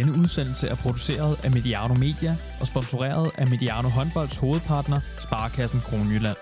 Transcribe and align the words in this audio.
Denne 0.00 0.18
udsendelse 0.18 0.66
er 0.66 0.74
produceret 0.74 1.44
af 1.44 1.50
Mediano 1.50 1.94
Media 1.94 2.36
og 2.60 2.66
sponsoreret 2.66 3.30
af 3.38 3.46
Mediano 3.46 3.88
Håndbolds 3.88 4.36
hovedpartner, 4.36 5.00
Sparkassen 5.20 5.80
Kronjylland. 5.80 6.36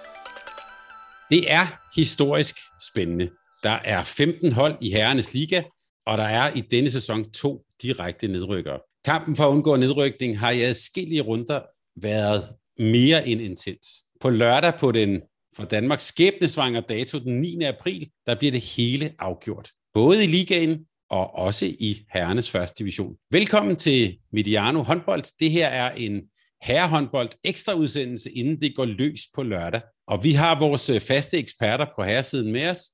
Det 1.31 1.53
er 1.53 1.67
historisk 1.97 2.57
spændende. 2.91 3.31
Der 3.63 3.79
er 3.85 4.05
15 4.05 4.53
hold 4.53 4.75
i 4.81 4.91
Herrenes 4.91 5.35
Liga, 5.35 5.63
og 6.07 6.19
der 6.19 6.25
er 6.25 6.57
i 6.57 6.61
denne 6.61 6.91
sæson 6.91 7.31
to 7.31 7.63
direkte 7.83 8.29
nedrykkere. 8.29 8.79
Kampen 9.05 9.37
for 9.37 9.45
at 9.45 9.51
undgå 9.51 9.77
nedrykning 9.77 10.39
har 10.39 10.51
i 10.51 10.63
adskillige 10.63 11.21
runder 11.21 11.61
været 12.03 12.49
mere 12.79 13.29
end 13.29 13.41
intens. 13.41 13.87
På 14.21 14.31
lørdag 14.31 14.73
på 14.81 14.93
den 14.93 15.21
for 15.57 15.65
Danmarks 15.65 16.05
skæbnesvanger 16.05 16.81
dato 16.81 17.19
den 17.19 17.41
9. 17.41 17.63
april, 17.63 18.09
der 18.27 18.35
bliver 18.35 18.53
det 18.53 18.61
hele 18.61 19.15
afgjort. 19.19 19.71
Både 19.95 20.25
i 20.25 20.27
ligaen 20.27 20.79
og 21.11 21.35
også 21.35 21.67
i 21.67 22.05
herrenes 22.15 22.51
første 22.51 22.79
division. 22.79 23.15
Velkommen 23.31 23.77
til 23.77 24.19
Mediano 24.33 24.83
håndbold. 24.83 25.39
Det 25.41 25.51
her 25.51 25.69
er 25.69 25.91
en 25.91 26.23
herrehåndbold 26.63 27.29
ekstra 27.45 27.75
udsendelse, 27.75 28.31
inden 28.31 28.61
det 28.61 28.77
går 28.77 28.85
løs 28.85 29.21
på 29.35 29.43
lørdag. 29.43 29.81
Og 30.07 30.25
vi 30.25 30.33
har 30.33 30.59
vores 30.59 30.91
øh, 30.91 31.01
faste 31.01 31.39
eksperter 31.39 31.87
på 31.97 32.03
herresiden 32.03 32.53
med 32.53 32.69
os. 32.69 32.91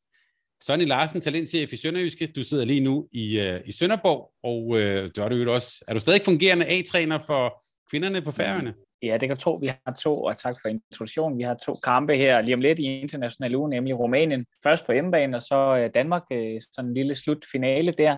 Sonny 0.61 0.87
Larsen, 0.87 1.21
talentchef 1.21 1.73
i 1.73 1.77
Sønderjyske. 1.77 2.27
Du 2.27 2.43
sidder 2.43 2.65
lige 2.65 2.81
nu 2.81 3.09
i, 3.13 3.39
øh, 3.39 3.61
i 3.67 3.73
Sønderborg, 3.73 4.31
og 4.43 4.81
øh, 4.81 5.11
du 5.17 5.21
er, 5.21 5.29
du 5.29 5.51
også, 5.51 5.85
er 5.89 5.95
du 5.95 6.01
stadig 6.01 6.21
fungerende 6.25 6.67
A-træner 6.67 7.19
for 7.19 7.65
kvinderne 7.91 8.23
på 8.23 8.31
færøerne? 8.31 8.75
Ja, 9.05 9.17
det 9.17 9.29
kan 9.29 9.37
tro, 9.37 9.55
vi 9.55 9.67
har 9.67 9.93
to, 10.03 10.23
og 10.23 10.37
tak 10.39 10.55
for 10.63 10.69
introduktionen. 10.69 11.39
Vi 11.39 11.43
har 11.43 11.55
to 11.55 11.75
kampe 11.85 12.17
her 12.17 12.41
lige 12.41 12.55
om 12.55 12.61
lidt 12.61 12.79
i 12.79 13.01
international 13.01 13.57
uge, 13.57 13.71
nemlig 13.71 13.99
Rumænien 13.99 14.47
først 14.63 14.87
på 14.87 14.93
hjemmebane, 14.93 15.37
og 15.37 15.43
så 15.43 15.77
øh, 15.77 15.91
Danmark, 15.95 16.23
øh, 16.33 16.61
sådan 16.73 16.89
en 16.89 16.95
lille 16.95 17.15
slutfinale 17.15 17.95
der. 17.99 18.17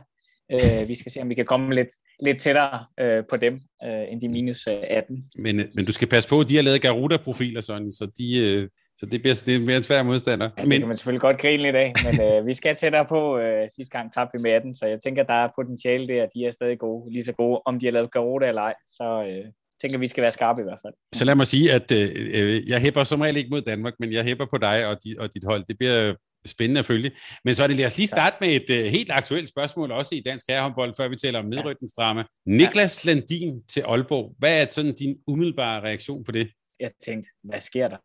Øh, 0.52 0.88
vi 0.88 0.94
skal 0.94 1.12
se, 1.12 1.20
om 1.20 1.28
vi 1.28 1.34
kan 1.34 1.46
komme 1.46 1.74
lidt, 1.74 1.88
lidt 2.20 2.40
tættere 2.40 2.84
på 3.30 3.36
dem, 3.36 3.60
end 3.82 4.20
de 4.20 4.28
minus 4.28 4.66
18. 4.66 5.24
Men, 5.38 5.56
men 5.74 5.84
du 5.84 5.92
skal 5.92 6.08
passe 6.08 6.28
på, 6.28 6.40
at 6.40 6.48
de 6.48 6.56
har 6.56 6.62
lavet 6.62 6.82
Garuda-profiler, 6.82 7.60
sådan, 7.60 7.92
så 7.92 8.10
de, 8.18 8.68
så 8.98 9.06
det 9.06 9.20
bliver, 9.22 9.42
det 9.46 9.56
er 9.56 9.60
mere 9.60 9.76
en 9.76 9.82
svær 9.82 10.02
modstander. 10.02 10.50
Ja, 10.56 10.62
det 10.62 10.68
men... 10.68 10.78
kan 10.80 10.88
man 10.88 10.96
selvfølgelig 10.96 11.20
godt 11.20 11.38
grine 11.38 11.62
lidt 11.62 11.76
af, 11.76 11.92
men 12.04 12.14
øh, 12.26 12.46
vi 12.46 12.54
skal 12.54 12.76
tættere 12.76 13.04
på. 13.04 13.38
Øh, 13.38 13.68
sidste 13.76 13.98
gang 13.98 14.12
tabte 14.12 14.38
vi 14.38 14.42
med 14.42 14.50
18, 14.50 14.74
så 14.74 14.86
jeg 14.86 14.98
tænker, 15.00 15.22
der 15.22 15.34
er 15.34 15.48
potentiale 15.56 16.08
der. 16.08 16.26
De 16.34 16.44
er 16.44 16.50
stadig 16.50 16.78
gode, 16.78 17.12
lige 17.12 17.24
så 17.24 17.32
gode, 17.32 17.60
om 17.64 17.78
de 17.78 17.86
har 17.86 17.92
lavet 17.92 18.10
Garuda 18.10 18.48
eller 18.48 18.62
ej. 18.62 18.74
Så, 18.86 19.24
øh, 19.28 19.52
tænker, 19.80 19.98
vi 19.98 20.06
skal 20.06 20.22
være 20.22 20.30
skarpe 20.30 20.60
i 20.60 20.64
hvert 20.64 20.80
fald. 20.84 20.94
Så 21.14 21.24
lad 21.24 21.34
mig 21.34 21.46
sige, 21.46 21.72
at 21.72 21.92
øh, 21.92 22.10
øh, 22.14 22.70
jeg 22.70 22.80
hæpper 22.80 23.04
som 23.04 23.20
regel 23.20 23.36
ikke 23.36 23.50
mod 23.50 23.62
Danmark, 23.62 23.94
men 24.00 24.12
jeg 24.12 24.24
hæpper 24.24 24.46
på 24.46 24.58
dig 24.58 24.86
og, 24.86 24.96
di, 25.04 25.16
og 25.18 25.34
dit 25.34 25.44
hold. 25.44 25.64
Det 25.68 25.78
bliver 25.78 26.14
spændende 26.46 26.78
at 26.78 26.84
følge. 26.84 27.10
Men 27.44 27.54
så 27.54 27.62
er 27.62 27.66
det, 27.66 27.76
lad 27.76 27.86
os 27.86 27.96
lige 27.96 28.06
starte 28.06 28.36
med 28.40 28.48
et 28.48 28.70
uh, 28.70 28.76
helt 28.76 29.10
aktuelt 29.10 29.48
spørgsmål, 29.48 29.90
også 29.92 30.14
i 30.14 30.20
dansk 30.20 30.44
herrehåndbold, 30.48 30.94
før 30.96 31.08
vi 31.08 31.16
taler 31.16 31.38
om 31.38 31.44
nedrykningsdrama. 31.44 32.24
Niklas 32.46 33.04
Landin 33.04 33.66
til 33.66 33.80
Aalborg. 33.80 34.34
Hvad 34.38 34.62
er 34.62 34.66
sådan 34.70 34.94
din 34.94 35.18
umiddelbare 35.26 35.80
reaktion 35.80 36.24
på 36.24 36.32
det? 36.32 36.50
Jeg 36.80 36.90
tænkte, 37.04 37.30
hvad 37.44 37.60
sker 37.60 37.88
der? 37.88 37.96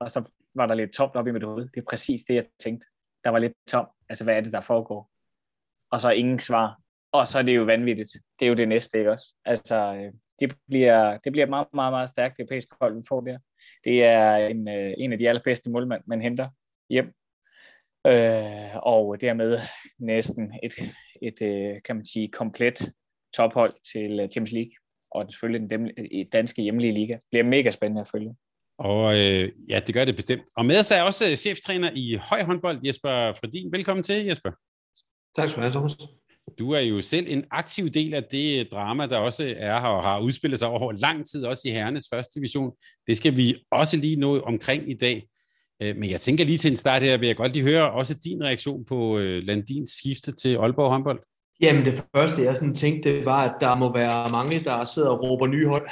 Og 0.00 0.10
så 0.10 0.22
var 0.54 0.66
der 0.66 0.74
lidt 0.74 0.92
tomt 0.92 1.16
op 1.16 1.26
i 1.26 1.30
mit 1.32 1.42
hoved. 1.42 1.68
Det 1.74 1.80
er 1.80 1.86
præcis 1.88 2.20
det, 2.28 2.34
jeg 2.34 2.44
tænkte. 2.62 2.86
Der 3.24 3.30
var 3.30 3.38
lidt 3.38 3.52
tom. 3.68 3.86
Altså, 4.08 4.24
hvad 4.24 4.36
er 4.36 4.40
det, 4.40 4.52
der 4.52 4.60
foregår? 4.60 5.10
Og 5.90 6.00
så 6.00 6.10
ingen 6.10 6.38
svar. 6.38 6.80
Og 7.12 7.26
så 7.26 7.38
er 7.38 7.42
det 7.42 7.56
jo 7.56 7.62
vanvittigt. 7.62 8.12
Det 8.38 8.46
er 8.46 8.48
jo 8.48 8.54
det 8.54 8.68
næste, 8.68 8.98
ikke 8.98 9.10
også? 9.10 9.34
Altså, 9.44 9.76
øh, 9.76 10.12
det 10.40 10.56
bliver, 10.68 11.18
det 11.24 11.32
bliver 11.32 11.46
meget, 11.46 11.68
meget, 11.74 11.92
meget 11.92 12.08
stærkt 12.08 12.40
europæisk 12.40 12.68
hold, 12.80 12.96
vi 12.96 13.02
får 13.08 13.20
der. 13.20 13.38
Det 13.84 14.04
er 14.04 14.36
en, 14.36 14.68
øh, 14.68 14.94
en 14.98 15.12
af 15.12 15.18
de 15.18 15.28
allerbedste 15.28 15.70
målmænd, 15.70 16.02
man 16.06 16.22
henter 16.22 16.48
hjem. 16.90 17.12
Øh, 18.06 18.76
og 18.82 19.20
dermed 19.20 19.58
næsten 19.98 20.52
et, 20.62 20.74
et, 21.22 21.42
øh, 21.42 21.82
kan 21.84 21.96
man 21.96 22.04
sige, 22.04 22.28
komplet 22.28 22.92
tophold 23.36 23.74
til 23.92 24.20
øh, 24.20 24.28
Champions 24.28 24.52
League. 24.52 24.72
Og 25.10 25.32
selvfølgelig 25.32 25.70
den 25.70 25.90
danske 26.32 26.62
hjemlige 26.62 26.92
liga. 26.92 27.12
Det 27.12 27.22
bliver 27.30 27.44
mega 27.44 27.70
spændende 27.70 28.00
at 28.00 28.08
følge. 28.08 28.36
Og 28.78 29.14
øh, 29.14 29.52
ja, 29.68 29.80
det 29.86 29.94
gør 29.94 30.04
det 30.04 30.14
bestemt. 30.14 30.42
Og 30.56 30.66
med 30.66 30.80
os 30.80 30.90
er 30.90 31.02
også 31.02 31.36
cheftræner 31.36 31.90
i 31.94 32.18
høj 32.30 32.42
håndbold, 32.42 32.80
Jesper 32.86 33.32
Fredin. 33.32 33.72
Velkommen 33.72 34.02
til, 34.02 34.26
Jesper. 34.26 34.50
Tak 35.36 35.48
skal 35.48 35.56
du 35.56 35.62
have, 35.62 35.72
Thomas. 35.72 35.96
Du 36.58 36.70
er 36.70 36.80
jo 36.80 37.00
selv 37.00 37.26
en 37.28 37.44
aktiv 37.50 37.88
del 37.88 38.14
af 38.14 38.24
det 38.24 38.60
øh, 38.60 38.66
drama, 38.72 39.06
der 39.06 39.18
også 39.18 39.54
er 39.56 39.80
her 39.80 39.88
og 39.88 40.02
har 40.02 40.20
udspillet 40.20 40.58
sig 40.58 40.68
over 40.68 40.92
lang 40.92 41.26
tid, 41.26 41.44
også 41.44 41.62
i 41.68 41.70
herrenes 41.70 42.04
første 42.12 42.40
division. 42.40 42.72
Det 43.06 43.16
skal 43.16 43.36
vi 43.36 43.56
også 43.70 43.96
lige 43.96 44.16
nå 44.16 44.40
omkring 44.40 44.90
i 44.90 44.94
dag. 44.94 45.28
Øh, 45.82 45.96
men 45.96 46.10
jeg 46.10 46.20
tænker 46.20 46.44
lige 46.44 46.58
til 46.58 46.70
en 46.70 46.76
start 46.76 47.02
her, 47.02 47.16
vil 47.16 47.26
jeg 47.26 47.36
godt 47.36 47.52
lige 47.52 47.62
høre 47.62 47.92
også 47.92 48.18
din 48.24 48.44
reaktion 48.44 48.84
på 48.84 49.18
øh, 49.18 49.42
Landins 49.42 49.90
skifte 49.90 50.32
til 50.32 50.56
Aalborg 50.56 50.90
håndbold. 50.90 51.20
Jamen 51.60 51.84
det 51.84 52.02
første, 52.16 52.42
jeg 52.42 52.56
sådan 52.56 52.74
tænkte, 52.74 53.16
det 53.16 53.24
var, 53.24 53.40
at 53.44 53.54
der 53.60 53.74
må 53.74 53.92
være 53.92 54.30
mange, 54.30 54.64
der 54.64 54.84
sidder 54.84 55.08
og 55.08 55.22
råber 55.22 55.46
nye 55.46 55.66
hold 55.66 55.88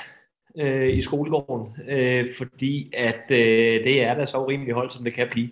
øh, 0.58 0.98
i 0.98 1.02
skolegården, 1.02 1.74
øh, 1.88 2.26
fordi 2.38 2.92
at 2.96 3.24
øh, 3.30 3.84
det 3.84 4.02
er 4.02 4.14
da 4.14 4.26
så 4.26 4.48
rimelig 4.48 4.74
hold, 4.74 4.90
som 4.90 5.04
det 5.04 5.14
kan 5.14 5.28
blive 5.30 5.50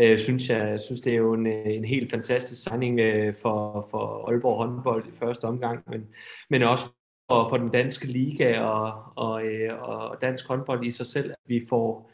øh, 0.00 0.18
synes 0.18 0.50
jeg 0.50 0.80
synes, 0.80 1.00
det 1.00 1.12
er 1.12 1.16
jo 1.16 1.32
en, 1.32 1.46
øh, 1.46 1.66
en 1.66 1.84
helt 1.84 2.10
fantastisk 2.10 2.62
signing 2.62 3.00
øh, 3.00 3.34
for, 3.34 3.88
for 3.90 4.28
Aalborg 4.30 4.56
håndbold 4.56 5.06
i 5.06 5.16
første 5.18 5.44
omgang, 5.44 5.82
men, 5.90 6.08
men 6.50 6.62
også 6.62 6.84
for, 7.30 7.48
for 7.48 7.56
den 7.56 7.68
danske 7.68 8.06
liga 8.06 8.60
og, 8.60 9.02
og, 9.16 9.44
øh, 9.44 9.82
og 9.82 10.16
dansk 10.22 10.48
håndbold 10.48 10.84
i 10.84 10.90
sig 10.90 11.06
selv, 11.06 11.30
at 11.30 11.36
vi 11.46 11.66
får 11.68 12.10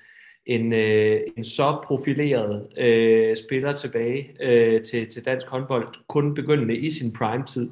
en, 0.47 0.73
øh, 0.73 1.21
en 1.37 1.45
så 1.45 1.81
profileret 1.85 2.69
øh, 2.79 3.37
spiller 3.37 3.73
tilbage 3.73 4.37
øh, 4.41 4.83
til, 4.83 5.09
til 5.09 5.25
dansk 5.25 5.47
håndbold, 5.47 5.89
kun 6.09 6.35
begyndende 6.35 6.77
i 6.77 6.91
sin 6.91 7.13
prime-tid. 7.13 7.71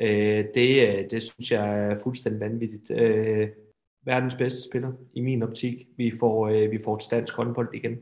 Øh, 0.00 0.44
det, 0.54 0.88
øh, 0.88 1.10
det 1.10 1.22
synes 1.22 1.50
jeg 1.50 1.78
er 1.78 1.96
fuldstændig 2.02 2.40
vanvittigt. 2.40 2.90
Øh, 2.90 3.48
verdens 4.04 4.34
bedste 4.34 4.68
spiller 4.70 4.92
i 5.14 5.20
min 5.20 5.42
optik. 5.42 5.86
Vi 5.96 6.12
får, 6.20 6.48
øh, 6.48 6.70
vi 6.70 6.78
får 6.84 6.98
til 6.98 7.10
dansk 7.10 7.34
håndbold 7.34 7.68
igen. 7.74 7.98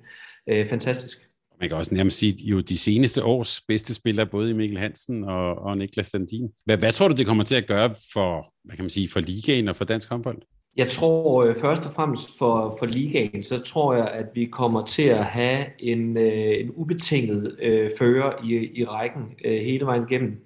Øh, 0.46 0.68
fantastisk 0.68 1.27
man 1.60 1.68
kan 1.68 1.78
også 1.78 1.94
nærmest 1.94 2.18
sige, 2.18 2.34
jo 2.44 2.60
de 2.60 2.78
seneste 2.78 3.24
års 3.24 3.60
bedste 3.68 3.94
spillere, 3.94 4.26
både 4.26 4.50
i 4.50 4.52
Mikkel 4.52 4.78
Hansen 4.78 5.24
og, 5.24 5.54
og 5.58 5.78
Niklas 5.78 6.12
Landin. 6.12 6.48
Hvad, 6.64 6.76
hvad 6.76 6.92
tror 6.92 7.08
du, 7.08 7.14
det 7.14 7.26
kommer 7.26 7.44
til 7.44 7.56
at 7.56 7.66
gøre 7.66 7.94
for, 8.12 8.52
hvad 8.64 8.76
kan 8.76 8.82
man 8.82 8.90
sige, 8.90 9.08
for 9.08 9.20
ligaen 9.20 9.68
og 9.68 9.76
for 9.76 9.84
dansk 9.84 10.08
håndbold? 10.08 10.42
Jeg 10.76 10.88
tror 10.88 11.44
øh, 11.44 11.56
først 11.60 11.86
og 11.86 11.92
fremmest 11.92 12.38
for, 12.38 12.76
for 12.78 12.86
ligaen, 12.86 13.42
så 13.42 13.60
tror 13.60 13.94
jeg, 13.94 14.08
at 14.08 14.26
vi 14.34 14.44
kommer 14.44 14.86
til 14.86 15.02
at 15.02 15.24
have 15.24 15.66
en, 15.78 16.16
øh, 16.16 16.60
en 16.60 16.70
ubetinget 16.74 17.56
øh, 17.62 17.90
fører 17.98 18.44
i, 18.44 18.80
i 18.80 18.84
rækken 18.84 19.22
øh, 19.44 19.60
hele 19.60 19.86
vejen 19.86 20.04
igennem. 20.10 20.44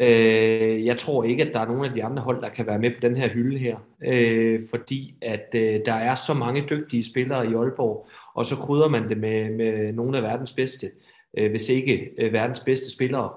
Øh, 0.00 0.86
jeg 0.86 0.98
tror 0.98 1.24
ikke, 1.24 1.44
at 1.44 1.54
der 1.54 1.60
er 1.60 1.66
nogen 1.66 1.84
af 1.84 1.90
de 1.90 2.04
andre 2.04 2.22
hold, 2.22 2.42
der 2.42 2.48
kan 2.48 2.66
være 2.66 2.78
med 2.78 2.90
på 2.90 2.96
den 3.02 3.16
her 3.16 3.28
hylde 3.28 3.58
her, 3.58 3.76
øh, 4.04 4.60
fordi 4.70 5.14
at 5.22 5.48
øh, 5.54 5.80
der 5.86 5.94
er 5.94 6.14
så 6.14 6.34
mange 6.34 6.64
dygtige 6.70 7.04
spillere 7.04 7.50
i 7.50 7.54
Aalborg, 7.54 8.08
og 8.36 8.46
så 8.46 8.56
krydder 8.56 8.88
man 8.88 9.08
det 9.08 9.18
med, 9.18 9.50
med 9.50 9.92
nogle 9.92 10.16
af 10.16 10.22
verdens 10.22 10.52
bedste, 10.52 10.90
øh, 11.38 11.50
hvis 11.50 11.68
ikke 11.68 12.10
øh, 12.18 12.32
verdens 12.32 12.60
bedste 12.60 12.92
spillere. 12.92 13.30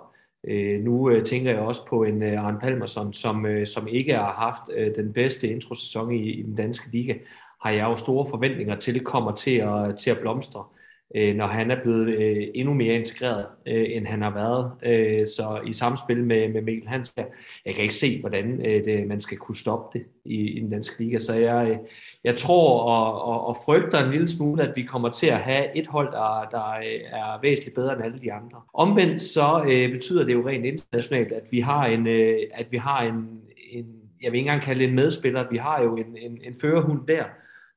Øh, 0.48 0.82
nu 0.82 1.10
øh, 1.10 1.26
tænker 1.26 1.52
jeg 1.52 1.60
også 1.60 1.86
på 1.86 2.04
en 2.04 2.24
øh, 2.24 2.46
Arne 2.46 2.60
Palmerson, 2.60 3.14
som, 3.14 3.46
øh, 3.46 3.68
som 3.68 3.88
ikke 3.88 4.14
har 4.14 4.34
haft 4.34 4.64
øh, 4.78 4.96
den 4.96 5.14
bedste 5.14 5.48
introsæson 5.48 6.12
i, 6.12 6.32
i 6.32 6.44
den 6.44 6.56
danske 6.56 6.92
liga, 6.92 7.14
har 7.62 7.72
jeg 7.72 7.84
jo 7.84 7.96
store 7.96 8.30
forventninger 8.30 8.76
til, 8.76 9.04
kommer 9.04 9.36
til 9.36 9.56
at, 9.58 9.98
til 9.98 10.10
at 10.10 10.20
blomstre 10.20 10.60
øh, 10.60 10.79
Øh, 11.16 11.36
når 11.36 11.48
han 11.48 11.72
er 11.72 11.82
blevet 11.82 12.08
øh, 12.08 12.48
endnu 12.54 12.74
mere 12.74 12.94
integreret, 12.94 13.46
øh, 13.68 13.86
end 13.90 14.06
han 14.06 14.22
har 14.22 14.34
været. 14.34 14.72
Øh, 14.84 15.28
så 15.28 15.62
i 15.68 15.74
samspil 15.74 16.24
med, 16.24 16.50
med 16.50 16.62
Mikkel 16.62 16.88
Hans 16.88 17.14
her, 17.18 17.26
jeg 17.66 17.74
kan 17.74 17.82
ikke 17.82 17.96
se, 17.96 18.20
hvordan 18.20 18.66
øh, 18.66 18.86
det, 18.86 19.08
man 19.08 19.20
skal 19.20 19.38
kunne 19.38 19.58
stoppe 19.58 20.00
det 20.00 20.06
i, 20.26 20.36
i 20.36 20.60
den 20.60 20.70
danske 20.70 21.04
liga. 21.04 21.20
Så 21.20 21.34
jeg, 21.34 21.70
øh, 21.70 21.78
jeg 22.24 22.36
tror 22.36 22.80
og, 22.80 23.24
og, 23.24 23.48
og 23.48 23.58
frygter 23.66 24.06
en 24.06 24.12
lille 24.12 24.28
smule, 24.28 24.64
at 24.64 24.76
vi 24.76 24.84
kommer 24.84 25.10
til 25.10 25.28
at 25.28 25.40
have 25.40 25.78
et 25.78 25.88
hold, 25.88 26.12
der, 26.12 26.48
der 26.52 26.72
øh, 26.72 27.02
er 27.12 27.42
væsentligt 27.42 27.76
bedre 27.76 27.94
end 27.94 28.04
alle 28.04 28.20
de 28.20 28.34
andre. 28.34 28.62
Omvendt 28.74 29.22
så 29.22 29.64
øh, 29.72 29.92
betyder 29.92 30.26
det 30.26 30.34
jo 30.34 30.48
rent 30.48 30.66
internationalt, 30.66 31.32
at 31.32 31.44
vi 31.52 31.60
har 31.60 31.86
en, 31.86 32.08
øh, 32.08 32.40
at 32.54 32.68
vi 32.72 32.78
har 32.78 33.02
en, 33.02 33.42
en 33.72 33.86
jeg 34.22 34.32
vil 34.32 34.38
ikke 34.38 34.48
engang 34.48 34.62
kalde 34.62 34.80
det 34.80 34.90
en 34.90 34.96
medspiller, 34.96 35.50
vi 35.52 35.58
har 35.58 35.84
jo 35.84 35.96
en, 35.96 36.18
en, 36.18 36.40
en 36.44 36.56
førerhund 36.62 37.08
der, 37.08 37.24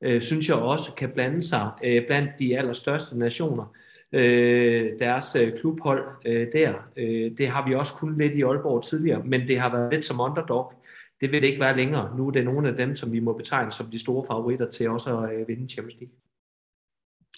øh, 0.02 0.22
synes 0.22 0.48
jeg 0.48 0.56
også 0.56 0.94
kan 0.94 1.10
blande 1.10 1.42
sig 1.42 1.70
øh, 1.84 2.06
blandt 2.06 2.30
de 2.38 2.58
allerstørste 2.58 3.18
nationer. 3.18 3.74
Øh, 4.12 4.90
deres 4.98 5.36
øh, 5.36 5.58
klubhold 5.58 6.04
øh, 6.26 6.46
der, 6.52 6.74
øh, 6.96 7.30
det 7.38 7.48
har 7.48 7.68
vi 7.68 7.74
også 7.74 7.92
kun 7.92 8.18
lidt 8.18 8.34
i 8.34 8.42
Aalborg 8.42 8.84
tidligere, 8.84 9.22
men 9.24 9.48
det 9.48 9.60
har 9.60 9.76
været 9.76 9.92
lidt 9.92 10.04
som 10.04 10.20
underdog. 10.20 10.72
Det 11.20 11.32
vil 11.32 11.42
det 11.42 11.48
ikke 11.48 11.60
være 11.60 11.76
længere. 11.76 12.16
Nu 12.16 12.26
er 12.26 12.30
det 12.30 12.44
nogle 12.44 12.68
af 12.68 12.76
dem, 12.76 12.94
som 12.94 13.12
vi 13.12 13.20
må 13.20 13.32
betegne 13.32 13.72
som 13.72 13.86
de 13.86 13.98
store 13.98 14.26
favoritter 14.26 14.70
til 14.70 14.90
også 14.90 15.18
at 15.18 15.34
øh, 15.34 15.48
vinde 15.48 15.68
Champions 15.68 16.00
League. 16.00 16.16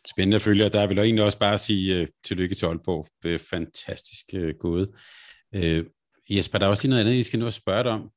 Spændende 0.07 0.37
at 0.37 0.43
følge, 0.43 0.65
og 0.65 0.73
der 0.73 0.87
vil 0.87 0.97
jeg 0.97 1.05
egentlig 1.05 1.25
også 1.25 1.39
bare 1.39 1.59
sige 1.59 2.01
uh, 2.01 2.07
tillykke 2.25 2.55
til 2.55 2.67
Aalborg. 2.67 3.07
Det 3.23 3.35
er 3.35 3.39
fantastisk 3.51 4.27
uh, 4.35 4.49
gået. 4.59 4.89
Uh, 5.57 5.85
Jesper, 6.31 6.59
der 6.59 6.67
er 6.67 6.71
også 6.71 6.83
lige 6.83 6.91
noget 6.91 7.05
andet, 7.05 7.15
I 7.15 7.23
skal 7.23 7.39
nu 7.39 7.51
spørge 7.51 7.85
dig 7.85 7.93
om. 7.93 8.11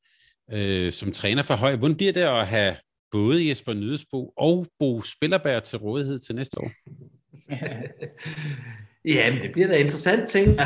Øh, 0.51 0.91
som 0.91 1.11
træner 1.11 1.44
for 1.44 1.53
Høj, 1.53 1.75
hvordan 1.75 1.97
bliver 1.97 2.13
det 2.13 2.21
at 2.21 2.47
have 2.47 2.75
både 3.12 3.50
Jesper 3.50 3.74
Nydesbo 3.74 4.33
og 4.38 4.68
Bo 4.80 5.01
Spillerberg 5.01 5.63
til 5.63 5.77
rådighed 5.77 6.19
til 6.19 6.36
næste 6.36 6.62
år? 6.62 6.71
ja, 9.15 9.33
men 9.33 9.42
det 9.42 9.51
bliver 9.51 9.68
da 9.68 9.77
interessant 9.77 10.30
ting. 10.30 10.50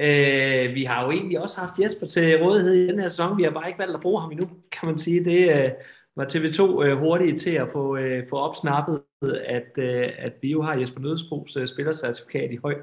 Øh, 0.00 0.74
vi 0.74 0.84
har 0.84 1.04
jo 1.04 1.10
egentlig 1.10 1.40
også 1.40 1.60
haft 1.60 1.78
Jesper 1.78 2.06
til 2.06 2.42
rådighed 2.42 2.74
i 2.74 2.86
den 2.86 2.98
her 2.98 3.08
sæson. 3.08 3.38
Vi 3.38 3.42
har 3.42 3.50
bare 3.50 3.68
ikke 3.68 3.78
valgt 3.78 3.94
at 3.94 4.00
bruge 4.00 4.20
ham 4.20 4.30
endnu, 4.30 4.48
kan 4.72 4.86
man 4.88 4.98
sige. 4.98 5.24
Det 5.24 5.50
øh, 5.50 5.70
var 6.16 6.24
TV2 6.24 6.82
øh, 6.84 6.98
hurtige 6.98 7.36
til 7.36 7.50
at 7.50 7.68
få, 7.72 7.96
øh, 7.96 8.26
få 8.30 8.36
opsnappet, 8.36 9.02
at, 9.46 9.78
øh, 9.78 10.08
at 10.18 10.32
vi 10.42 10.50
jo 10.50 10.62
har 10.62 10.74
Jesper 10.74 11.00
Nødsbros 11.00 11.56
øh, 11.56 11.66
spillercertifikat 11.66 12.52
i 12.52 12.58
høj. 12.62 12.74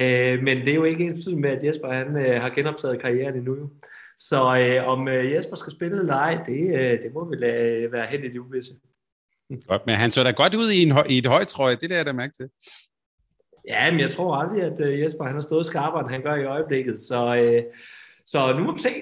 Øh, 0.00 0.42
men 0.42 0.58
det 0.58 0.68
er 0.68 0.74
jo 0.74 0.84
ikke 0.84 1.04
ens 1.04 1.28
med, 1.28 1.50
at 1.50 1.64
Jesper 1.64 1.92
han, 1.92 2.16
øh, 2.16 2.40
har 2.42 2.48
genoptaget 2.48 3.00
karrieren 3.00 3.36
endnu. 3.36 3.56
Jo. 3.56 3.68
Så 4.20 4.56
øh, 4.56 4.88
om 4.88 5.08
øh, 5.08 5.32
Jesper 5.32 5.56
skal 5.56 5.72
spille 5.72 6.00
eller 6.00 6.14
ej, 6.14 6.38
det, 6.46 6.78
øh, 6.78 7.02
det 7.02 7.14
må 7.14 7.24
vi 7.30 7.36
lade 7.36 7.92
være 7.92 8.06
hen 8.06 8.24
i 8.24 8.28
det 8.28 8.38
uvisse. 8.38 8.72
Godt, 9.68 9.86
men 9.86 9.94
han 9.94 10.10
så 10.10 10.22
da 10.22 10.30
godt 10.30 10.54
ud 10.54 10.70
i, 10.70 10.82
en, 10.82 10.98
i 11.08 11.18
et 11.18 11.26
højtrøje, 11.26 11.74
det 11.74 11.90
der 11.90 11.96
er 11.96 12.04
der 12.04 12.12
mærke 12.12 12.32
til. 12.32 12.48
Ja, 13.68 13.90
men 13.90 14.00
jeg 14.00 14.10
tror 14.10 14.34
aldrig, 14.34 14.62
at 14.62 14.80
uh, 14.80 15.00
Jesper 15.00 15.24
han 15.24 15.34
har 15.34 15.40
stået 15.40 15.66
skarpere, 15.66 16.00
end 16.00 16.10
han 16.10 16.22
gør 16.22 16.34
i 16.34 16.44
øjeblikket. 16.44 16.98
Så, 16.98 17.36
uh, 17.36 17.74
så 18.26 18.52
nu 18.52 18.64
må 18.64 18.72
vi 18.72 18.78
se. 18.78 18.94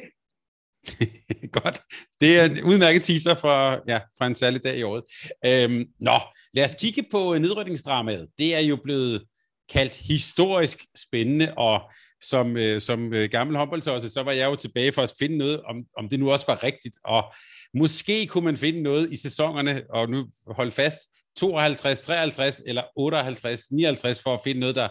Godt. 1.63 1.83
Det 2.21 2.39
er 2.39 2.45
en 2.45 2.63
udmærket 2.63 3.03
teaser 3.03 3.35
fra, 3.35 3.81
ja, 3.87 4.01
fra 4.19 4.27
en 4.27 4.35
særlig 4.35 4.65
dag 4.65 4.79
i 4.79 4.83
året. 4.83 5.05
Øhm, 5.45 5.85
nå, 6.01 6.13
lad 6.55 6.65
os 6.65 6.75
kigge 6.75 7.05
på 7.11 7.39
nedrykningsdramaet. 7.39 8.29
Det 8.39 8.55
er 8.55 8.61
jo 8.61 8.79
blevet 8.85 9.25
kaldt 9.73 9.97
historisk 9.97 10.79
spændende, 10.97 11.55
og 11.57 11.81
som, 12.23 12.57
øh, 12.57 12.81
som 12.81 13.15
øh, 13.15 13.31
gammel 13.31 13.57
håndboldsåse, 13.57 14.11
så 14.11 14.23
var 14.23 14.33
jeg 14.33 14.47
jo 14.47 14.57
tilbage 14.57 14.93
for 14.93 15.03
at 15.03 15.13
finde 15.19 15.37
noget, 15.37 15.63
om, 15.63 15.77
om 15.97 16.09
det 16.09 16.21
nu 16.21 16.33
også 16.33 16.47
var 16.49 16.63
rigtigt, 16.63 16.95
og 17.05 17.35
måske 17.75 18.27
kunne 18.27 18.45
man 18.45 18.59
finde 18.59 18.83
noget 18.83 19.13
i 19.13 19.17
sæsonerne, 19.17 19.83
og 19.91 20.11
nu 20.11 20.27
hold 20.47 20.71
fast, 20.71 20.99
52, 21.37 22.01
53 22.01 22.63
eller 22.67 22.83
58, 22.97 23.71
59 23.71 24.23
for 24.23 24.35
at 24.35 24.41
finde 24.45 24.61
noget, 24.61 24.77
der 24.77 24.89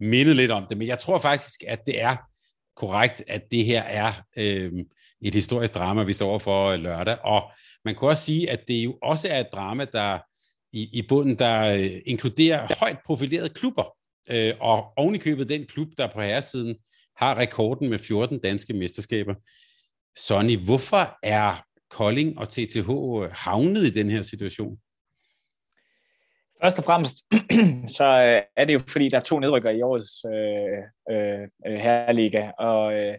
mindede 0.00 0.36
lidt 0.36 0.50
om 0.50 0.66
det. 0.68 0.78
Men 0.78 0.88
jeg 0.88 0.98
tror 0.98 1.18
faktisk, 1.18 1.64
at 1.66 1.86
det 1.86 2.00
er 2.02 2.16
korrekt, 2.76 3.22
at 3.28 3.42
det 3.50 3.64
her 3.64 3.82
er 3.82 4.12
øh, 4.36 4.72
et 5.22 5.34
historisk 5.34 5.74
drama, 5.74 6.02
vi 6.02 6.12
står 6.12 6.38
for 6.38 6.76
lørdag. 6.76 7.18
Og 7.24 7.42
man 7.84 7.94
kunne 7.94 8.10
også 8.10 8.24
sige, 8.24 8.50
at 8.50 8.68
det 8.68 8.74
jo 8.74 8.98
også 9.02 9.28
er 9.28 9.40
et 9.40 9.52
drama, 9.52 9.86
der 9.92 10.18
i, 10.72 10.98
i 10.98 11.02
bunden, 11.08 11.34
der 11.38 11.74
øh, 11.74 12.00
inkluderer 12.06 12.74
højt 12.78 12.98
profilerede 13.06 13.48
klubber. 13.48 13.99
Øh, 14.30 14.54
og 14.60 14.92
ovenikøbet 14.96 15.48
den 15.48 15.66
klub, 15.66 15.88
der 15.96 16.12
på 16.12 16.20
herresiden 16.20 16.76
har 17.16 17.38
rekorden 17.38 17.90
med 17.90 17.98
14 17.98 18.40
danske 18.40 18.72
mesterskaber. 18.74 19.34
Sonny, 20.16 20.56
hvorfor 20.64 21.18
er 21.22 21.64
Kolding 21.90 22.38
og 22.38 22.48
TTH 22.48 22.90
øh, 22.90 23.30
havnet 23.32 23.82
i 23.82 23.90
den 23.90 24.10
her 24.10 24.22
situation? 24.22 24.78
Først 26.62 26.78
og 26.78 26.84
fremmest, 26.84 27.16
så 27.96 28.04
øh, 28.04 28.42
er 28.56 28.64
det 28.64 28.74
jo 28.74 28.80
fordi, 28.88 29.08
der 29.08 29.16
er 29.16 29.22
to 29.22 29.38
nedrykker 29.38 29.70
i 29.70 29.82
årets 29.82 30.24
øh, 30.24 31.16
øh, 31.16 31.48
øh, 31.66 31.78
herreliga, 31.78 32.50
og 32.50 32.94
øh, 32.94 33.14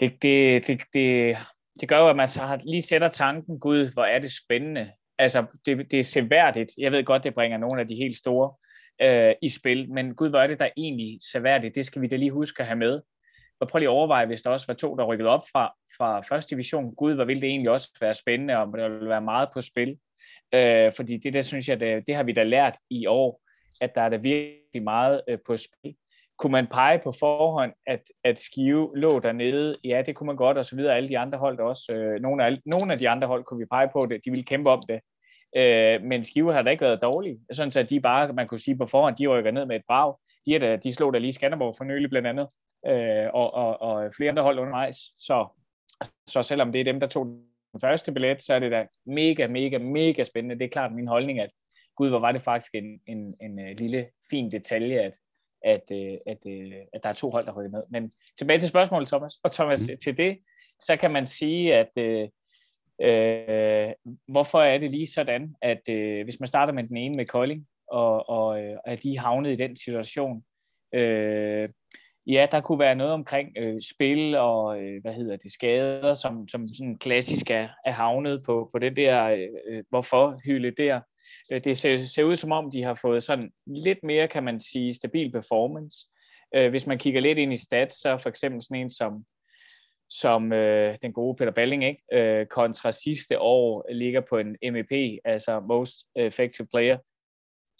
det, 0.00 0.22
det, 0.22 0.66
det, 0.66 0.80
det, 0.94 1.36
det 1.80 1.88
gør 1.88 1.98
jo, 1.98 2.08
at 2.08 2.16
man 2.16 2.28
så 2.28 2.40
har, 2.40 2.60
lige 2.64 2.82
sætter 2.82 3.08
tanken, 3.08 3.60
gud, 3.60 3.92
hvor 3.92 4.04
er 4.04 4.18
det 4.18 4.32
spændende. 4.32 4.92
Altså, 5.18 5.46
det, 5.66 5.90
det 5.90 5.98
er 5.98 6.04
seværdigt. 6.04 6.70
Jeg 6.78 6.92
ved 6.92 7.04
godt, 7.04 7.24
det 7.24 7.34
bringer 7.34 7.58
nogle 7.58 7.80
af 7.80 7.88
de 7.88 7.94
helt 7.94 8.16
store 8.16 8.54
øh, 9.02 9.34
i 9.42 9.48
spil, 9.48 9.92
men 9.92 10.14
gud, 10.14 10.28
hvor 10.28 10.38
er 10.38 10.46
det 10.46 10.58
der 10.58 10.68
egentlig 10.76 11.18
seværdigt. 11.32 11.74
Det 11.74 11.86
skal 11.86 12.02
vi 12.02 12.06
da 12.06 12.16
lige 12.16 12.30
huske 12.30 12.60
at 12.60 12.66
have 12.66 12.76
med. 12.76 13.00
Og 13.60 13.68
prøv 13.68 13.78
lige 13.78 13.88
at 13.88 13.92
overveje, 13.92 14.26
hvis 14.26 14.42
der 14.42 14.50
også 14.50 14.66
var 14.66 14.74
to, 14.74 14.96
der 14.96 15.04
rykkede 15.04 15.28
op 15.28 15.42
fra, 15.52 15.74
fra 15.98 16.20
første 16.20 16.50
division. 16.50 16.94
Gud, 16.94 17.14
hvor 17.14 17.24
ville 17.24 17.42
det 17.42 17.48
egentlig 17.48 17.70
også 17.70 17.88
være 18.00 18.14
spændende, 18.14 18.56
og 18.56 18.78
der 18.78 18.88
ville 18.88 19.08
være 19.08 19.20
meget 19.20 19.48
på 19.54 19.60
spil. 19.60 19.98
Øh, 20.54 20.92
fordi 20.96 21.16
det 21.16 21.32
der 21.32 21.42
synes 21.42 21.68
jeg, 21.68 21.80
det, 21.80 22.06
det 22.06 22.14
har 22.14 22.22
vi 22.22 22.32
da 22.32 22.42
lært 22.42 22.76
i 22.90 23.06
år, 23.06 23.40
at 23.80 23.94
der 23.94 24.00
er 24.00 24.08
der 24.08 24.18
virkelig 24.18 24.82
meget 24.82 25.20
øh, 25.28 25.38
på 25.46 25.56
spil. 25.56 25.94
Kunne 26.38 26.52
man 26.52 26.66
pege 26.66 26.98
på 26.98 27.12
forhånd, 27.18 27.72
at, 27.86 28.02
at 28.24 28.38
Skive 28.38 28.90
lå 28.96 29.18
dernede? 29.18 29.76
Ja, 29.84 30.02
det 30.06 30.16
kunne 30.16 30.26
man 30.26 30.36
godt, 30.36 30.58
og 30.58 30.64
så 30.64 30.76
videre. 30.76 30.96
Alle 30.96 31.08
de 31.08 31.18
andre 31.18 31.38
hold 31.38 31.58
også. 31.60 31.92
Øh, 31.92 32.20
nogle, 32.20 32.44
af, 32.44 32.58
nogle 32.66 32.92
af 32.92 32.98
de 32.98 33.08
andre 33.08 33.26
hold 33.26 33.44
kunne 33.44 33.58
vi 33.58 33.66
pege 33.70 33.88
på, 33.92 34.06
det. 34.10 34.24
de 34.24 34.30
ville 34.30 34.44
kæmpe 34.44 34.70
om 34.70 34.82
det. 34.88 35.00
Øh, 35.56 36.02
men 36.02 36.24
Skive 36.24 36.52
har 36.52 36.62
da 36.62 36.70
ikke 36.70 36.84
været 36.84 37.02
dårlige. 37.02 37.40
Sådan 37.52 37.70
så 37.70 37.82
de 37.82 38.00
bare, 38.00 38.32
man 38.32 38.46
kunne 38.46 38.58
sige 38.60 38.76
på 38.76 38.86
forhånd, 38.86 39.16
de 39.16 39.26
rykker 39.26 39.50
ned 39.50 39.66
med 39.66 39.76
et 39.76 39.82
brag. 39.86 40.14
De, 40.46 40.54
er 40.54 40.58
da, 40.58 40.76
de 40.76 40.94
slog 40.94 41.14
da 41.14 41.18
lige 41.18 41.32
Skanderborg 41.32 41.74
for 41.76 41.84
nylig 41.84 42.10
blandt 42.10 42.28
andet, 42.28 42.48
øh, 42.86 43.26
og, 43.34 43.54
og, 43.54 43.80
og 43.82 44.14
flere 44.16 44.30
andre 44.30 44.42
hold 44.42 44.58
undervejs. 44.58 44.96
Så, 45.16 45.46
så 46.26 46.42
selvom 46.42 46.72
det 46.72 46.80
er 46.80 46.84
dem, 46.84 47.00
der 47.00 47.06
tog 47.06 47.26
den 47.72 47.80
første 47.80 48.12
billet, 48.12 48.42
så 48.42 48.54
er 48.54 48.58
det 48.58 48.72
da 48.72 48.86
mega, 49.06 49.46
mega, 49.46 49.78
mega 49.78 50.22
spændende. 50.22 50.58
Det 50.58 50.64
er 50.64 50.68
klart 50.68 50.92
min 50.92 51.08
holdning, 51.08 51.40
at 51.40 51.50
gud, 51.96 52.08
hvor 52.08 52.18
var 52.18 52.32
det 52.32 52.42
faktisk 52.42 52.74
en, 52.74 53.00
en, 53.06 53.34
en, 53.40 53.60
øh, 53.60 53.76
lille, 53.78 54.06
fin 54.30 54.50
detalje, 54.50 55.00
at, 55.00 55.16
at, 55.64 55.82
øh, 55.92 55.98
at, 56.26 56.38
at, 56.46 56.52
øh, 56.52 56.72
at 56.92 57.02
der 57.02 57.08
er 57.08 57.12
to 57.12 57.30
hold, 57.30 57.46
der 57.46 57.52
rykker 57.52 57.70
med. 57.70 57.82
Men 57.90 58.12
tilbage 58.38 58.58
til 58.58 58.68
spørgsmålet, 58.68 59.08
Thomas. 59.08 59.34
Og 59.44 59.52
Thomas, 59.52 59.90
mm. 59.90 59.96
til 59.98 60.16
det, 60.16 60.38
så 60.80 60.96
kan 60.96 61.10
man 61.10 61.26
sige, 61.26 61.74
at 61.74 61.90
øh, 61.96 62.28
øh, 63.00 63.92
hvorfor 64.28 64.60
er 64.60 64.78
det 64.78 64.90
lige 64.90 65.06
sådan, 65.06 65.54
at 65.62 65.88
øh, 65.88 66.24
hvis 66.24 66.40
man 66.40 66.46
starter 66.46 66.72
med 66.72 66.84
den 66.84 66.96
ene 66.96 67.16
med 67.16 67.26
Kolding, 67.26 67.66
og, 67.88 68.28
og 68.28 68.62
øh, 68.62 68.76
at 68.84 69.02
de 69.02 69.18
havnet 69.18 69.52
i 69.52 69.56
den 69.56 69.76
situation, 69.76 70.44
øh, 70.94 71.68
Ja, 72.26 72.46
der 72.50 72.60
kunne 72.60 72.78
være 72.78 72.94
noget 72.94 73.12
omkring 73.12 73.48
øh, 73.58 73.82
spil 73.94 74.34
og 74.34 74.82
øh, 74.82 75.02
hvad 75.02 75.14
hedder 75.14 75.36
det 75.36 75.52
skader, 75.52 76.14
som, 76.14 76.48
som 76.48 76.68
sådan 76.68 76.98
klassisk 76.98 77.50
er, 77.50 77.68
er 77.84 77.92
havnet 77.92 78.42
på, 78.44 78.68
på 78.72 78.78
det 78.78 78.96
der 78.96 79.24
øh, 79.24 79.48
øh, 79.68 79.84
hvorfor 79.88 80.40
hylde 80.44 80.70
der. 80.70 81.00
Øh, 81.52 81.64
det 81.64 81.78
ser, 81.78 81.96
ser 81.96 82.24
ud 82.24 82.36
som 82.36 82.52
om, 82.52 82.70
de 82.70 82.82
har 82.82 82.94
fået 82.94 83.22
sådan 83.22 83.50
lidt 83.66 83.98
mere, 84.02 84.28
kan 84.28 84.44
man 84.44 84.60
sige, 84.60 84.94
stabil 84.94 85.32
performance. 85.32 85.96
Øh, 86.54 86.70
hvis 86.70 86.86
man 86.86 86.98
kigger 86.98 87.20
lidt 87.20 87.38
ind 87.38 87.52
i 87.52 87.56
stats, 87.56 88.00
så 88.00 88.18
for 88.18 88.28
eksempel 88.28 88.62
sådan 88.62 88.80
en 88.80 88.90
som, 88.90 89.24
som 90.10 90.52
øh, 90.52 90.96
den 91.02 91.12
gode 91.12 91.36
Peter 91.36 91.50
Balling, 91.50 91.84
ikke? 91.84 92.02
Øh, 92.12 92.46
kontra 92.46 92.92
sidste 92.92 93.40
år 93.40 93.86
ligger 93.92 94.20
på 94.20 94.38
en 94.38 94.56
MEP, 94.72 95.18
altså 95.24 95.60
Most 95.60 95.96
Effective 96.16 96.66
Player, 96.66 96.98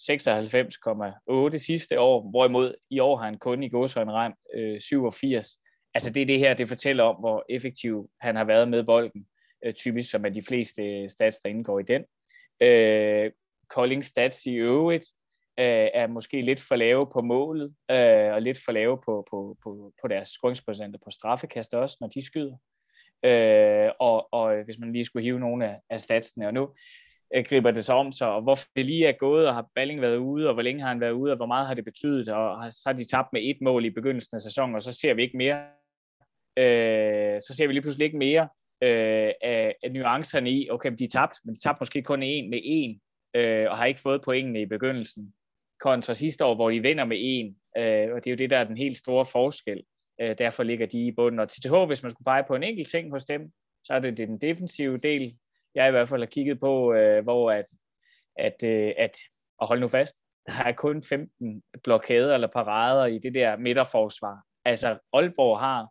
96,8 0.01 1.59
sidste 1.59 2.01
år, 2.01 2.31
hvorimod 2.31 2.75
i 2.91 2.99
år 2.99 3.17
har 3.17 3.25
han 3.25 3.39
kun 3.39 3.63
i 3.63 3.69
gåsøjne 3.69 4.13
ramt 4.13 4.37
øh, 4.55 4.81
87. 4.81 5.47
Altså 5.95 6.11
det 6.11 6.23
er 6.23 6.27
det 6.27 6.39
her, 6.39 6.55
det 6.55 6.69
fortæller 6.69 7.05
om, 7.05 7.17
hvor 7.17 7.45
effektiv 7.49 8.11
han 8.21 8.37
har 8.37 8.45
været 8.45 8.69
med 8.69 8.85
bolden, 8.85 9.27
øh, 9.65 9.73
typisk 9.73 10.11
som 10.11 10.25
er 10.25 10.29
de 10.29 10.43
fleste 10.43 11.09
stats, 11.09 11.39
der 11.39 11.49
indgår 11.49 11.79
i 11.79 11.83
den. 11.83 12.05
Øh, 12.61 13.31
Kolding 13.69 14.05
stats 14.05 14.47
i 14.47 14.55
øvrigt 14.55 15.07
øh, 15.61 15.89
er 15.95 16.07
måske 16.07 16.43
lidt 16.43 16.61
for 16.61 16.77
lave 16.77 17.07
på 17.13 17.21
målet, 17.21 17.75
øh, 17.91 18.33
og 18.35 18.43
lidt 18.43 18.59
for 18.65 18.73
lave 18.73 18.99
på, 19.05 19.27
på, 19.31 19.57
på, 19.63 19.93
på 20.03 20.09
deres 20.09 20.29
scoringsprocenter 20.29 20.99
på 21.05 21.11
straffekast 21.11 21.75
også, 21.75 21.97
når 22.01 22.09
de 22.09 22.27
skyder. 22.27 22.57
Øh, 23.25 23.91
og, 24.01 24.29
og 24.33 24.65
hvis 24.65 24.79
man 24.79 24.93
lige 24.93 25.05
skulle 25.05 25.23
hive 25.23 25.41
nogle 25.41 25.69
af, 25.69 25.81
af 25.91 26.01
statsene, 26.01 26.47
og 26.47 26.55
nu, 26.55 26.69
øh, 27.35 27.45
griber 27.45 27.71
det 27.71 27.85
sig 27.85 27.95
om 27.95 28.13
sig, 28.13 28.29
og 28.29 28.43
hvorfor 28.43 28.67
det 28.77 28.87
lige 28.87 29.07
er 29.07 29.13
gået, 29.13 29.49
og 29.49 29.55
har 29.55 29.69
Balling 29.75 30.01
været 30.01 30.17
ude, 30.17 30.49
og 30.49 30.55
hvor 30.55 30.63
længe 30.63 30.83
har 30.83 30.89
han 30.89 31.01
været 31.01 31.13
ude, 31.13 31.33
og 31.33 31.37
hvor 31.37 31.47
meget 31.47 31.67
har 31.67 31.75
det 31.75 31.85
betydet, 31.85 32.29
og 32.29 32.63
har, 32.63 32.71
så 32.71 32.83
har 32.87 32.93
de 32.93 33.05
tabt 33.05 33.29
med 33.33 33.41
et 33.45 33.59
mål 33.61 33.85
i 33.85 33.91
begyndelsen 33.91 34.37
af 34.37 34.41
sæsonen, 34.41 34.75
og 34.75 34.83
så 34.83 34.93
ser 34.93 35.15
vi 35.15 35.23
ikke 35.23 35.37
mere. 35.37 35.63
Øh, 36.57 37.41
så 37.41 37.55
ser 37.57 37.67
vi 37.67 37.73
lige 37.73 37.83
pludselig 37.83 38.05
ikke 38.05 38.19
mere 38.19 38.49
øh, 38.83 39.33
af, 39.43 39.75
af 39.83 39.93
nuancerne 39.93 40.51
i, 40.51 40.71
okay, 40.71 40.93
de 40.99 41.05
er 41.05 41.09
tabt, 41.09 41.39
men 41.45 41.55
de 41.55 41.61
tabte 41.61 41.81
måske 41.81 42.03
kun 42.03 42.23
en 42.23 42.51
med 42.51 42.61
en, 42.63 43.01
øh, 43.35 43.71
og 43.71 43.77
har 43.77 43.85
ikke 43.85 44.01
fået 44.01 44.23
pointene 44.23 44.61
i 44.61 44.67
begyndelsen, 44.67 45.35
kontra 45.81 46.15
sidste 46.15 46.45
år, 46.45 46.55
hvor 46.55 46.71
de 46.71 46.81
vinder 46.81 47.05
med 47.05 47.17
en, 47.21 47.57
øh, 47.77 48.15
og 48.15 48.25
det 48.25 48.27
er 48.27 48.31
jo 48.31 48.37
det, 48.37 48.51
der 48.51 48.59
er 48.59 48.65
den 48.65 48.77
helt 48.77 48.99
store 48.99 49.27
forskel. 49.27 49.83
Øh, 50.21 50.39
derfor 50.39 50.63
ligger 50.63 50.87
de 50.87 51.07
i 51.07 51.13
bunden. 51.13 51.41
Og 51.41 51.49
TTH, 51.49 51.75
hvis 51.87 52.03
man 52.03 52.11
skulle 52.11 52.25
pege 52.25 52.45
på 52.49 52.55
en 52.55 52.63
enkelt 52.63 52.89
ting 52.91 53.11
hos 53.11 53.25
dem, 53.25 53.53
så 53.85 53.95
er 53.95 53.99
det, 53.99 54.17
det 54.17 54.29
den 54.29 54.39
defensive 54.39 54.99
del, 54.99 55.37
jeg 55.75 55.89
i 55.89 55.91
hvert 55.91 56.09
fald 56.09 56.21
har 56.21 56.27
kigget 56.27 56.61
på, 56.61 56.95
øh, 56.95 57.23
hvor 57.23 57.51
at, 57.53 57.67
at, 58.39 58.63
øh, 58.65 58.93
at, 58.99 59.19
og 59.59 59.69
hold 59.69 59.81
nu 59.81 59.89
fast, 59.89 60.17
der 60.47 60.63
er 60.65 60.73
kun 60.73 61.03
15 61.03 61.63
blokader 61.85 62.35
eller 62.35 62.49
parader 62.49 63.07
i 63.07 63.19
det 63.19 63.35
der 63.35 63.57
midterforsvar. 63.57 64.43
Altså 64.65 64.99
Aalborg 65.13 65.59
har, 65.59 65.89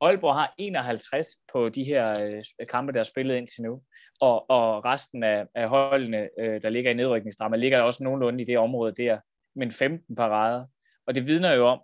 Aalborg 0.00 0.34
har 0.34 0.54
51 0.58 1.26
på 1.52 1.68
de 1.68 1.84
her 1.84 2.24
øh, 2.24 2.66
kampe, 2.68 2.92
der 2.92 3.00
er 3.00 3.04
spillet 3.04 3.36
indtil 3.36 3.62
nu. 3.62 3.82
Og, 4.20 4.50
og 4.50 4.84
resten 4.84 5.22
af, 5.22 5.46
af 5.54 5.68
holdene, 5.68 6.28
øh, 6.38 6.62
der 6.62 6.68
ligger 6.68 6.90
i 6.90 6.94
nedrykningsdrama, 6.94 7.56
ligger 7.56 7.80
også 7.80 8.04
nogenlunde 8.04 8.42
i 8.42 8.46
det 8.46 8.58
område 8.58 8.92
der, 8.92 9.20
men 9.56 9.72
15 9.72 10.16
parader. 10.16 10.66
Og 11.06 11.14
det 11.14 11.26
vidner 11.26 11.52
jo 11.52 11.66
om, 11.66 11.80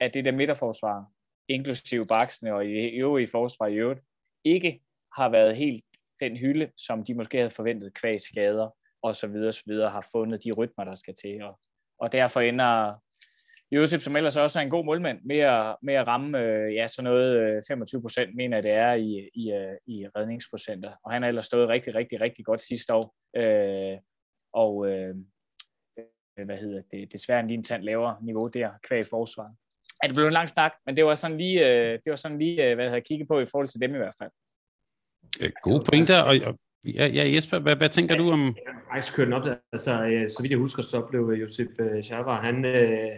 at 0.00 0.14
det 0.14 0.24
der 0.24 0.32
midterforsvar, 0.32 1.06
inklusive 1.48 2.06
baksene 2.06 2.54
og 2.54 2.66
i 2.66 2.96
øvrige 2.96 3.28
forsvar 3.28 3.66
i 3.66 3.74
øvrigt, 3.74 4.00
ikke 4.44 4.80
har 5.16 5.28
været 5.28 5.56
helt 5.56 5.84
den 6.20 6.36
hylde, 6.36 6.70
som 6.76 7.04
de 7.04 7.14
måske 7.14 7.38
havde 7.38 7.50
forventet 7.50 7.94
kvæg 7.94 8.20
skader 8.20 8.70
og 9.02 9.16
så 9.16 9.26
videre, 9.26 9.52
så 9.52 9.62
videre, 9.66 9.90
har 9.90 10.06
fundet 10.12 10.44
de 10.44 10.52
rytmer, 10.52 10.84
der 10.84 10.94
skal 10.94 11.14
til. 11.14 11.42
Og, 11.42 11.60
og 11.98 12.12
derfor 12.12 12.40
ender 12.40 12.94
Josef, 13.70 14.02
som 14.02 14.16
ellers 14.16 14.36
også 14.36 14.58
er 14.58 14.62
en 14.62 14.70
god 14.70 14.84
målmand, 14.84 15.20
med 15.24 15.38
at, 15.38 15.76
med 15.82 15.94
at 15.94 16.06
ramme 16.06 16.38
øh, 16.38 16.74
ja, 16.74 16.86
sådan 16.86 17.04
noget 17.04 17.56
øh, 17.56 17.62
25 17.68 18.02
procent, 18.02 18.36
mener 18.36 18.60
det 18.60 18.70
er 18.70 18.92
i, 18.92 19.30
i, 19.34 19.52
øh, 19.52 19.76
i 19.86 20.06
redningsprocenter. 20.16 20.92
Og 21.04 21.12
han 21.12 21.22
har 21.22 21.28
ellers 21.28 21.46
stået 21.46 21.68
rigtig, 21.68 21.94
rigtig, 21.94 22.20
rigtig 22.20 22.44
godt 22.44 22.60
sidste 22.60 22.94
år. 22.94 23.14
Øh, 23.36 23.98
og 24.52 24.90
øh, 24.90 25.14
hvad 26.44 26.56
hedder 26.56 26.82
det, 26.90 27.12
desværre 27.12 27.40
en 27.40 27.46
lige 27.46 27.58
en 27.58 27.64
tand 27.64 27.82
lavere 27.82 28.16
niveau 28.22 28.46
der, 28.46 28.70
kvæg 28.88 29.00
i 29.00 29.04
forsvaret. 29.10 29.52
Ja, 30.02 30.08
det 30.08 30.16
blev 30.16 30.26
en 30.26 30.32
lang 30.32 30.48
snak, 30.48 30.72
men 30.86 30.96
det 30.96 31.04
var 31.04 31.14
sådan 31.14 31.36
lige, 31.38 31.66
øh, 31.66 31.92
det 31.92 32.10
var 32.10 32.16
sådan 32.16 32.38
lige 32.38 32.74
hvad 32.74 32.84
jeg 32.84 32.90
havde 32.90 33.00
kigget 33.00 33.28
på 33.28 33.40
i 33.40 33.46
forhold 33.46 33.68
til 33.68 33.80
dem 33.80 33.94
i 33.94 33.98
hvert 33.98 34.14
fald. 34.18 34.30
Øh, 35.40 35.50
gode 35.62 35.84
pointer, 35.84 36.22
og, 36.22 36.36
og 36.46 36.58
ja, 36.84 37.06
ja 37.06 37.34
Jesper, 37.34 37.58
hvad, 37.58 37.76
hvad 37.76 37.88
tænker 37.88 38.16
du 38.16 38.30
om? 38.30 38.40
Jeg 38.40 38.72
har 38.72 38.82
faktisk 38.94 39.14
kørt 39.14 39.32
op, 39.32 39.42
altså 39.72 39.90
så 40.28 40.42
vidt 40.42 40.50
jeg 40.50 40.58
husker, 40.58 40.82
så 40.82 41.00
blev 41.00 41.20
Josip 41.40 41.68
Schavar, 42.02 42.40
han, 42.40 42.64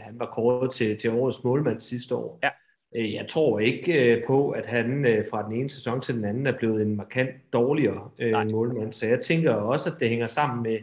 han 0.02 0.18
var 0.18 0.26
kåret 0.26 0.72
til, 0.72 0.96
til 0.96 1.10
årets 1.10 1.44
målmand 1.44 1.80
sidste 1.80 2.14
år. 2.14 2.38
Ja. 2.42 2.48
Jeg 2.92 3.26
tror 3.28 3.58
ikke 3.58 4.22
på, 4.26 4.50
at 4.50 4.66
han 4.66 5.06
fra 5.30 5.42
den 5.42 5.52
ene 5.52 5.70
sæson 5.70 6.00
til 6.00 6.14
den 6.14 6.25
anden 6.25 6.46
er 6.46 6.58
blevet 6.58 6.82
en 6.82 6.96
markant 6.96 7.30
dårligere 7.52 8.10
Nej. 8.18 8.44
målmand, 8.44 8.92
så 8.92 9.06
jeg 9.06 9.20
tænker 9.20 9.52
også, 9.52 9.90
at 9.90 10.00
det 10.00 10.08
hænger 10.08 10.26
sammen 10.26 10.62
med, 10.62 10.78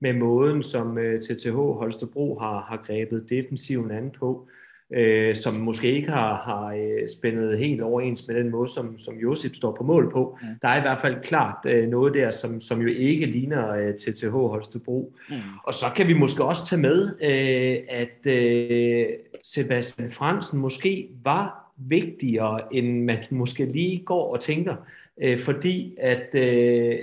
med 0.00 0.12
måden, 0.12 0.62
som 0.62 0.98
TTH 1.20 1.54
Holstebro 1.54 2.38
har, 2.38 2.60
har 2.68 2.82
grebet 2.86 3.30
defensiven 3.30 3.90
an 3.90 4.10
på 4.18 4.48
øh, 4.92 5.36
som 5.36 5.54
måske 5.54 5.92
ikke 5.92 6.10
har, 6.10 6.34
har 6.34 6.74
øh, 6.74 7.08
spændet 7.08 7.58
helt 7.58 7.80
overens 7.80 8.28
med 8.28 8.36
den 8.36 8.50
måde, 8.50 8.68
som, 8.68 8.98
som 8.98 9.14
Josip 9.14 9.54
står 9.54 9.76
på 9.76 9.84
mål 9.84 10.12
på. 10.12 10.38
Mm. 10.42 10.48
Der 10.62 10.68
er 10.68 10.78
i 10.78 10.80
hvert 10.80 10.98
fald 10.98 11.16
klart 11.22 11.66
øh, 11.66 11.88
noget 11.88 12.14
der, 12.14 12.30
som, 12.30 12.60
som 12.60 12.80
jo 12.80 12.88
ikke 12.88 13.26
ligner 13.26 13.70
øh, 13.74 13.94
TTH 13.94 14.30
Holstebro. 14.30 15.14
Mm. 15.28 15.36
Og 15.64 15.74
så 15.74 15.86
kan 15.96 16.08
vi 16.08 16.12
måske 16.12 16.44
også 16.44 16.66
tage 16.66 16.82
med, 16.82 17.08
øh, 17.22 17.78
at 17.88 18.32
øh, 18.32 19.06
Sebastian 19.44 20.10
Fransen 20.10 20.60
måske 20.60 21.08
var 21.24 21.72
vigtigere, 21.76 22.74
end 22.74 23.04
man 23.04 23.18
måske 23.30 23.64
lige 23.64 24.02
går 24.04 24.32
og 24.32 24.40
tænker, 24.40 24.74
øh, 25.22 25.38
fordi 25.38 25.94
at 25.98 26.34
øh, 26.34 26.98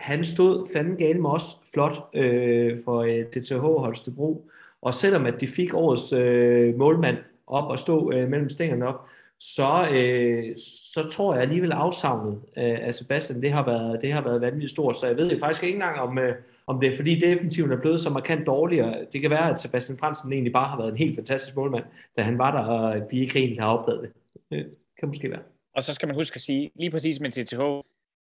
han 0.00 0.24
stod 0.24 0.66
fanden 0.72 0.96
galt 0.96 1.20
med 1.20 1.30
os 1.30 1.44
flot 1.74 1.92
øh, 2.14 2.78
for 2.84 2.98
øh, 3.00 3.24
DTH 3.24 3.54
Holstebro, 3.56 4.50
og 4.82 4.94
selvom 4.94 5.26
at 5.26 5.40
de 5.40 5.48
fik 5.48 5.74
årets 5.74 6.12
øh, 6.12 6.78
målmand 6.78 7.16
op 7.46 7.70
og 7.70 7.78
stå 7.78 8.12
øh, 8.12 8.28
mellem 8.28 8.50
stængerne 8.50 8.86
op, 8.86 9.06
så, 9.40 9.88
øh, 9.92 10.56
så 10.94 11.08
tror 11.12 11.34
jeg 11.34 11.42
alligevel 11.42 11.72
afsavnet 11.72 12.40
øh, 12.56 12.78
af 12.86 12.94
Sebastian, 12.94 13.42
det 13.42 13.52
har, 13.52 13.64
været, 13.64 14.02
det 14.02 14.12
har 14.12 14.20
været 14.20 14.40
vanvittigt 14.40 14.70
stort. 14.70 14.96
Så 14.96 15.06
jeg 15.06 15.16
ved 15.16 15.38
faktisk 15.38 15.64
ikke 15.64 15.74
engang, 15.74 16.00
om, 16.00 16.18
øh, 16.18 16.34
om 16.66 16.80
det 16.80 16.92
er 16.92 16.96
fordi 16.96 17.20
defensiven 17.20 17.72
er 17.72 17.80
blevet 17.80 18.00
så 18.00 18.10
markant 18.10 18.46
dårligere. 18.46 19.06
Det 19.12 19.20
kan 19.20 19.30
være, 19.30 19.50
at 19.50 19.60
Sebastian 19.60 19.98
Fransen 19.98 20.32
egentlig 20.32 20.52
bare 20.52 20.68
har 20.68 20.76
været 20.76 20.90
en 20.90 20.96
helt 20.96 21.14
fantastisk 21.14 21.56
målmand, 21.56 21.84
da 22.16 22.22
han 22.22 22.38
var 22.38 22.50
der, 22.50 22.64
og 22.64 23.02
vi 23.10 23.20
ikke 23.20 23.38
egentlig 23.38 23.62
har 23.62 23.78
opdaget 23.78 24.00
det. 24.00 24.12
Det 24.50 24.66
kan 24.98 25.08
måske 25.08 25.30
være. 25.30 25.40
Og 25.74 25.82
så 25.82 25.94
skal 25.94 26.06
man 26.06 26.16
huske 26.16 26.34
at 26.34 26.40
sige, 26.40 26.70
lige 26.74 26.90
præcis 26.90 27.20
med 27.20 27.30
TTH, 27.30 27.60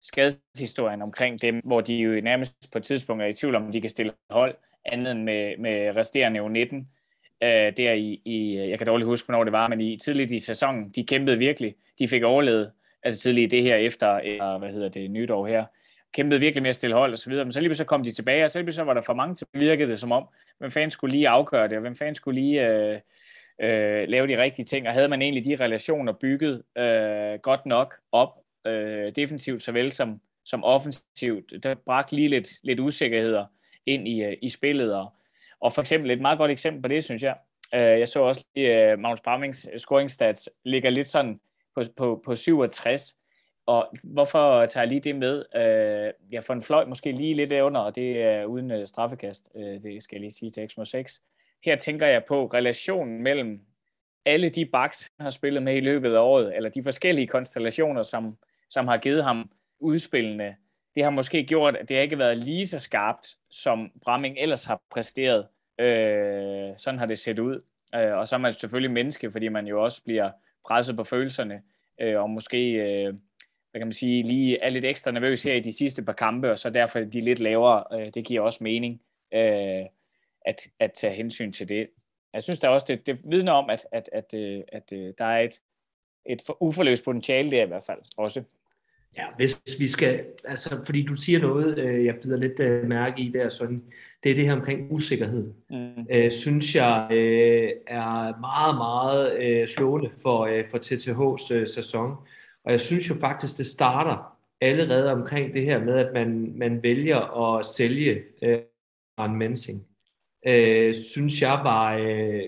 skadeshistorien 0.01 1.01
omkring 1.01 1.41
dem, 1.41 1.61
hvor 1.63 1.81
de 1.81 1.95
jo 1.95 2.21
nærmest 2.21 2.71
på 2.71 2.77
et 2.77 2.83
tidspunkt 2.83 3.23
er 3.23 3.27
i 3.27 3.33
tvivl 3.33 3.55
om, 3.55 3.71
de 3.71 3.81
kan 3.81 3.89
stille 3.89 4.13
hold, 4.29 4.55
andet 4.85 5.11
end 5.11 5.23
med, 5.23 5.57
med 5.57 5.95
resterende 5.95 6.39
U19. 6.39 6.75
Øh, 7.43 7.77
der 7.77 7.93
i, 7.93 8.21
i, 8.25 8.57
jeg 8.57 8.77
kan 8.77 8.87
dårligt 8.87 9.07
huske, 9.07 9.25
hvornår 9.25 9.43
det 9.43 9.53
var, 9.53 9.67
men 9.67 9.81
i 9.81 9.97
tidligt 9.97 10.31
i 10.31 10.39
sæsonen, 10.39 10.89
de 10.89 11.05
kæmpede 11.05 11.37
virkelig. 11.37 11.75
De 11.99 12.07
fik 12.07 12.23
overlevet, 12.23 12.71
altså 13.03 13.19
tidligt 13.19 13.53
i 13.53 13.55
det 13.55 13.63
her 13.63 13.75
efter, 13.75 14.17
eller, 14.17 14.57
hvad 14.57 14.71
hedder 14.71 14.89
det, 14.89 15.11
nytår 15.11 15.47
her, 15.47 15.65
kæmpede 16.13 16.39
virkelig 16.39 16.61
med 16.61 16.69
at 16.69 16.75
stille 16.75 16.95
hold 16.95 17.11
og 17.11 17.19
så 17.19 17.29
videre, 17.29 17.45
men 17.45 17.53
så 17.53 17.61
lige 17.61 17.75
så 17.75 17.83
kom 17.83 18.03
de 18.03 18.11
tilbage, 18.11 18.43
og 18.43 18.49
så 18.49 18.61
lige 18.61 18.73
så 18.73 18.83
var 18.83 18.93
der 18.93 19.01
for 19.01 19.13
mange 19.13 19.35
til, 19.35 19.47
virkede 19.53 19.89
det 19.89 19.99
som 19.99 20.11
om, 20.11 20.27
hvem 20.57 20.71
fanden 20.71 20.91
skulle 20.91 21.11
lige 21.11 21.29
afgøre 21.29 21.67
det, 21.67 21.73
og 21.73 21.81
hvem 21.81 21.95
fanden 21.95 22.15
skulle 22.15 22.41
lige 22.41 22.67
øh, 22.67 22.99
øh, 23.61 24.07
lave 24.07 24.27
de 24.27 24.41
rigtige 24.41 24.65
ting, 24.65 24.87
og 24.87 24.93
havde 24.93 25.07
man 25.07 25.21
egentlig 25.21 25.45
de 25.45 25.63
relationer 25.63 26.13
bygget 26.13 26.63
øh, 26.77 27.39
godt 27.39 27.65
nok 27.65 27.95
op, 28.11 28.39
øh, 28.67 29.15
defensivt 29.15 29.63
såvel 29.63 29.91
som, 29.91 30.21
som 30.45 30.63
offensivt, 30.63 31.63
der 31.63 31.75
bragte 31.75 32.15
lige 32.15 32.27
lidt, 32.27 32.49
lidt 32.63 32.79
usikkerheder, 32.79 33.45
ind 33.85 34.07
i, 34.07 34.23
øh, 34.23 34.37
i 34.41 34.49
spillet. 34.49 34.95
Og, 34.95 35.13
og 35.59 35.73
for 35.73 35.81
eksempel 35.81 36.11
et 36.11 36.21
meget 36.21 36.37
godt 36.37 36.51
eksempel 36.51 36.81
på 36.81 36.87
det, 36.87 37.03
synes 37.03 37.23
jeg. 37.23 37.35
Øh, 37.75 37.81
jeg 37.81 38.07
så 38.07 38.19
også 38.19 38.45
lige, 38.55 38.91
øh, 38.91 38.99
Magnus 38.99 39.21
Brammings 39.21 39.67
scoringstats 39.77 40.49
ligger 40.65 40.89
lidt 40.89 41.07
sådan 41.07 41.39
på, 41.75 41.81
på, 41.97 42.21
på 42.25 42.35
67. 42.35 43.15
Og 43.65 43.93
hvorfor 44.03 44.65
tager 44.65 44.83
jeg 44.83 44.87
lige 44.87 45.01
det 45.01 45.15
med? 45.15 45.45
Øh, 45.55 46.33
jeg 46.33 46.43
får 46.43 46.53
en 46.53 46.61
fløj 46.61 46.85
måske 46.85 47.11
lige 47.11 47.33
lidt 47.33 47.51
under, 47.51 47.81
og 47.81 47.95
det 47.95 48.21
er 48.21 48.45
uden 48.45 48.71
øh, 48.71 48.87
straffekast. 48.87 49.49
Øh, 49.55 49.83
det 49.83 50.03
skal 50.03 50.15
jeg 50.15 50.21
lige 50.21 50.31
sige 50.31 50.51
til 50.51 50.69
x 50.69 50.89
6. 50.89 51.21
Her 51.65 51.75
tænker 51.75 52.07
jeg 52.07 52.23
på 52.27 52.45
relationen 52.45 53.23
mellem 53.23 53.61
alle 54.25 54.49
de 54.49 54.65
backs, 54.65 55.09
han 55.17 55.23
har 55.23 55.29
spillet 55.29 55.63
med 55.63 55.75
i 55.75 55.79
løbet 55.79 56.15
af 56.15 56.19
året, 56.19 56.55
eller 56.55 56.69
de 56.69 56.83
forskellige 56.83 57.27
konstellationer, 57.27 58.03
som, 58.03 58.37
som 58.69 58.87
har 58.87 58.97
givet 58.97 59.23
ham 59.23 59.51
udspillende 59.79 60.55
det 60.95 61.03
har 61.03 61.11
måske 61.11 61.43
gjort, 61.43 61.75
at 61.75 61.89
det 61.89 62.01
ikke 62.01 62.15
har 62.15 62.23
været 62.23 62.37
lige 62.37 62.67
så 62.67 62.79
skarpt, 62.79 63.35
som 63.49 63.91
Bramming 64.01 64.37
ellers 64.39 64.65
har 64.65 64.81
præsteret. 64.91 65.47
Øh, 65.79 66.77
sådan 66.77 66.99
har 66.99 67.05
det 67.05 67.19
set 67.19 67.39
ud. 67.39 67.61
Øh, 67.95 68.17
og 68.17 68.27
så 68.27 68.35
er 68.35 68.39
man 68.39 68.53
selvfølgelig 68.53 68.91
menneske, 68.91 69.31
fordi 69.31 69.47
man 69.47 69.67
jo 69.67 69.83
også 69.83 70.03
bliver 70.03 70.31
presset 70.67 70.95
på 70.95 71.03
følelserne, 71.03 71.61
øh, 72.01 72.21
og 72.21 72.29
måske 72.29 72.71
øh, 72.71 73.13
hvad 73.71 73.79
kan 73.79 73.87
man 73.87 73.93
sige, 73.93 74.23
lige 74.23 74.59
er 74.59 74.69
lidt 74.69 74.85
ekstra 74.85 75.11
nervøs 75.11 75.43
her 75.43 75.53
i 75.53 75.59
de 75.59 75.71
sidste 75.71 76.03
par 76.03 76.13
kampe, 76.13 76.51
og 76.51 76.59
så 76.59 76.69
derfor 76.69 76.99
er 76.99 77.03
de 77.03 77.21
lidt 77.21 77.39
lavere. 77.39 77.83
Øh, 77.99 78.13
det 78.13 78.25
giver 78.25 78.41
også 78.41 78.63
mening 78.63 79.01
øh, 79.33 79.85
at, 80.45 80.67
at 80.79 80.93
tage 80.93 81.13
hensyn 81.13 81.51
til 81.51 81.69
det. 81.69 81.89
Jeg 82.33 82.43
synes 82.43 82.59
der 82.59 82.69
også, 82.69 82.85
det, 82.89 83.07
det 83.07 83.19
vidner 83.23 83.51
om, 83.51 83.69
at, 83.69 83.85
at, 83.91 84.09
at, 84.13 84.33
øh, 84.33 84.61
at, 84.67 84.93
at 84.93 85.17
der 85.17 85.25
er 85.25 85.39
et, 85.39 85.61
et 86.25 86.41
uforløst 86.59 87.05
potentiale 87.05 87.51
der 87.51 87.63
i 87.63 87.67
hvert 87.67 87.83
fald 87.83 87.99
også. 88.17 88.43
Ja, 89.17 89.25
hvis 89.35 89.61
vi 89.79 89.87
skal, 89.87 90.25
altså, 90.45 90.85
fordi 90.85 91.05
du 91.05 91.15
siger 91.15 91.39
noget, 91.39 91.77
øh, 91.77 92.05
jeg 92.05 92.15
bider 92.23 92.37
lidt 92.37 92.59
øh, 92.59 92.87
mærke 92.87 93.21
i 93.21 93.29
der, 93.29 93.49
sådan, 93.49 93.83
det 94.23 94.31
er 94.31 94.35
det 94.35 94.45
her 94.45 94.53
omkring 94.53 94.91
usikkerhed. 94.91 95.53
Mm. 95.69 96.07
Øh, 96.09 96.31
synes 96.31 96.75
jeg 96.75 97.07
øh, 97.11 97.71
er 97.87 98.39
meget, 98.39 98.75
meget 98.75 99.39
øh, 99.39 99.67
slående 99.67 100.09
for, 100.21 100.45
øh, 100.45 100.65
for 100.71 100.77
TTH's 100.77 101.53
øh, 101.53 101.67
sæson. 101.67 102.15
Og 102.63 102.71
jeg 102.71 102.79
synes 102.79 103.09
jo 103.09 103.15
faktisk, 103.15 103.57
det 103.57 103.67
starter 103.67 104.37
allerede 104.61 105.11
omkring 105.11 105.53
det 105.53 105.61
her 105.61 105.83
med, 105.83 105.93
at 105.93 106.13
man, 106.13 106.53
man 106.55 106.83
vælger 106.83 107.57
at 107.57 107.65
sælge 107.65 108.23
øh, 108.41 108.59
en 109.19 109.35
mensing. 109.35 109.85
Øh, 110.47 110.95
synes 110.95 111.41
jeg 111.41 111.59
var 111.63 111.97
øh, 111.97 112.43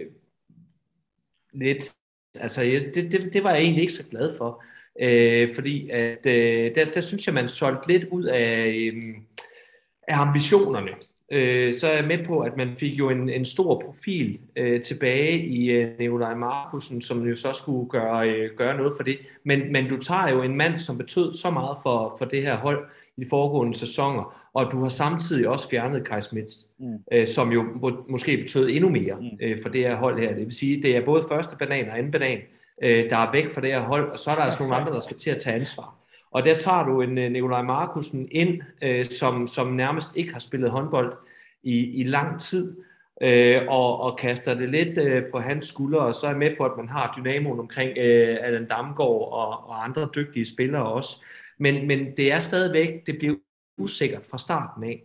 lidt, 1.53 1.95
altså 2.41 2.61
det, 2.61 3.11
det, 3.11 3.33
det 3.33 3.43
var 3.43 3.51
jeg 3.51 3.61
egentlig 3.61 3.81
ikke 3.81 3.93
så 3.93 4.09
glad 4.09 4.37
for. 4.37 4.63
Øh, 5.01 5.49
fordi 5.55 5.89
at, 5.89 6.25
øh, 6.25 6.75
der, 6.75 6.85
der 6.93 7.01
synes 7.01 7.27
jeg, 7.27 7.33
man 7.33 7.47
solgte 7.47 7.87
lidt 7.87 8.03
ud 8.11 8.23
af, 8.23 8.67
øh, 8.67 9.01
af 10.07 10.17
ambitionerne. 10.17 10.91
Øh, 11.31 11.73
så 11.73 11.87
er 11.87 11.95
jeg 11.95 12.07
med 12.07 12.25
på, 12.25 12.39
at 12.39 12.57
man 12.57 12.75
fik 12.77 12.99
jo 12.99 13.09
en, 13.09 13.29
en 13.29 13.45
stor 13.45 13.81
profil 13.85 14.39
øh, 14.55 14.81
tilbage 14.81 15.45
i 15.45 15.69
øh, 15.69 15.99
Nikolaj 15.99 16.35
Markusen, 16.35 17.01
som 17.01 17.27
jo 17.27 17.35
så 17.35 17.53
skulle 17.53 17.89
gøre, 17.89 18.29
øh, 18.29 18.49
gøre 18.57 18.77
noget 18.77 18.93
for 18.97 19.03
det. 19.03 19.17
Men, 19.43 19.71
men 19.71 19.89
du 19.89 19.97
tager 19.97 20.29
jo 20.29 20.41
en 20.41 20.57
mand, 20.57 20.79
som 20.79 20.97
betød 20.97 21.31
så 21.31 21.49
meget 21.49 21.77
for, 21.83 22.15
for 22.17 22.25
det 22.25 22.41
her 22.41 22.57
hold 22.57 22.85
i 23.17 23.23
de 23.23 23.29
foregående 23.29 23.77
sæsoner, 23.77 24.49
og 24.53 24.71
du 24.71 24.81
har 24.81 24.89
samtidig 24.89 25.47
også 25.47 25.69
fjernet 25.69 26.07
Kai 26.07 26.21
Smits, 26.21 26.67
mm. 26.79 26.95
øh, 27.11 27.27
som 27.27 27.51
jo 27.51 27.65
må, 27.81 28.05
måske 28.09 28.37
betød 28.37 28.69
endnu 28.69 28.89
mere 28.89 29.15
mm. 29.21 29.37
øh, 29.41 29.57
for 29.61 29.69
det 29.69 29.81
her 29.81 29.95
hold 29.95 30.19
her. 30.19 30.33
Det 30.33 30.45
vil 30.45 30.55
sige, 30.55 30.81
det 30.81 30.97
er 30.97 31.05
både 31.05 31.23
første 31.31 31.55
banan 31.57 31.89
og 31.89 31.97
anden 31.97 32.11
banan, 32.11 32.39
øh, 32.81 33.09
der 33.09 33.17
er 33.17 33.31
væk 33.31 33.53
fra 33.53 33.61
det 33.61 33.69
her 33.69 33.79
hold, 33.79 34.11
og 34.11 34.19
så 34.19 34.31
er 34.31 34.35
der 34.35 34.41
altså 34.41 34.59
nogle 34.59 34.75
andre, 34.75 34.93
der 34.93 34.99
skal 34.99 35.17
til 35.17 35.29
at 35.29 35.41
tage 35.41 35.55
ansvar. 35.55 35.95
Og 36.31 36.45
der 36.45 36.57
tager 36.57 36.83
du 36.83 37.01
en 37.01 37.17
øh, 37.17 37.31
Nikolaj 37.31 37.61
Markusen 37.61 38.27
ind, 38.31 38.61
øh, 38.81 39.05
som, 39.05 39.47
som 39.47 39.67
nærmest 39.67 40.15
ikke 40.15 40.33
har 40.33 40.39
spillet 40.39 40.71
håndbold 40.71 41.13
i, 41.63 42.01
i 42.01 42.03
lang 42.03 42.39
tid, 42.39 42.77
øh, 43.21 43.61
og, 43.67 44.01
og 44.01 44.17
kaster 44.17 44.53
det 44.53 44.69
lidt 44.69 44.97
øh, 44.97 45.23
på 45.31 45.39
hans 45.39 45.65
skuldre, 45.65 45.99
og 45.99 46.15
så 46.15 46.25
er 46.25 46.31
jeg 46.31 46.39
med 46.39 46.51
på, 46.57 46.65
at 46.65 46.77
man 46.77 46.89
har 46.89 47.13
dynamoen 47.17 47.59
omkring 47.59 47.97
øh, 47.97 48.37
Allan 48.41 48.67
Damgaard 48.67 49.29
og, 49.31 49.69
og 49.69 49.83
andre 49.83 50.09
dygtige 50.15 50.45
spillere 50.45 50.85
også. 50.85 51.25
Men, 51.59 51.87
men 51.87 52.17
det 52.17 52.31
er 52.31 52.39
stadigvæk, 52.39 53.07
det 53.07 53.17
bliver 53.17 53.35
usikkert 53.77 54.25
fra 54.29 54.37
starten 54.37 54.83
af. 54.83 55.03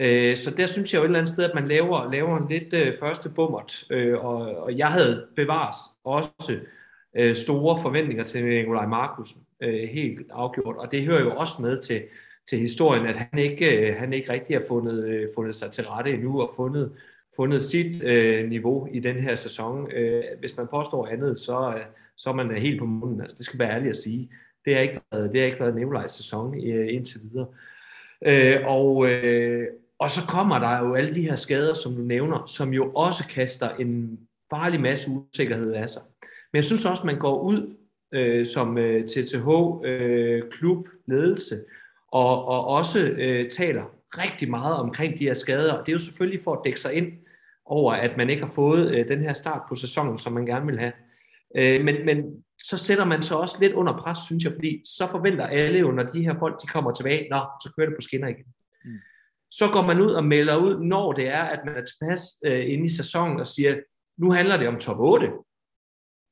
Øh, 0.00 0.36
så 0.36 0.50
der 0.50 0.66
synes 0.66 0.92
jeg 0.92 0.98
jo 0.98 1.02
et 1.02 1.06
eller 1.06 1.18
andet 1.18 1.32
sted, 1.32 1.44
at 1.44 1.54
man 1.54 1.68
laver, 1.68 2.10
laver 2.10 2.36
en 2.38 2.48
lidt 2.48 2.74
øh, 2.74 2.98
første 3.00 3.28
bummert, 3.28 3.84
øh, 3.90 4.24
og, 4.24 4.36
og 4.36 4.78
jeg 4.78 4.88
havde 4.88 5.26
bevares 5.36 5.76
også 6.04 6.60
øh, 7.18 7.36
store 7.36 7.82
forventninger 7.82 8.24
til 8.24 8.44
Nikolaj 8.44 8.86
Markusen, 8.86 9.42
øh, 9.62 9.88
helt 9.88 10.26
afgjort. 10.30 10.76
Og 10.76 10.92
det 10.92 11.02
hører 11.02 11.20
jo 11.20 11.36
også 11.36 11.62
med 11.62 11.82
til, 11.82 12.02
til 12.48 12.58
historien, 12.58 13.06
at 13.06 13.16
han 13.16 13.38
ikke, 13.38 13.88
øh, 13.88 13.96
han 13.96 14.12
ikke 14.12 14.32
rigtig 14.32 14.56
har 14.56 14.64
fundet, 14.68 15.04
øh, 15.04 15.28
fundet 15.34 15.56
sig 15.56 15.70
til 15.70 15.86
rette 15.86 16.12
endnu 16.12 16.40
og 16.40 16.52
fundet, 16.56 16.92
fundet 17.36 17.62
sit 17.62 18.04
øh, 18.04 18.48
niveau 18.48 18.88
i 18.92 19.00
den 19.00 19.16
her 19.16 19.34
sæson. 19.34 19.92
Øh, 19.92 20.24
hvis 20.40 20.56
man 20.56 20.66
påstår 20.70 21.06
andet, 21.06 21.38
så, 21.38 21.74
øh, 21.76 21.84
så 22.16 22.30
er 22.30 22.34
man 22.34 22.50
øh, 22.50 22.56
helt 22.56 22.78
på 22.78 22.86
munden. 22.86 23.20
Altså, 23.20 23.36
det 23.36 23.46
skal 23.46 23.58
være 23.58 23.70
ærligt 23.70 23.90
at 23.90 23.96
sige. 23.96 24.30
Det 24.64 24.74
har 24.74 24.82
ikke 24.82 25.00
været, 25.12 25.32
det 25.32 25.40
har 25.40 25.46
ikke 25.46 25.60
været 25.60 25.74
Nikolajs 25.74 26.10
sæson 26.10 26.54
øh, 26.70 26.94
indtil 26.94 27.20
videre. 27.22 27.46
Øh, 28.26 28.60
og, 28.66 29.10
øh, 29.10 29.66
og 29.98 30.10
så 30.10 30.20
kommer 30.28 30.58
der 30.58 30.78
jo 30.78 30.94
alle 30.94 31.14
de 31.14 31.22
her 31.22 31.36
skader, 31.36 31.74
som 31.74 31.94
du 31.94 32.02
nævner, 32.02 32.46
som 32.46 32.72
jo 32.72 32.92
også 32.92 33.28
kaster 33.28 33.70
en 33.70 34.18
farlig 34.50 34.80
masse 34.80 35.10
usikkerhed 35.10 35.72
af 35.72 35.90
sig. 35.90 36.02
Men 36.52 36.56
jeg 36.56 36.64
synes 36.64 36.84
også, 36.84 37.06
man 37.06 37.18
går 37.18 37.40
ud 37.40 37.76
øh, 38.14 38.46
som 38.46 38.78
øh, 38.78 39.04
TTH 39.06 39.48
øh, 39.84 40.42
og, 42.12 42.48
og 42.48 42.66
også 42.66 43.08
øh, 43.08 43.50
taler 43.50 43.84
rigtig 44.18 44.50
meget 44.50 44.76
omkring 44.76 45.18
de 45.18 45.24
her 45.24 45.34
skader. 45.34 45.78
det 45.78 45.88
er 45.88 45.92
jo 45.92 45.98
selvfølgelig 45.98 46.40
for 46.44 46.52
at 46.52 46.60
dække 46.64 46.80
sig 46.80 46.94
ind 46.94 47.12
over, 47.64 47.92
at 47.92 48.16
man 48.16 48.30
ikke 48.30 48.42
har 48.42 48.52
fået 48.52 48.94
øh, 48.94 49.08
den 49.08 49.20
her 49.20 49.32
start 49.32 49.62
på 49.68 49.74
sæsonen, 49.74 50.18
som 50.18 50.32
man 50.32 50.46
gerne 50.46 50.66
vil 50.66 50.78
have. 50.78 50.92
Øh, 51.56 51.84
men, 51.84 52.06
men 52.06 52.44
så 52.62 52.78
sætter 52.78 53.04
man 53.04 53.22
så 53.22 53.34
også 53.34 53.56
lidt 53.60 53.72
under 53.72 53.98
pres, 53.98 54.18
synes 54.18 54.44
jeg, 54.44 54.52
fordi 54.52 54.82
så 54.84 55.06
forventer 55.10 55.46
alle 55.46 55.78
jo, 55.78 55.90
når 55.90 56.02
de 56.02 56.22
her 56.22 56.38
folk 56.38 56.62
de 56.62 56.66
kommer 56.66 56.92
tilbage, 56.92 57.28
nå, 57.30 57.38
så 57.62 57.72
kører 57.76 57.88
det 57.88 57.96
på 57.96 58.02
skinner 58.02 58.28
igen. 58.28 58.46
Mm. 58.84 58.98
Så 59.50 59.70
går 59.72 59.82
man 59.82 60.00
ud 60.00 60.10
og 60.10 60.24
melder 60.24 60.56
ud, 60.56 60.80
når 60.80 61.12
det 61.12 61.28
er, 61.28 61.42
at 61.42 61.60
man 61.64 61.74
er 61.74 61.84
tilpas 61.84 62.20
øh, 62.44 62.72
inde 62.72 62.84
i 62.84 62.88
sæsonen 62.88 63.40
og 63.40 63.48
siger, 63.48 63.76
nu 64.18 64.32
handler 64.32 64.56
det 64.56 64.68
om 64.68 64.78
top 64.78 65.00
8. 65.00 65.30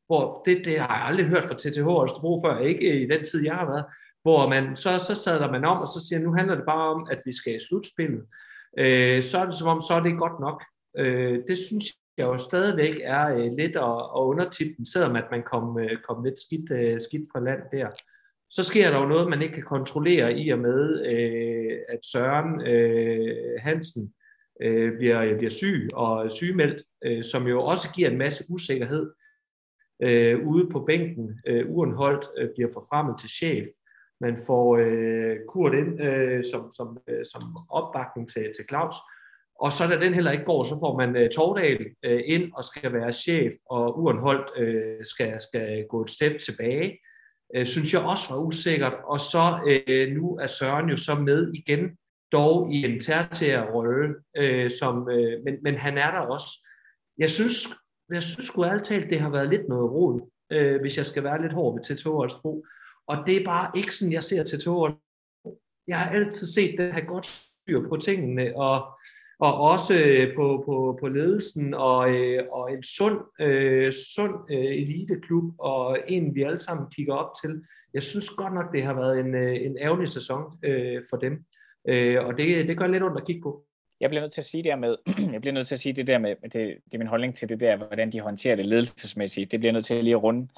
Hvor 0.06 0.42
det, 0.46 0.62
det 0.64 0.80
har 0.80 0.96
jeg 0.96 1.06
aldrig 1.06 1.26
hørt 1.26 1.44
fra 1.44 1.54
TTH 1.54 1.82
Holstebro 1.82 2.42
før, 2.44 2.58
ikke 2.58 3.02
i 3.02 3.06
den 3.08 3.24
tid, 3.24 3.44
jeg 3.44 3.54
har 3.54 3.66
været. 3.66 3.84
Hvor 4.22 4.48
man, 4.48 4.76
så, 4.76 4.98
så 4.98 5.14
sadler 5.14 5.52
man 5.52 5.64
om, 5.64 5.78
og 5.78 5.86
så 5.86 6.06
siger, 6.08 6.20
nu 6.20 6.32
handler 6.32 6.54
det 6.54 6.64
bare 6.64 6.94
om, 6.94 7.08
at 7.10 7.20
vi 7.24 7.32
skal 7.32 7.56
i 7.56 7.66
slutspillet. 7.68 8.24
Øh, 8.78 9.22
så 9.22 9.38
er 9.38 9.44
det 9.44 9.54
som 9.54 9.68
om, 9.68 9.80
så 9.80 9.94
er 9.94 10.00
det 10.00 10.18
godt 10.18 10.40
nok. 10.40 10.64
Øh, 10.98 11.40
det 11.48 11.58
synes 11.58 11.86
jeg 12.18 12.24
jo 12.24 12.38
stadigvæk 12.38 12.96
er 13.02 13.34
øh, 13.34 13.52
lidt 13.52 13.76
at, 13.76 13.96
at 14.16 14.22
undertippe 14.30 14.84
selvom 14.92 15.16
at 15.16 15.24
man 15.30 15.42
kom, 15.42 15.78
øh, 15.78 16.02
kom 16.08 16.24
lidt 16.24 16.38
skidt, 16.38 16.70
øh, 16.70 17.00
skidt 17.00 17.28
fra 17.32 17.40
land 17.40 17.60
der. 17.72 17.88
Så 18.50 18.62
sker 18.62 18.90
der 18.90 18.98
jo 18.98 19.06
noget, 19.06 19.30
man 19.30 19.42
ikke 19.42 19.54
kan 19.54 19.62
kontrollere 19.62 20.38
i 20.38 20.50
og 20.50 20.58
med, 20.58 21.06
øh, 21.06 21.78
at 21.88 21.98
Søren 22.12 22.66
øh, 22.66 23.60
Hansen 23.60 24.14
øh, 24.62 24.96
bliver, 24.98 25.36
bliver 25.36 25.50
syg 25.50 25.88
og 25.92 26.30
sygemeldt, 26.30 26.82
øh, 27.04 27.24
som 27.24 27.46
jo 27.46 27.62
også 27.62 27.92
giver 27.92 28.10
en 28.10 28.18
masse 28.18 28.44
usikkerhed 28.48 29.10
øh, 30.02 30.46
ude 30.46 30.70
på 30.70 30.80
bænken. 30.80 31.40
Øh, 31.46 31.70
Urenholdt 31.70 32.26
øh, 32.38 32.48
bliver 32.54 32.70
forfremmet 32.72 33.18
til 33.20 33.30
chef. 33.30 33.66
Man 34.20 34.40
får 34.46 34.76
øh, 34.76 35.36
Kurt 35.48 35.74
ind 35.74 36.02
øh, 36.02 36.44
som, 36.52 36.72
som, 36.72 36.98
øh, 37.08 37.24
som 37.32 37.42
opbakning 37.70 38.28
til, 38.28 38.42
til 38.56 38.64
Claus. 38.68 38.94
Og 39.60 39.72
så 39.72 39.86
da 39.86 40.00
den 40.00 40.14
heller 40.14 40.30
ikke 40.30 40.44
går, 40.44 40.64
så 40.64 40.76
får 40.80 40.96
man 40.98 41.16
øh, 41.16 41.30
Tordal 41.30 41.86
øh, 42.02 42.22
ind 42.26 42.52
og 42.54 42.64
skal 42.64 42.92
være 42.92 43.12
chef, 43.12 43.52
og 43.70 43.98
Urenholdt 43.98 44.48
øh, 44.56 45.04
skal, 45.04 45.40
skal 45.40 45.86
gå 45.88 46.02
et 46.02 46.10
step 46.10 46.38
tilbage. 46.38 46.98
Øh, 47.54 47.66
synes 47.66 47.92
jeg 47.92 48.02
også 48.02 48.34
var 48.34 48.40
usikkert. 48.40 48.94
Og 49.04 49.20
så 49.20 49.58
øh, 49.66 50.12
nu 50.12 50.36
er 50.36 50.46
Søren 50.46 50.88
jo 50.88 50.96
så 50.96 51.14
med 51.14 51.52
igen, 51.54 51.96
dog 52.32 52.72
i 52.72 52.84
en 52.84 53.00
tertiær 53.00 53.62
rolle, 53.62 54.14
øh, 54.36 54.70
som, 54.70 55.10
øh, 55.10 55.44
men, 55.44 55.54
men 55.62 55.74
han 55.74 55.98
er 55.98 56.10
der 56.10 56.18
også. 56.18 56.66
Jeg 57.18 57.30
synes, 57.30 57.68
jeg 58.10 58.22
synes 58.22 58.46
sgu 58.46 58.64
ærligt 58.64 58.86
talt, 58.86 59.10
det 59.10 59.20
har 59.20 59.30
været 59.30 59.48
lidt 59.48 59.68
noget 59.68 59.92
rod, 59.92 60.20
øh, 60.52 60.80
hvis 60.80 60.96
jeg 60.96 61.06
skal 61.06 61.24
være 61.24 61.42
lidt 61.42 61.52
hård 61.52 61.74
ved 61.74 61.96
TTH 61.96 62.08
Holstebro. 62.08 62.64
Og 63.06 63.16
det 63.26 63.40
er 63.40 63.44
bare 63.44 63.70
ikke 63.76 63.94
sådan, 63.94 64.12
jeg 64.12 64.24
ser 64.24 64.44
TTH 64.44 64.68
Holstebro. 64.68 65.60
Jeg 65.88 65.98
har 65.98 66.10
altid 66.10 66.46
set 66.46 66.74
det 66.78 66.92
have 66.92 67.06
godt 67.06 67.26
styr 67.26 67.88
på 67.88 67.96
tingene, 67.96 68.56
og 68.56 68.96
og 69.38 69.60
også 69.60 69.94
øh, 69.98 70.34
på, 70.34 70.62
på, 70.66 70.98
på 71.00 71.08
ledelsen 71.08 71.74
og, 71.74 72.14
øh, 72.14 72.44
og 72.50 72.72
en 72.72 72.82
sund, 72.82 73.20
øh, 73.40 73.92
sund 74.14 74.34
øh, 74.50 74.64
eliteklub 74.64 75.54
og 75.58 75.98
en 76.08 76.34
vi 76.34 76.42
alle 76.42 76.60
sammen 76.60 76.86
kigger 76.90 77.14
op 77.14 77.30
til. 77.42 77.62
Jeg 77.94 78.02
synes 78.02 78.30
godt 78.30 78.54
nok 78.54 78.72
det 78.72 78.82
har 78.82 78.94
været 78.94 79.20
en, 79.20 79.34
øh, 79.34 79.56
en 79.56 79.78
ærgerlig 79.78 80.08
sæson 80.08 80.42
øh, 80.64 81.02
for 81.10 81.16
dem, 81.16 81.44
øh, 81.88 82.26
og 82.26 82.38
det, 82.38 82.68
det 82.68 82.78
gør 82.78 82.86
lidt 82.86 83.02
ondt 83.02 83.20
at 83.20 83.26
kigge 83.26 83.42
på. 83.42 83.65
Jeg 84.00 84.10
bliver 84.10 84.22
nødt 84.22 84.32
til 84.32 84.40
at 84.40 84.44
sige 84.44 84.62
det 84.62 84.70
der 84.70 84.76
med, 84.76 84.96
jeg 85.32 85.40
bliver 85.40 85.54
nødt 85.54 85.66
til 85.66 85.74
at 85.74 85.80
sige 85.80 85.92
det 85.92 86.06
der 86.06 86.18
med, 86.18 86.36
det, 86.42 86.52
det 86.52 86.94
er 86.94 86.98
min 86.98 87.06
holdning 87.06 87.34
til 87.34 87.48
det 87.48 87.60
der, 87.60 87.76
hvordan 87.76 88.12
de 88.12 88.20
håndterer 88.20 88.56
det 88.56 88.66
ledelsesmæssigt. 88.66 89.52
Det 89.52 89.60
bliver 89.60 89.72
nødt 89.72 89.84
til 89.84 90.04
lige 90.04 90.14
at 90.14 90.22
runde. 90.22 90.48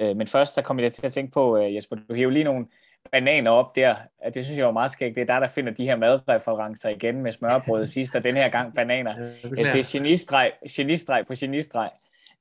Øh, 0.00 0.16
men 0.16 0.26
først, 0.26 0.56
der 0.56 0.62
kommer 0.62 0.82
jeg 0.82 0.92
til 0.92 1.06
at 1.06 1.12
tænke 1.12 1.32
på, 1.32 1.58
Jesper, 1.58 1.96
du 2.08 2.14
hæver 2.14 2.30
lige 2.30 2.44
nogle 2.44 2.66
bananer 3.12 3.50
op 3.50 3.76
der. 3.76 3.96
Det 4.34 4.44
synes 4.44 4.58
jeg 4.58 4.66
var 4.66 4.72
meget 4.72 4.90
skægt. 4.90 5.14
Det 5.14 5.20
er 5.20 5.26
der, 5.26 5.40
der 5.40 5.48
finder 5.48 5.72
de 5.72 5.84
her 5.84 5.96
madreferencer 5.96 6.88
igen 6.88 7.22
med 7.22 7.32
smørbrød 7.32 7.86
sidst, 7.96 8.16
og 8.16 8.24
den 8.24 8.34
her 8.34 8.48
gang 8.48 8.74
bananer. 8.74 9.14
Det 9.42 9.58
er 9.58 9.92
genistreg, 9.92 10.52
genistreg 10.70 11.26
på 11.26 11.34
genistreg. 11.38 11.90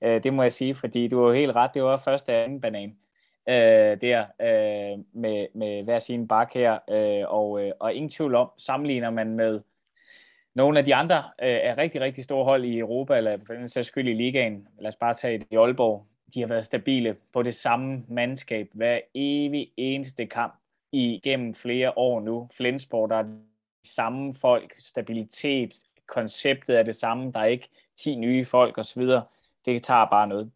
Øh, 0.01 0.24
det 0.24 0.34
må 0.34 0.42
jeg 0.42 0.51
sige, 0.51 0.75
fordi 0.75 1.08
du 1.08 1.25
har 1.25 1.34
helt 1.34 1.56
ret. 1.56 1.72
Det 1.74 1.84
var 1.84 1.98
første 1.98 2.30
og 2.30 2.44
anden 2.44 2.62
banan 2.62 2.96
øh, 3.50 4.01
der 4.01 4.25
øh, 4.42 5.00
med, 5.14 5.48
med 5.53 5.83
hver 5.83 6.00
sin 6.00 6.27
bak 6.27 6.53
her. 6.53 6.72
og, 7.27 7.62
og 7.79 7.94
ingen 7.94 8.10
tvivl 8.10 8.36
om, 8.36 8.50
sammenligner 8.57 9.10
man 9.10 9.33
med 9.33 9.60
nogle 10.57 10.79
af 10.79 10.85
de 10.85 10.96
andre 10.96 11.17
øh, 11.17 11.50
er 11.50 11.77
rigtig, 11.77 12.01
rigtig 12.01 12.24
store 12.24 12.43
hold 12.43 12.65
i 12.65 12.79
Europa, 12.79 13.17
eller 13.17 13.37
for 13.48 13.53
den 13.53 13.70
sags 13.70 13.87
skyld 13.87 14.07
i 14.07 14.13
ligaen. 14.13 14.67
Lad 14.79 14.87
os 14.87 14.96
bare 14.96 15.13
tage 15.13 15.37
det 15.37 15.48
i 15.51 15.55
Aalborg 15.55 16.07
de 16.33 16.39
har 16.39 16.48
været 16.48 16.65
stabile 16.65 17.15
på 17.33 17.43
det 17.43 17.55
samme 17.55 18.03
mandskab 18.07 18.70
hver 18.74 19.00
evig 19.13 19.72
eneste 19.77 20.25
kamp 20.25 20.53
igennem 20.91 21.53
flere 21.53 21.98
år 21.98 22.20
nu. 22.20 22.50
Flensborg, 22.57 23.09
der 23.09 23.15
er 23.15 23.24
de 23.24 23.39
samme 23.83 24.33
folk, 24.33 24.75
stabilitet, 24.79 25.75
konceptet 26.07 26.79
er 26.79 26.83
det 26.83 26.96
samme, 26.96 27.31
der 27.31 27.39
er 27.39 27.46
ikke 27.46 27.70
10 27.96 28.15
nye 28.15 28.46
folk 28.46 28.77
osv. 28.77 29.01
Det 29.65 29.83
tager 29.83 30.05
bare 30.05 30.27
noget 30.27 30.51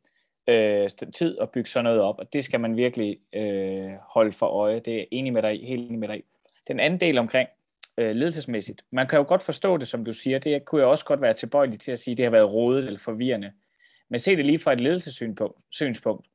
øh, 0.48 0.90
tid 1.14 1.38
at 1.42 1.50
bygge 1.50 1.70
sådan 1.70 1.84
noget 1.84 2.02
op, 2.02 2.20
og 2.20 2.34
det 2.34 2.44
skal 2.44 2.60
man 2.60 2.78
virkelig 2.78 3.20
øh, 3.34 3.92
holde 4.02 4.32
for 4.32 4.46
øje. 4.46 4.80
Det 4.80 5.00
er 5.00 5.06
enig 5.12 5.34
med 5.34 5.42
dig 5.42 5.68
helt 5.68 5.88
enig 5.88 6.00
med 6.00 6.08
dig 6.08 6.24
Den 6.68 6.80
anden 6.80 7.00
del 7.00 7.18
omkring 7.18 7.50
øh, 7.98 8.16
ledelsesmæssigt, 8.16 8.82
man 8.92 9.08
kan 9.08 9.18
jo 9.18 9.26
godt 9.28 9.44
forstå 9.44 9.78
det, 9.78 9.88
som 9.88 10.06
du 10.06 10.14
siger, 10.14 10.40
det 10.40 10.66
kunne 10.66 10.82
jeg 10.82 10.88
også 10.88 11.06
godt 11.06 11.22
være 11.22 11.34
tilbøjelig 11.34 11.80
til 11.80 11.92
at 11.92 12.00
sige, 12.00 12.16
det 12.16 12.26
har 12.26 12.32
været 12.32 12.54
rådet 12.54 12.86
eller 12.86 13.00
forvirrende. 13.00 13.52
Men 14.10 14.20
se 14.20 14.36
det 14.36 14.46
lige 14.46 14.60
fra 14.60 14.74
et 14.74 14.82
ledelsessynspunkt. 14.82 16.28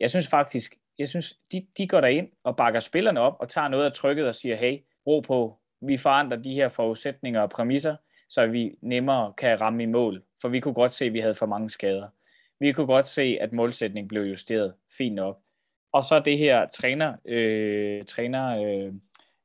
Jeg 0.00 0.10
synes 0.10 0.28
faktisk, 0.28 0.74
jeg 0.98 1.08
synes, 1.08 1.38
de, 1.52 1.66
de 1.78 1.88
går 1.88 2.00
ind 2.00 2.28
og 2.44 2.56
bakker 2.56 2.80
spillerne 2.80 3.20
op 3.20 3.36
og 3.40 3.48
tager 3.48 3.68
noget 3.68 3.84
af 3.84 3.92
trykket 3.92 4.26
og 4.26 4.34
siger, 4.34 4.56
hey, 4.56 4.78
ro 5.06 5.20
på, 5.20 5.58
vi 5.80 5.96
forandrer 5.96 6.38
de 6.38 6.54
her 6.54 6.68
forudsætninger 6.68 7.40
og 7.40 7.50
præmisser, 7.50 7.96
så 8.28 8.46
vi 8.46 8.78
nemmere 8.80 9.32
kan 9.38 9.60
ramme 9.60 9.82
i 9.82 9.86
mål. 9.86 10.22
For 10.40 10.48
vi 10.48 10.60
kunne 10.60 10.74
godt 10.74 10.92
se, 10.92 11.04
at 11.04 11.12
vi 11.12 11.20
havde 11.20 11.34
for 11.34 11.46
mange 11.46 11.70
skader. 11.70 12.08
Vi 12.60 12.72
kunne 12.72 12.86
godt 12.86 13.06
se, 13.06 13.38
at 13.40 13.52
målsætningen 13.52 14.08
blev 14.08 14.22
justeret 14.22 14.74
fint 14.98 15.14
nok. 15.14 15.40
Og 15.92 16.04
så 16.04 16.20
det 16.20 16.38
her 16.38 16.66
træner, 16.66 17.16
øh, 17.24 18.04
træner 18.04 18.62
øh, 18.64 18.92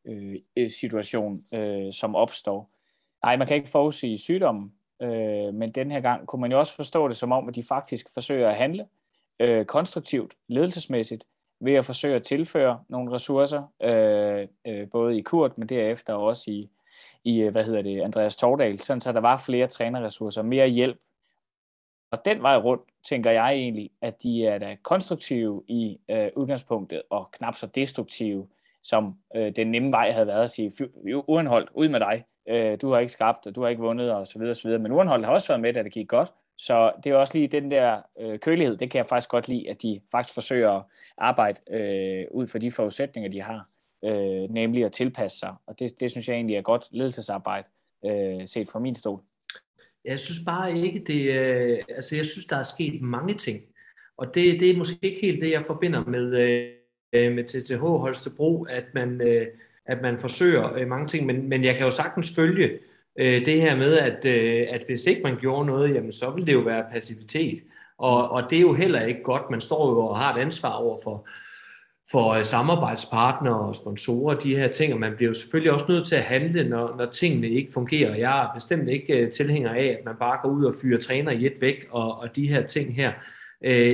Øh, 0.10 0.36
øh, 0.58 0.70
situation, 0.70 1.44
øh, 1.54 1.94
som 1.94 2.16
opstår. 2.16 2.72
Nej, 3.24 3.38
man 3.38 3.48
kan 3.48 3.56
ikke 3.56 3.70
forudsige 3.70 4.18
sygdommen, 4.18 4.74
Øh, 5.02 5.54
men 5.54 5.72
den 5.72 5.92
her 5.92 6.02
gang 6.02 6.28
kunne 6.28 6.42
man 6.42 6.52
jo 6.52 6.60
også 6.60 6.76
forstå 6.76 7.08
det 7.08 7.18
som 7.18 7.32
om, 7.32 7.48
at 7.48 7.56
de 7.56 7.64
faktisk 7.64 8.14
forsøger 8.14 8.50
at 8.50 8.56
handle 8.56 8.88
øh, 9.40 9.66
konstruktivt, 9.66 10.34
ledelsesmæssigt, 10.48 11.26
ved 11.62 11.74
at 11.74 11.86
forsøge 11.86 12.16
at 12.16 12.24
tilføre 12.24 12.84
nogle 12.90 13.12
ressourcer, 13.12 13.64
øh, 13.82 14.48
øh, 14.68 14.90
både 14.90 15.18
i 15.18 15.22
Kurt, 15.22 15.58
men 15.58 15.70
derefter 15.70 16.14
også 16.14 16.52
i, 16.52 16.70
i 17.24 17.42
øh, 17.42 17.52
hvad 17.52 17.64
hedder 17.64 17.82
det, 17.82 18.02
Andreas 18.02 18.36
Tordal, 18.36 18.80
sådan 18.80 19.02
så 19.02 19.12
der 19.12 19.20
var 19.20 19.38
flere 19.38 19.68
trænerressourcer, 19.68 20.42
mere 20.42 20.68
hjælp. 20.68 21.00
Og 22.12 22.26
den 22.26 22.42
vej 22.42 22.58
rundt, 22.58 22.84
tænker 23.10 23.32
jeg 23.32 23.54
egentlig, 23.54 23.92
at 24.02 24.24
de 24.24 24.46
er 24.46 24.58
da 24.58 24.78
konstruktive 24.84 25.64
i 25.68 26.00
øh, 26.10 26.30
udgangspunktet, 26.36 27.02
og 27.10 27.32
knap 27.32 27.56
så 27.56 27.68
destruktive, 27.68 28.48
som 28.84 29.16
øh, 29.36 29.56
den 29.56 29.72
nemme 29.72 29.92
vej 29.92 30.12
havde 30.12 30.28
været 30.28 30.44
at 30.44 30.50
sige, 30.50 30.72
uanholdt, 31.28 31.70
ud 31.74 31.90
med 31.90 32.00
dig, 32.00 32.24
øh, 32.50 32.78
du 32.82 32.92
har 32.92 33.00
ikke 33.00 33.14
skabt, 33.14 33.48
og 33.48 33.56
du 33.56 33.62
har 33.62 33.70
ikke 33.70 33.82
vundet, 33.82 34.12
og 34.12 34.28
så 34.28 34.40
videre, 34.40 34.52
og 34.52 34.56
så 34.56 34.68
videre. 34.68 34.82
Men 34.82 34.92
Urenhold 34.92 35.26
har 35.26 35.32
også 35.32 35.48
været 35.48 35.62
med, 35.62 35.74
da 35.74 35.84
det 35.84 35.92
gik 35.92 36.08
godt. 36.08 36.32
Så 36.58 36.92
det 37.04 37.12
er 37.12 37.16
også 37.16 37.38
lige 37.38 37.48
den 37.48 37.72
der 37.72 38.02
øh, 38.20 38.40
kølighed, 38.40 38.78
det 38.78 38.92
kan 38.92 38.98
jeg 38.98 39.06
faktisk 39.06 39.30
godt 39.30 39.48
lide, 39.48 39.70
at 39.70 39.82
de 39.82 40.02
faktisk 40.12 40.34
forsøger 40.34 40.72
at 40.72 40.84
arbejde 41.18 41.60
øh, 41.72 42.26
ud 42.32 42.48
fra 42.48 42.60
de 42.60 42.72
forudsætninger, 42.72 43.30
de 43.30 43.42
har, 43.42 43.70
øh, 44.06 44.50
nemlig 44.50 44.86
at 44.86 44.92
tilpasse 44.92 45.40
sig. 45.40 45.54
Og 45.68 45.80
det, 45.80 46.00
det 46.00 46.12
synes 46.12 46.28
jeg 46.28 46.36
egentlig 46.36 46.56
er 46.56 46.62
godt 46.62 46.88
ledelsesarbejde, 46.92 47.68
øh, 48.06 48.48
set 48.48 48.70
fra 48.70 48.80
min 48.80 48.96
stol. 48.96 49.22
Jeg 50.06 50.20
synes 50.20 50.40
bare 50.46 50.78
ikke, 50.78 51.04
det 51.08 51.22
øh, 51.22 51.80
altså 51.90 52.16
jeg 52.16 52.26
synes, 52.26 52.46
der 52.46 52.56
er 52.56 52.64
sket 52.64 53.02
mange 53.02 53.34
ting. 53.34 53.62
Og 54.18 54.36
det, 54.36 54.60
det 54.60 54.70
er 54.70 54.78
måske 54.78 55.00
ikke 55.02 55.22
helt 55.22 55.42
det, 55.42 55.52
jeg 55.52 55.66
forbinder 55.66 56.06
med, 56.06 56.38
øh, 56.38 56.72
Øh, 57.14 57.32
med 57.32 57.44
TTH 57.44 57.80
Holstebro, 57.80 58.64
at 58.64 58.84
man, 58.94 59.22
øh, 59.22 59.48
at 59.86 60.02
man 60.02 60.20
forsøger 60.20 60.74
øh, 60.74 60.88
mange 60.88 61.08
ting, 61.08 61.26
men, 61.26 61.50
men 61.50 61.64
jeg 61.64 61.76
kan 61.76 61.86
jo 61.86 61.92
sagtens 61.92 62.36
følge 62.36 62.80
øh, 63.20 63.46
det 63.46 63.62
her 63.62 63.76
med, 63.76 63.98
at, 63.98 64.26
øh, 64.26 64.68
at 64.70 64.82
hvis 64.88 65.06
ikke 65.06 65.22
man 65.22 65.38
gjorde 65.40 65.66
noget, 65.66 65.94
jamen 65.94 66.12
så 66.12 66.32
vil 66.32 66.48
det 66.48 66.54
jo 66.54 66.60
være 66.60 66.86
passivitet. 66.92 67.64
Og, 67.98 68.32
og 68.32 68.50
det 68.50 68.58
er 68.58 68.62
jo 68.62 68.74
heller 68.74 69.06
ikke 69.06 69.24
godt. 69.24 69.50
Man 69.52 69.62
står 69.62 69.90
jo 69.90 70.00
og 70.00 70.18
har 70.18 70.36
et 70.36 70.42
ansvar 70.42 70.72
over 70.72 71.00
for, 71.04 71.28
for 72.12 72.34
øh, 72.34 72.44
samarbejdspartnere 72.44 73.60
og 73.60 73.76
sponsorer, 73.76 74.36
de 74.36 74.56
her 74.56 74.68
ting, 74.68 74.94
og 74.94 75.00
man 75.00 75.16
bliver 75.16 75.30
jo 75.30 75.34
selvfølgelig 75.34 75.72
også 75.72 75.86
nødt 75.90 76.08
til 76.08 76.16
at 76.16 76.24
handle, 76.24 76.70
når, 76.70 76.96
når 76.98 77.06
tingene 77.06 77.50
ikke 77.50 77.72
fungerer. 77.74 78.16
Jeg 78.16 78.44
er 78.44 78.54
bestemt 78.54 78.90
ikke 78.90 79.14
øh, 79.14 79.32
tilhænger 79.32 79.74
af, 79.74 79.98
at 80.00 80.06
man 80.06 80.16
bare 80.20 80.40
går 80.42 80.50
ud 80.50 80.66
og 80.66 80.74
fyrer 80.82 81.00
træner 81.00 81.32
i 81.32 81.46
et 81.46 81.62
væk, 81.62 81.88
og, 81.92 82.20
og 82.20 82.36
de 82.36 82.48
her 82.48 82.68
ting 82.68 82.96
her. 82.96 83.12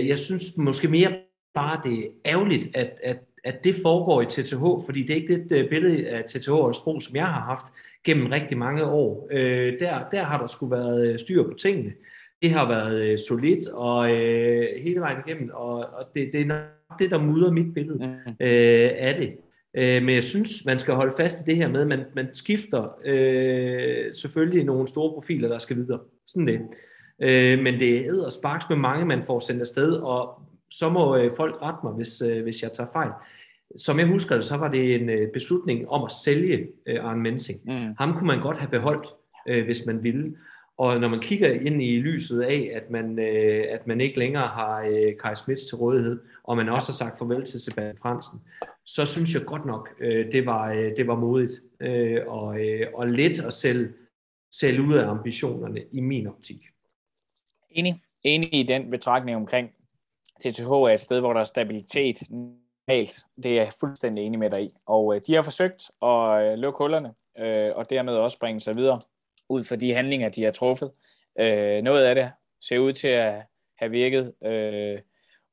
Jeg 0.07 0.19
synes 0.19 0.57
måske 0.57 0.87
mere 0.87 1.11
bare, 1.55 1.81
det 1.83 1.99
er 1.99 2.07
ærgerligt, 2.25 2.75
at, 2.75 2.99
at 3.03 3.17
at 3.45 3.63
det 3.63 3.75
foregår 3.83 4.21
i 4.21 4.25
TTH, 4.25 4.85
fordi 4.85 5.01
det 5.01 5.09
er 5.09 5.15
ikke 5.15 5.43
det 5.49 5.57
øh, 5.57 5.69
billede 5.69 6.07
af 6.07 6.23
TTH 6.23 6.51
og 6.51 6.75
Spro, 6.75 6.99
som 6.99 7.15
jeg 7.15 7.25
har 7.25 7.41
haft 7.41 7.65
gennem 8.03 8.27
rigtig 8.27 8.57
mange 8.57 8.85
år. 8.85 9.27
Øh, 9.31 9.79
der, 9.79 10.09
der 10.11 10.23
har 10.23 10.39
der 10.39 10.47
skulle 10.47 10.71
været 10.71 11.07
øh, 11.07 11.19
styr 11.19 11.43
på 11.43 11.53
tingene. 11.61 11.93
Det 12.41 12.51
har 12.51 12.67
været 12.67 13.01
øh, 13.01 13.17
solidt 13.27 13.67
og 13.67 14.11
øh, 14.11 14.67
hele 14.83 14.99
vejen 14.99 15.17
igennem, 15.27 15.49
og, 15.53 15.75
og 15.75 16.05
det, 16.15 16.29
det 16.33 16.41
er 16.41 16.45
nok 16.45 16.99
det, 16.99 17.11
der 17.11 17.17
mudrer 17.17 17.51
mit 17.51 17.73
billede 17.73 17.97
mm. 17.97 18.31
øh, 18.39 18.91
af 18.97 19.15
det. 19.19 19.33
Øh, 19.77 20.03
men 20.03 20.15
jeg 20.15 20.23
synes, 20.23 20.65
man 20.65 20.79
skal 20.79 20.93
holde 20.93 21.13
fast 21.17 21.41
i 21.41 21.51
det 21.51 21.55
her 21.55 21.67
med, 21.67 21.81
at 21.81 21.87
man, 21.87 22.03
man 22.15 22.27
skifter 22.33 22.99
øh, 23.05 24.13
selvfølgelig 24.13 24.63
nogle 24.63 24.87
store 24.87 25.13
profiler, 25.13 25.47
der 25.47 25.57
skal 25.57 25.77
videre. 25.77 25.99
Sådan 26.27 26.47
det. 26.47 26.59
Øh, 27.21 27.59
men 27.59 27.79
det 27.79 27.97
er 27.97 28.25
og 28.25 28.31
sparks 28.31 28.65
med 28.69 28.77
mange, 28.77 29.05
man 29.05 29.23
får 29.23 29.39
sendt 29.39 29.61
afsted, 29.61 29.91
og 29.91 30.41
så 30.71 30.89
må 30.89 31.15
øh, 31.15 31.31
folk 31.37 31.61
rette 31.61 31.79
mig, 31.83 31.93
hvis, 31.93 32.21
øh, 32.21 32.43
hvis 32.43 32.63
jeg 32.63 32.71
tager 32.71 32.89
fejl. 32.93 33.11
Som 33.77 33.99
jeg 33.99 34.07
husker 34.07 34.35
det, 34.35 34.45
så 34.45 34.57
var 34.57 34.67
det 34.67 34.95
en 34.95 35.09
øh, 35.09 35.31
beslutning 35.31 35.89
om 35.89 36.03
at 36.03 36.11
sælge 36.11 36.67
øh, 36.85 37.05
Arne 37.05 37.21
Mensing. 37.21 37.59
Mm. 37.65 37.95
Ham 37.97 38.13
kunne 38.13 38.27
man 38.27 38.41
godt 38.41 38.57
have 38.57 38.69
beholdt, 38.69 39.07
øh, 39.47 39.65
hvis 39.65 39.85
man 39.85 40.03
ville. 40.03 40.37
Og 40.77 40.99
når 40.99 41.07
man 41.07 41.19
kigger 41.19 41.53
ind 41.53 41.81
i 41.81 41.99
lyset 41.99 42.41
af, 42.41 42.71
at 42.73 42.89
man, 42.89 43.19
øh, 43.19 43.65
at 43.69 43.87
man 43.87 44.01
ikke 44.01 44.19
længere 44.19 44.47
har 44.47 44.81
øh, 44.81 45.13
Kai 45.23 45.35
Smits 45.35 45.65
til 45.65 45.77
rådighed, 45.77 46.19
og 46.43 46.57
man 46.57 46.69
også 46.69 46.87
har 46.87 46.93
sagt 46.93 47.17
farvel 47.17 47.45
til 47.45 47.61
Sebastian 47.61 47.97
Fransen, 48.01 48.39
så 48.85 49.05
synes 49.05 49.33
jeg 49.33 49.45
godt 49.45 49.65
nok, 49.65 49.89
øh, 49.99 50.31
det, 50.31 50.45
var, 50.45 50.71
øh, 50.71 50.91
det 50.97 51.07
var 51.07 51.15
modigt. 51.15 51.61
Øh, 51.79 52.21
og, 52.27 52.59
øh, 52.59 52.87
og 52.93 53.07
let 53.07 53.39
at 53.39 53.53
sælge, 53.53 53.89
sælge 54.51 54.81
ud 54.81 54.93
af 54.93 55.09
ambitionerne 55.09 55.81
i 55.91 56.01
min 56.01 56.27
optik. 56.27 56.61
Enig. 57.69 58.01
Enig 58.23 58.53
i 58.53 58.63
den 58.63 58.91
betragtning 58.91 59.37
omkring 59.37 59.69
TTH 60.39 60.69
er 60.69 60.89
et 60.89 60.99
sted, 60.99 61.19
hvor 61.19 61.33
der 61.33 61.39
er 61.39 61.43
stabilitet 61.43 62.21
normalt. 62.29 63.25
Det 63.43 63.51
er 63.51 63.55
jeg 63.55 63.73
fuldstændig 63.79 64.23
enig 64.23 64.39
med 64.39 64.49
dig 64.49 64.63
i. 64.63 64.73
Og 64.85 65.15
øh, 65.15 65.21
de 65.27 65.33
har 65.35 65.41
forsøgt 65.41 65.91
at 66.01 66.51
øh, 66.51 66.57
lukke 66.57 66.77
hullerne, 66.77 67.13
øh, 67.37 67.71
og 67.75 67.89
dermed 67.89 68.13
også 68.13 68.39
bringe 68.39 68.59
sig 68.59 68.75
videre 68.75 69.01
ud 69.49 69.63
fra 69.63 69.75
de 69.75 69.93
handlinger, 69.93 70.29
de 70.29 70.43
har 70.43 70.51
truffet. 70.51 70.91
Øh, 71.39 71.81
noget 71.81 72.03
af 72.03 72.15
det 72.15 72.31
ser 72.61 72.79
ud 72.79 72.93
til 72.93 73.07
at 73.07 73.43
have 73.77 73.91
virket, 73.91 74.33
øh, 74.45 74.99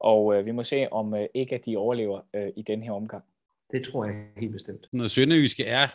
og 0.01 0.35
øh, 0.35 0.47
vi 0.47 0.51
må 0.51 0.63
se, 0.63 0.93
om 0.93 1.15
øh, 1.15 1.27
ikke 1.35 1.55
at 1.55 1.67
de 1.67 1.77
overlever 1.77 2.21
øh, 2.35 2.49
i 2.57 2.63
den 2.63 2.83
her 2.83 2.93
omgang. 2.93 3.25
Det 3.71 3.85
tror 3.85 4.05
jeg 4.05 4.15
helt 4.37 4.53
bestemt. 4.53 4.89
Når 4.93 5.07
Sønderjyske 5.07 5.65
er 5.65 5.87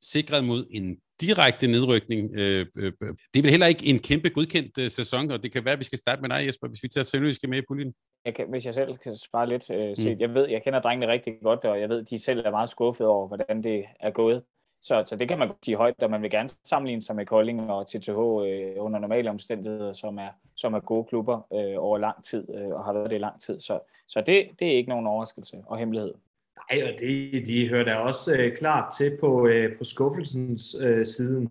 sikret 0.00 0.44
mod 0.44 0.66
en 0.70 0.98
direkte 1.20 1.66
nedrykning. 1.66 2.30
Øh, 2.34 2.66
øh, 2.76 2.92
det 3.34 3.38
er 3.38 3.42
vel 3.42 3.50
heller 3.50 3.66
ikke 3.66 3.86
en 3.86 3.98
kæmpe 3.98 4.30
godkendt 4.30 4.78
øh, 4.78 4.90
sæson, 4.90 5.30
og 5.30 5.42
det 5.42 5.52
kan 5.52 5.64
være, 5.64 5.72
at 5.72 5.78
vi 5.78 5.84
skal 5.84 5.98
starte 5.98 6.22
med 6.22 6.28
dig, 6.28 6.46
Jesper, 6.46 6.68
hvis 6.68 6.82
vi 6.82 6.88
tager 6.88 7.04
Sønderjyske 7.04 7.48
med 7.48 7.58
i 7.58 7.62
puljen. 7.68 7.94
Jeg 8.24 8.34
kan, 8.34 8.46
hvis 8.50 8.66
jeg 8.66 8.74
selv 8.74 8.96
kan 8.96 9.16
spare 9.16 9.48
lidt, 9.48 9.70
øh, 9.70 9.96
set, 9.96 10.16
mm. 10.16 10.20
jeg 10.20 10.34
ved, 10.34 10.48
jeg 10.48 10.62
kender 10.62 10.80
drengene 10.80 11.12
rigtig 11.12 11.34
godt, 11.42 11.64
og 11.64 11.80
jeg 11.80 11.88
ved, 11.88 12.02
de 12.02 12.18
selv 12.18 12.42
er 12.46 12.50
meget 12.50 12.70
skuffet 12.70 13.06
over, 13.06 13.26
hvordan 13.26 13.62
det 13.62 13.84
er 14.00 14.10
gået. 14.10 14.42
Så, 14.80 15.02
så 15.06 15.16
det 15.16 15.28
kan 15.28 15.38
man 15.38 15.50
sige 15.64 15.76
højt, 15.76 16.02
og 16.02 16.10
man 16.10 16.22
vil 16.22 16.30
gerne 16.30 16.48
sammenligne 16.64 17.02
sig 17.02 17.16
med 17.16 17.26
Kolding 17.26 17.70
og 17.70 17.86
TTH 17.86 18.10
øh, 18.10 18.74
under 18.78 18.98
normale 18.98 19.30
omstændigheder, 19.30 19.92
som 19.92 20.18
er, 20.18 20.28
som 20.54 20.74
er 20.74 20.80
gode 20.80 21.04
klubber 21.04 21.46
øh, 21.52 21.74
over 21.78 21.98
lang 21.98 22.24
tid, 22.24 22.46
øh, 22.54 22.68
og 22.68 22.84
har 22.84 22.92
været 22.92 23.10
det 23.10 23.16
i 23.16 23.20
lang 23.20 23.40
tid. 23.40 23.60
Så, 23.60 23.80
så 24.08 24.20
det, 24.20 24.48
det 24.58 24.68
er 24.68 24.76
ikke 24.76 24.88
nogen 24.88 25.06
overraskelse 25.06 25.56
og 25.66 25.78
hemmelighed. 25.78 26.14
Nej, 26.56 26.82
og 26.84 27.00
det, 27.00 27.46
de 27.46 27.68
hører 27.68 27.84
da 27.84 27.94
også 27.94 28.34
øh, 28.34 28.56
klart 28.56 28.94
til 28.98 29.16
på, 29.20 29.46
øh, 29.46 29.78
på 29.78 29.84
skuffelsens 29.84 30.76
øh, 30.80 31.06
siden. 31.06 31.50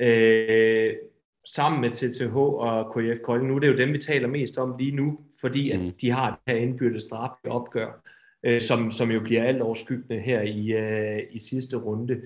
Øh, 0.00 0.94
sammen 1.46 1.80
med 1.80 1.90
TTH 1.90 2.36
og 2.36 2.94
KF 2.94 3.20
Kolding. 3.24 3.48
Nu 3.48 3.56
er 3.56 3.60
det 3.60 3.68
jo 3.68 3.76
dem, 3.76 3.92
vi 3.92 3.98
taler 3.98 4.28
mest 4.28 4.58
om 4.58 4.76
lige 4.78 4.96
nu, 4.96 5.18
fordi 5.40 5.70
at 5.70 5.80
mm. 5.80 5.92
de 6.00 6.10
har 6.10 6.30
det 6.30 6.54
her 6.54 6.62
indbyrdes 6.62 7.06
drab 7.06 7.30
opgør, 7.44 8.02
øh, 8.44 8.60
som, 8.60 8.90
som 8.90 9.10
jo 9.10 9.20
bliver 9.20 9.44
alt 9.44 9.62
overskyggende 9.62 10.22
her 10.22 10.40
i, 10.40 10.72
øh, 10.72 11.22
i 11.30 11.38
sidste 11.38 11.76
runde. 11.76 12.20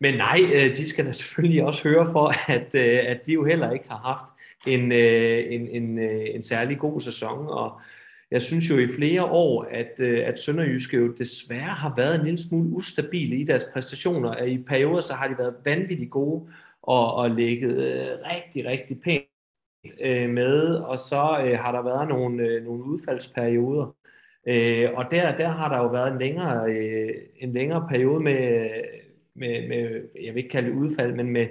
Men 0.00 0.14
nej, 0.14 0.40
øh, 0.54 0.76
de 0.76 0.88
skal 0.88 1.06
da 1.06 1.12
selvfølgelig 1.12 1.64
også 1.64 1.88
høre 1.88 2.12
for, 2.12 2.50
at, 2.52 2.74
øh, 2.74 3.10
at 3.10 3.26
de 3.26 3.32
jo 3.32 3.44
heller 3.44 3.70
ikke 3.70 3.88
har 3.88 3.96
haft 3.96 4.26
en, 4.66 4.92
øh, 4.92 5.44
en, 5.48 5.68
en, 5.68 5.98
øh, 5.98 6.26
en 6.34 6.42
særlig 6.42 6.78
god 6.78 7.00
sæson, 7.00 7.46
og 7.48 7.80
jeg 8.34 8.42
synes 8.42 8.70
jo 8.70 8.78
i 8.78 8.88
flere 8.88 9.24
år, 9.24 9.66
at, 9.70 10.00
øh, 10.00 10.28
at 10.28 10.38
Sønderjyske 10.38 10.96
jo 10.96 11.12
desværre 11.12 11.74
har 11.74 11.94
været 11.96 12.14
en 12.14 12.24
lille 12.24 12.38
smule 12.38 12.68
ustabile 12.68 13.36
i 13.36 13.44
deres 13.44 13.66
præstationer. 13.72 14.42
I 14.42 14.58
perioder 14.58 15.00
så 15.00 15.12
har 15.14 15.28
de 15.28 15.38
været 15.38 15.54
vanvittigt 15.64 16.10
gode 16.10 16.48
og, 16.82 17.14
og 17.14 17.30
ligget 17.30 17.76
øh, 17.76 18.06
rigtig, 18.34 18.66
rigtig 18.66 19.00
pænt 19.00 19.24
øh, 20.00 20.30
med, 20.30 20.74
og 20.74 20.98
så 20.98 21.44
øh, 21.46 21.58
har 21.58 21.72
der 21.72 21.82
været 21.82 22.08
nogle, 22.08 22.42
øh, 22.42 22.64
nogle 22.64 22.84
udfaldsperioder. 22.84 23.84
og 24.96 25.04
der, 25.10 25.36
der 25.36 25.48
har 25.48 25.68
der 25.68 25.78
jo 25.78 25.88
været 25.88 26.12
en 26.12 26.18
længere, 26.18 26.70
en 27.36 27.52
længere 27.52 27.86
periode 27.88 28.20
med, 28.20 28.70
med, 29.34 29.68
med, 29.68 30.02
jeg 30.22 30.34
vil 30.34 30.36
ikke 30.36 30.50
kalde 30.50 30.68
det 30.68 30.76
udfald, 30.76 31.14
men 31.14 31.26
med, 31.26 31.46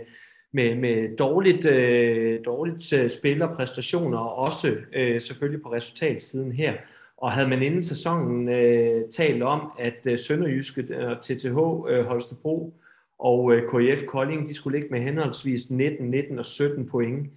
med, 0.54 0.76
med 0.76 1.18
dårligt, 1.18 1.66
øh, 1.66 2.40
dårligt 2.46 2.94
øh, 2.94 3.10
spil 3.10 3.42
og 3.42 3.56
præstationer, 3.56 4.18
og 4.18 4.36
også 4.36 4.76
øh, 4.94 5.22
selvfølgelig 5.22 5.62
på 5.62 5.74
resultatsiden 5.74 6.52
her. 6.52 6.74
Og 7.18 7.32
havde 7.32 7.50
man 7.50 7.62
inden 7.62 7.84
sæsonen 7.84 8.50
øh, 8.50 9.10
talt 9.12 9.44
om, 9.44 9.72
at 9.80 10.00
øh, 10.06 10.20
Sønderjyske 10.20 10.86
øh, 10.90 11.10
og 11.10 11.22
TTH 11.22 11.58
øh, 11.90 12.06
Holstebro 12.06 12.74
og 13.20 13.54
øh, 13.54 13.64
KF 13.70 14.06
Kolding, 14.06 14.48
de 14.48 14.54
skulle 14.54 14.80
ligge 14.80 14.92
med 14.92 15.02
henholdsvis 15.02 15.72
19, 15.72 16.12
19 16.12 16.40
og 16.40 16.46
17 16.46 16.86
point 16.90 17.30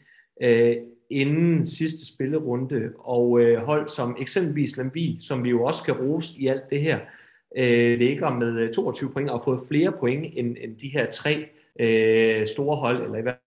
øh, 0.42 0.76
inden 1.11 1.66
sidste 1.66 2.07
spillerunde, 2.14 2.92
og 2.98 3.40
øh, 3.40 3.59
hold 3.59 3.88
som 3.88 4.16
eksempelvis 4.20 4.76
Lambi, 4.76 5.18
som 5.20 5.44
vi 5.44 5.50
jo 5.50 5.64
også 5.64 5.83
skal 5.83 5.94
rose 5.94 6.40
i 6.40 6.46
alt 6.46 6.70
det 6.70 6.81
her, 6.81 6.98
øh, 7.57 7.98
ligger 7.98 8.35
med 8.35 8.59
øh, 8.59 8.72
22 8.72 9.11
point 9.11 9.31
og 9.31 9.38
har 9.38 9.44
fået 9.44 9.61
flere 9.68 9.92
point 9.92 10.26
end, 10.37 10.57
end 10.61 10.76
de 10.76 10.88
her 10.88 11.11
tre 11.11 11.46
øh, 11.81 12.47
store 12.47 12.77
hold, 12.77 13.05
eller 13.05 13.19
i 13.19 13.23
hvert 13.23 13.39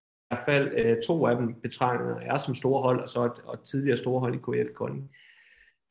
fald 0.46 0.72
øh, 0.78 0.98
to 1.08 1.28
af 1.28 1.36
dem 1.36 1.54
betragter 1.62 2.16
er 2.16 2.38
som 2.38 2.56
store 2.56 2.82
hold, 2.82 3.00
og 3.00 3.10
så 3.10 3.26
et, 3.26 3.32
og 3.44 3.66
tidligere 3.66 3.98
store 3.98 4.20
hold 4.20 4.36
i 4.36 4.38
KF 4.38 4.74
Kolding. 4.76 5.10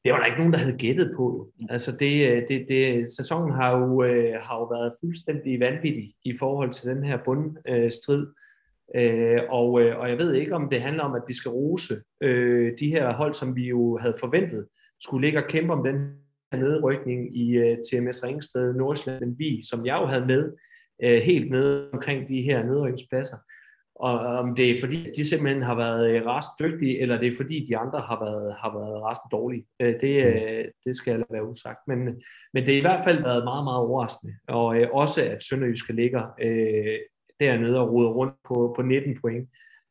Det 0.05 0.13
var 0.13 0.19
der 0.19 0.27
ikke 0.27 0.39
nogen, 0.39 0.53
der 0.53 0.59
havde 0.59 0.79
gættet 0.79 1.13
på. 1.17 1.49
Altså 1.71 1.97
det, 1.97 2.29
øh, 2.31 2.43
det, 2.49 2.67
det, 2.69 3.11
sæsonen 3.17 3.53
har 3.53 3.79
jo, 3.79 4.03
øh, 4.03 4.35
har 4.43 4.57
jo 4.57 4.65
været 4.65 4.93
fuldstændig 5.01 5.61
vanvittig 5.61 6.15
i 6.25 6.37
forhold 6.39 6.71
til 6.73 6.91
den 6.91 7.05
her 7.05 7.19
bundstrid. 7.25 8.27
Øh, 8.95 9.41
og, 9.49 9.81
øh, 9.81 9.99
og 9.99 10.09
jeg 10.11 10.19
ved 10.19 10.35
ikke, 10.35 10.55
om 10.55 10.69
det 10.71 10.83
handler 10.83 11.03
om, 11.03 11.15
at 11.15 11.23
vi 11.29 11.35
skal 11.35 11.51
rose 11.51 11.95
øh, 12.21 12.73
de 12.81 12.89
her 12.91 13.13
hold, 13.13 13.35
som 13.35 13.57
vi 13.57 13.69
jo 13.69 13.99
havde 13.99 14.17
forventet, 14.21 14.67
skulle 15.01 15.27
ligge 15.27 15.39
og 15.39 15.49
kæmpe 15.49 15.73
om 15.73 15.85
den 15.85 16.15
her 16.53 16.59
nedrykning 16.61 17.37
i 17.37 17.59
uh, 17.59 17.79
TMS 17.79 18.25
Ringsted, 18.25 18.75
Nordsjælland, 18.75 19.37
Vi, 19.37 19.63
som 19.71 19.87
jeg 19.87 19.99
jo 20.01 20.07
havde 20.07 20.27
med 20.27 20.53
øh, 21.03 21.23
helt 21.23 21.51
nede 21.51 21.91
omkring 21.93 22.29
de 22.29 22.43
her 22.43 22.63
nedrykningspladser. 22.63 23.37
Og 23.95 24.19
om 24.21 24.57
det 24.57 24.71
er 24.71 24.81
fordi, 24.81 25.11
de 25.17 25.29
simpelthen 25.29 25.63
har 25.63 25.75
været 25.75 26.11
øh, 26.11 26.27
rast 26.27 26.49
dygtige, 26.61 27.01
eller 27.01 27.19
det 27.19 27.29
er 27.29 27.37
fordi, 27.37 27.67
de 27.69 27.77
andre 27.77 28.01
har 28.01 28.25
været, 28.25 28.55
har 28.61 28.79
været 28.79 29.03
rast 29.03 29.21
dårlige. 29.33 29.67
Øh, 29.81 29.95
det, 30.01 30.27
mm. 30.27 30.33
øh, 30.33 30.65
det 30.85 30.97
skal 30.97 31.11
jeg 31.11 31.25
være 31.31 31.49
usagt. 31.49 31.79
Men, 31.87 31.99
men 32.55 32.67
det 32.67 32.75
er 32.75 32.79
i 32.79 32.81
hvert 32.81 33.05
fald 33.05 33.23
været 33.23 33.45
meget, 33.45 33.65
meget 33.65 33.79
overraskende. 33.79 34.35
Og 34.49 34.77
øh, 34.77 34.89
også, 34.93 35.25
at 35.25 35.43
Sønderjyske 35.43 35.93
ligger 35.93 36.23
øh, 36.41 36.99
dernede 37.41 37.81
og 37.81 37.93
ruder 37.93 38.11
rundt 38.11 38.35
på, 38.49 38.73
på 38.77 38.83
19 38.83 39.21
point 39.21 39.49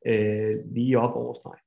øh, 0.08 0.56
lige 0.76 1.00
op 1.00 1.16
over 1.16 1.34
streg. 1.34 1.60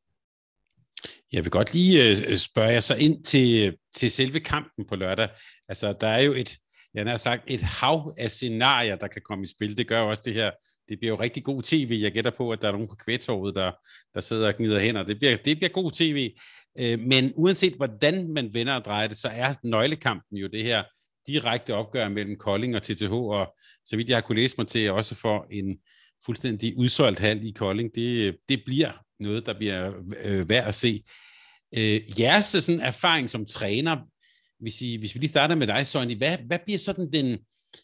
Jeg 1.32 1.44
vil 1.44 1.50
godt 1.50 1.72
lige 1.74 2.10
øh, 2.10 2.36
spørge 2.36 2.72
jer 2.72 2.80
så 2.80 2.94
ind 2.94 3.24
til, 3.24 3.76
til 3.94 4.10
selve 4.10 4.40
kampen 4.40 4.86
på 4.86 4.96
lørdag. 4.96 5.28
Altså, 5.68 5.92
der 6.00 6.08
er 6.08 6.22
jo 6.22 6.32
et, 6.32 6.58
jeg 6.94 7.06
har 7.06 7.16
sagt, 7.16 7.42
et 7.46 7.62
hav 7.62 8.14
af 8.18 8.30
scenarier, 8.30 8.96
der 8.96 9.06
kan 9.06 9.22
komme 9.22 9.42
i 9.42 9.46
spil. 9.46 9.76
Det 9.76 9.88
gør 9.88 10.00
også 10.00 10.22
det 10.26 10.34
her. 10.34 10.50
Det 10.88 10.98
bliver 10.98 11.14
jo 11.14 11.20
rigtig 11.20 11.44
god 11.44 11.62
tv. 11.62 11.98
Jeg 12.02 12.12
gætter 12.12 12.30
på, 12.36 12.52
at 12.52 12.62
der 12.62 12.68
er 12.68 12.72
nogen 12.72 12.88
på 12.88 12.94
kvætorvet, 12.94 13.54
der, 13.54 13.72
der 14.14 14.20
sidder 14.20 14.48
og 14.48 14.56
gnider 14.56 14.80
hænder. 14.80 15.02
Det 15.02 15.18
bliver, 15.18 15.36
det 15.36 15.56
bliver 15.56 15.70
god 15.70 15.92
tv. 15.92 16.32
Øh, 16.78 17.00
men 17.00 17.32
uanset 17.36 17.74
hvordan 17.74 18.32
man 18.32 18.54
vender 18.54 18.74
og 18.74 18.84
drejer 18.84 19.06
det, 19.06 19.16
så 19.16 19.28
er 19.28 19.54
nøglekampen 19.64 20.38
jo 20.38 20.46
det 20.46 20.62
her 20.62 20.82
direkte 21.26 21.74
opgør 21.74 22.08
mellem 22.08 22.36
Kolding 22.36 22.76
og 22.76 22.82
TTH, 22.82 23.12
og 23.12 23.54
så 23.84 23.96
vidt 23.96 24.08
jeg 24.08 24.16
har 24.16 24.20
kunne 24.20 24.40
læse 24.40 24.54
mig 24.58 24.68
til, 24.68 24.90
også 24.90 25.14
for 25.14 25.46
en 25.50 25.78
fuldstændig 26.24 26.76
udsolgt 26.76 27.18
hal 27.18 27.46
i 27.46 27.50
Kolding, 27.50 27.94
det, 27.94 28.36
det 28.48 28.62
bliver 28.66 28.92
noget, 29.20 29.46
der 29.46 29.52
bliver 29.52 29.92
øh, 30.24 30.48
værd 30.48 30.68
at 30.68 30.74
se. 30.74 31.02
Øh, 31.76 32.20
jeres 32.20 32.44
sådan, 32.44 32.80
erfaring 32.80 33.30
som 33.30 33.46
træner, 33.46 33.96
hvis, 34.60 34.82
I, 34.82 34.96
hvis 34.96 35.14
vi 35.14 35.20
lige 35.20 35.28
starter 35.28 35.54
med 35.54 35.66
dig, 35.66 35.86
Sonny, 35.86 36.16
hvad, 36.16 36.38
hvad 36.46 36.58
bliver 36.64 36.78
sådan 36.78 37.12
den, 37.12 37.38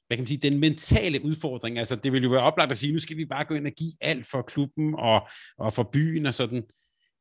hvad 0.07 0.17
kan 0.17 0.23
man 0.23 0.27
sige, 0.27 0.51
den 0.51 0.59
mentale 0.59 1.25
udfordring? 1.25 1.79
Altså, 1.79 1.97
det 1.97 2.13
vil 2.13 2.23
jo 2.23 2.29
være 2.29 2.43
oplagt 2.43 2.71
at 2.71 2.77
sige, 2.77 2.93
nu 2.93 2.99
skal 2.99 3.17
vi 3.17 3.25
bare 3.25 3.45
gå 3.45 3.55
ind 3.55 3.67
og 3.67 3.73
give 3.73 3.93
alt 4.01 4.27
for 4.27 4.43
klubben 4.43 4.95
og, 4.95 5.29
og 5.59 5.73
for 5.73 5.83
byen 5.83 6.27
og 6.27 6.35
sådan. 6.35 6.65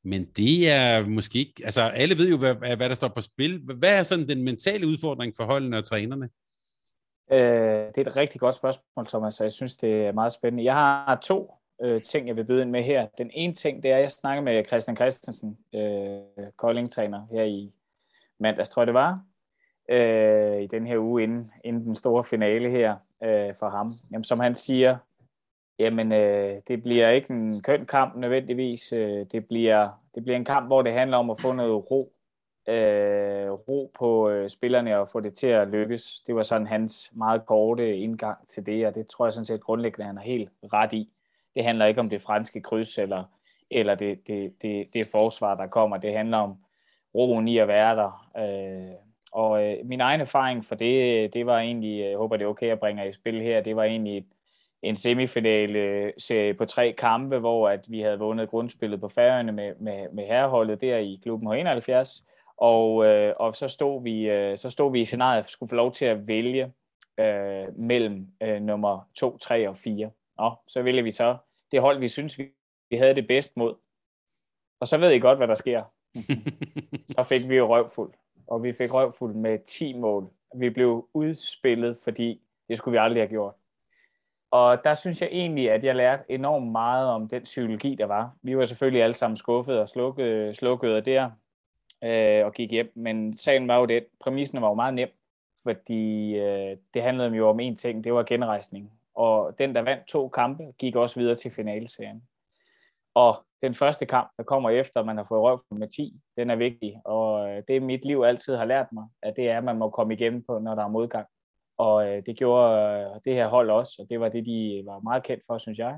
Men 0.04 0.26
det 0.26 0.70
er 0.70 1.06
måske 1.06 1.40
ikke, 1.40 1.54
altså 1.66 1.82
alle 1.82 2.18
ved 2.18 2.30
jo, 2.30 2.38
hvad, 2.38 2.76
hvad 2.76 2.90
der 2.90 2.96
står 2.96 3.08
på 3.08 3.22
spil. 3.22 3.62
Hvad 3.78 4.00
er 4.00 4.04
sådan 4.04 4.28
den 4.28 4.44
mentale 4.44 4.88
udfordring 4.88 5.34
for 5.36 5.46
holdene 5.46 5.78
og 5.78 5.84
trænerne? 5.84 6.30
Øh, 7.32 7.88
det 7.88 7.98
er 7.98 8.02
et 8.02 8.16
rigtig 8.16 8.40
godt 8.40 8.56
spørgsmål, 8.56 9.08
Thomas, 9.08 9.40
og 9.40 9.44
jeg 9.44 9.52
synes, 9.52 9.78
det 9.78 10.06
er 10.06 10.12
meget 10.12 10.34
spændende. 10.34 10.64
Jeg 10.64 10.74
har 10.74 11.20
to 11.24 11.52
øh, 11.84 12.02
ting, 12.02 12.28
jeg 12.28 12.36
vil 12.36 12.46
byde 12.46 12.62
ind 12.62 12.70
med 12.70 12.84
her. 12.84 13.08
Den 13.18 13.32
ene 13.34 13.54
ting, 13.54 13.84
det 13.84 13.92
er, 13.92 13.96
at 13.96 14.02
jeg 14.02 14.12
snakker 14.12 14.44
med 14.44 14.66
Christian 14.66 14.98
Christensen, 14.98 15.58
øh, 15.76 16.48
Kolding-træner, 16.58 17.28
her 17.32 17.44
i 17.44 17.72
mandags, 18.40 18.70
tror 18.70 18.82
jeg 18.82 18.88
det 18.88 18.94
var, 18.94 19.20
øh, 19.90 20.62
i 20.62 20.68
den 20.68 20.88
her 20.88 20.98
uge 20.98 21.24
inden, 21.24 21.52
inden 21.64 21.86
den 21.86 21.96
store 21.96 22.24
finale 22.24 22.70
her 22.70 22.96
øh, 23.24 23.56
for 23.56 23.70
ham. 23.70 23.94
Jamen, 24.12 24.24
som 24.24 24.40
han 24.40 24.56
siger, 24.56 24.98
jamen 25.80 26.12
øh, 26.12 26.62
det 26.68 26.84
bliver 26.84 27.10
ikke 27.10 27.30
en 27.30 27.62
køn 27.62 27.86
kamp 27.86 28.16
nødvendigvis. 28.16 28.94
Øh, 28.94 29.26
det, 29.32 29.48
bliver, 29.48 29.90
det 30.16 30.24
bliver 30.24 30.38
en 30.38 30.46
kamp, 30.46 30.68
hvor 30.68 30.82
det 30.82 30.94
handler 30.94 31.18
om 31.18 31.30
at 31.30 31.40
få 31.40 31.52
noget 31.52 31.92
ro, 31.92 32.14
øh, 32.68 33.52
ro 33.52 33.92
på 34.00 34.30
øh, 34.30 34.50
spillerne 34.50 35.00
og 35.00 35.10
få 35.10 35.20
det 35.20 35.34
til 35.34 35.48
at 35.48 35.68
lykkes. 35.68 36.20
Det 36.28 36.36
var 36.36 36.44
sådan 36.44 36.68
hans 36.68 37.12
meget 37.16 37.46
korte 37.46 37.98
indgang 37.98 38.48
til 38.48 38.66
det, 38.66 38.88
og 38.88 38.96
det 38.96 39.08
tror 39.08 39.26
jeg 39.26 39.34
sådan 39.34 39.46
set 39.46 39.62
grundlæggende, 39.62 40.06
han 40.06 40.18
er 40.18 40.22
helt 40.22 40.50
ret 40.74 40.94
i. 40.94 41.10
Det 41.56 41.64
handler 41.64 41.86
ikke 41.86 42.00
om 42.00 42.10
det 42.10 42.22
franske 42.22 42.62
kryds 42.62 42.98
eller, 42.98 43.24
eller 43.72 43.96
det, 43.96 44.28
det, 44.28 44.62
det, 44.62 44.94
det 44.94 45.08
forsvar, 45.08 45.56
der 45.56 45.68
kommer. 45.68 45.98
Det 45.98 46.14
handler 46.14 46.38
om 46.38 46.56
roen 47.16 47.48
i 47.48 47.58
at 47.58 47.68
være 47.68 47.96
der. 47.96 48.30
Øh, 48.38 48.96
og 49.36 49.64
øh, 49.64 49.78
min 49.86 50.02
egen 50.02 50.22
erfaring 50.22 50.66
for 50.66 50.76
det, 50.76 51.34
det 51.34 51.46
var 51.46 51.60
egentlig, 51.60 52.00
jeg 52.00 52.18
håber 52.18 52.38
det 52.38 52.46
er 52.46 52.50
okay 52.50 52.72
at 52.72 52.80
bringe 52.80 53.10
i 53.10 53.12
spil 53.12 53.42
her, 53.42 53.62
det 53.62 53.76
var 53.76 53.84
egentlig 53.84 54.26
en 54.82 54.96
semifinale 54.96 56.14
serie 56.18 56.54
på 56.54 56.66
tre 56.66 56.94
kampe, 56.98 57.40
hvor 57.40 57.70
at 57.70 57.86
vi 57.88 58.02
havde 58.02 58.20
vundet 58.20 58.50
grundspillet 58.50 59.02
på 59.02 59.10
færøerne 59.10 59.52
med, 59.52 59.76
med, 59.80 60.10
med 60.14 60.26
herreholdet 60.26 60.82
der 60.82 60.98
i 60.98 61.20
klubben 61.24 61.48
H71, 61.48 62.24
og, 62.58 63.06
øh, 63.06 63.34
og 63.40 63.56
så, 63.56 63.68
stod 63.68 64.04
vi, 64.04 64.30
øh, 64.30 64.58
så 64.58 64.70
stod 64.70 64.92
vi 64.92 65.02
i 65.02 65.06
scenariet, 65.06 65.40
at 65.40 65.50
skulle 65.50 65.70
få 65.70 65.76
lov 65.76 65.92
til 65.92 66.06
at 66.06 66.28
vælge 66.28 66.74
øh, 67.20 67.80
mellem 67.80 68.28
øh, 68.42 68.62
nummer 68.62 69.10
2, 69.16 69.38
3 69.38 69.70
og 69.70 69.78
4. 69.78 70.12
Nå, 70.38 70.52
så 70.68 70.82
vælger 70.82 71.04
vi 71.04 71.12
så 71.12 71.38
det 71.72 71.82
hold, 71.82 72.00
vi 72.00 72.08
synes, 72.08 72.38
vi, 72.38 72.52
vi 72.90 72.98
havde 72.98 73.16
det 73.16 73.28
bedst 73.28 73.58
mod. 73.58 73.76
Og 74.80 74.88
så 74.88 74.98
ved 74.98 75.12
I 75.12 75.20
godt, 75.20 75.38
hvad 75.38 75.48
der 75.48 75.56
sker. 75.56 75.84
så 77.14 77.24
fik 77.24 77.50
vi 77.50 77.56
jo 77.56 77.76
røvfuld, 77.76 78.14
og 78.48 78.64
vi 78.64 78.74
fik 78.74 78.94
røvfuld 78.94 79.34
med 79.34 79.60
10 79.68 79.94
mål. 79.94 80.30
Vi 80.56 80.70
blev 80.70 81.08
udspillet, 81.14 81.98
fordi 82.04 82.42
det 82.68 82.78
skulle 82.78 82.92
vi 82.92 82.98
aldrig 82.98 83.22
have 83.22 83.30
gjort. 83.30 83.54
Og 84.52 84.84
der 84.84 84.94
synes 84.94 85.22
jeg 85.22 85.30
egentlig, 85.32 85.72
at 85.72 85.84
jeg 85.84 85.96
lærte 85.96 86.24
enormt 86.30 86.72
meget 86.72 87.08
om 87.08 87.28
den 87.28 87.44
psykologi, 87.44 87.96
der 87.96 88.06
var. 88.06 88.32
Vi 88.42 88.58
var 88.58 88.66
selvfølgelig 88.66 89.04
alle 89.04 89.14
sammen 89.14 89.38
skuffede 89.38 89.82
og 89.82 89.90
slukkede, 89.90 90.54
slukkede 90.54 91.02
der 91.02 91.32
øh, 92.04 92.46
og 92.46 92.54
gik 92.54 92.72
hjem, 92.72 92.92
men 92.96 93.38
sagen 93.38 93.68
var 93.68 93.80
jo 93.80 93.86
det, 93.86 94.06
præmissen 94.20 94.62
var 94.62 94.68
jo 94.68 94.74
meget 94.74 94.94
nem, 94.94 95.10
fordi 95.64 96.36
øh, 96.36 96.78
det 96.94 97.02
handlede 97.02 97.36
jo 97.36 97.50
om 97.50 97.60
én 97.60 97.76
ting, 97.76 98.04
det 98.04 98.14
var 98.14 98.24
genrejsning. 98.24 98.92
Og 99.16 99.60
den, 99.60 99.76
der 99.76 99.82
vandt 99.82 100.06
to 100.08 100.28
kampe, 100.28 100.64
gik 100.78 100.96
også 100.96 101.20
videre 101.20 101.36
til 101.36 101.52
finaleserien. 101.52 102.24
Og 103.16 103.46
den 103.62 103.74
første 103.74 104.06
kamp, 104.06 104.30
der 104.38 104.44
kommer 104.44 104.70
efter, 104.70 105.04
man 105.04 105.18
har 105.18 105.26
fået 105.30 105.42
røv 105.42 105.60
med 105.72 105.88
10, 105.88 106.14
den 106.38 106.50
er 106.50 106.56
vigtig. 106.56 107.02
Og 107.06 107.50
øh, 107.50 107.64
det 107.68 107.82
mit 107.84 108.06
liv 108.06 108.22
altid 108.22 108.56
har 108.56 108.66
lært 108.66 108.88
mig, 108.92 109.08
at 109.22 109.34
det 109.36 109.50
er, 109.50 109.58
at 109.58 109.64
man 109.64 109.78
må 109.78 109.90
komme 109.90 110.14
igennem 110.14 110.44
på, 110.48 110.60
når 110.60 110.76
der 110.76 110.84
er 110.84 110.88
modgang. 110.88 111.28
Og 111.78 112.08
øh, 112.08 112.24
det 112.26 112.38
gjorde 112.38 112.80
øh, 112.80 113.20
det 113.26 113.34
her 113.34 113.48
hold 113.48 113.70
også, 113.70 113.96
og 114.00 114.10
det 114.10 114.20
var 114.20 114.30
det, 114.30 114.46
de 114.46 114.84
var 114.86 115.00
meget 115.00 115.24
kendt 115.24 115.44
for, 115.48 115.58
synes 115.58 115.80
jeg, 115.80 115.98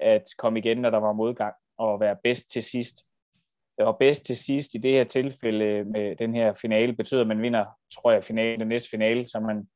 at 0.00 0.22
komme 0.38 0.58
igen, 0.58 0.78
når 0.78 0.90
der 0.90 0.98
var 0.98 1.12
modgang, 1.12 1.54
og 1.78 2.00
være 2.00 2.16
bedst 2.22 2.50
til 2.50 2.62
sidst. 2.62 2.96
Og 3.78 3.98
bedst 3.98 4.24
til 4.24 4.36
sidst 4.36 4.74
i 4.74 4.78
det 4.78 4.90
her 4.90 5.04
tilfælde 5.04 5.84
med 5.84 6.16
den 6.16 6.34
her 6.34 6.52
finale 6.52 6.96
betyder, 6.96 7.20
at 7.20 7.26
man 7.26 7.42
vinder, 7.42 7.64
tror 7.94 8.12
jeg, 8.12 8.24
finale, 8.24 8.58
den 8.58 8.68
næste 8.68 8.90
finale, 8.90 9.26
så 9.26 9.40
man 9.40 9.68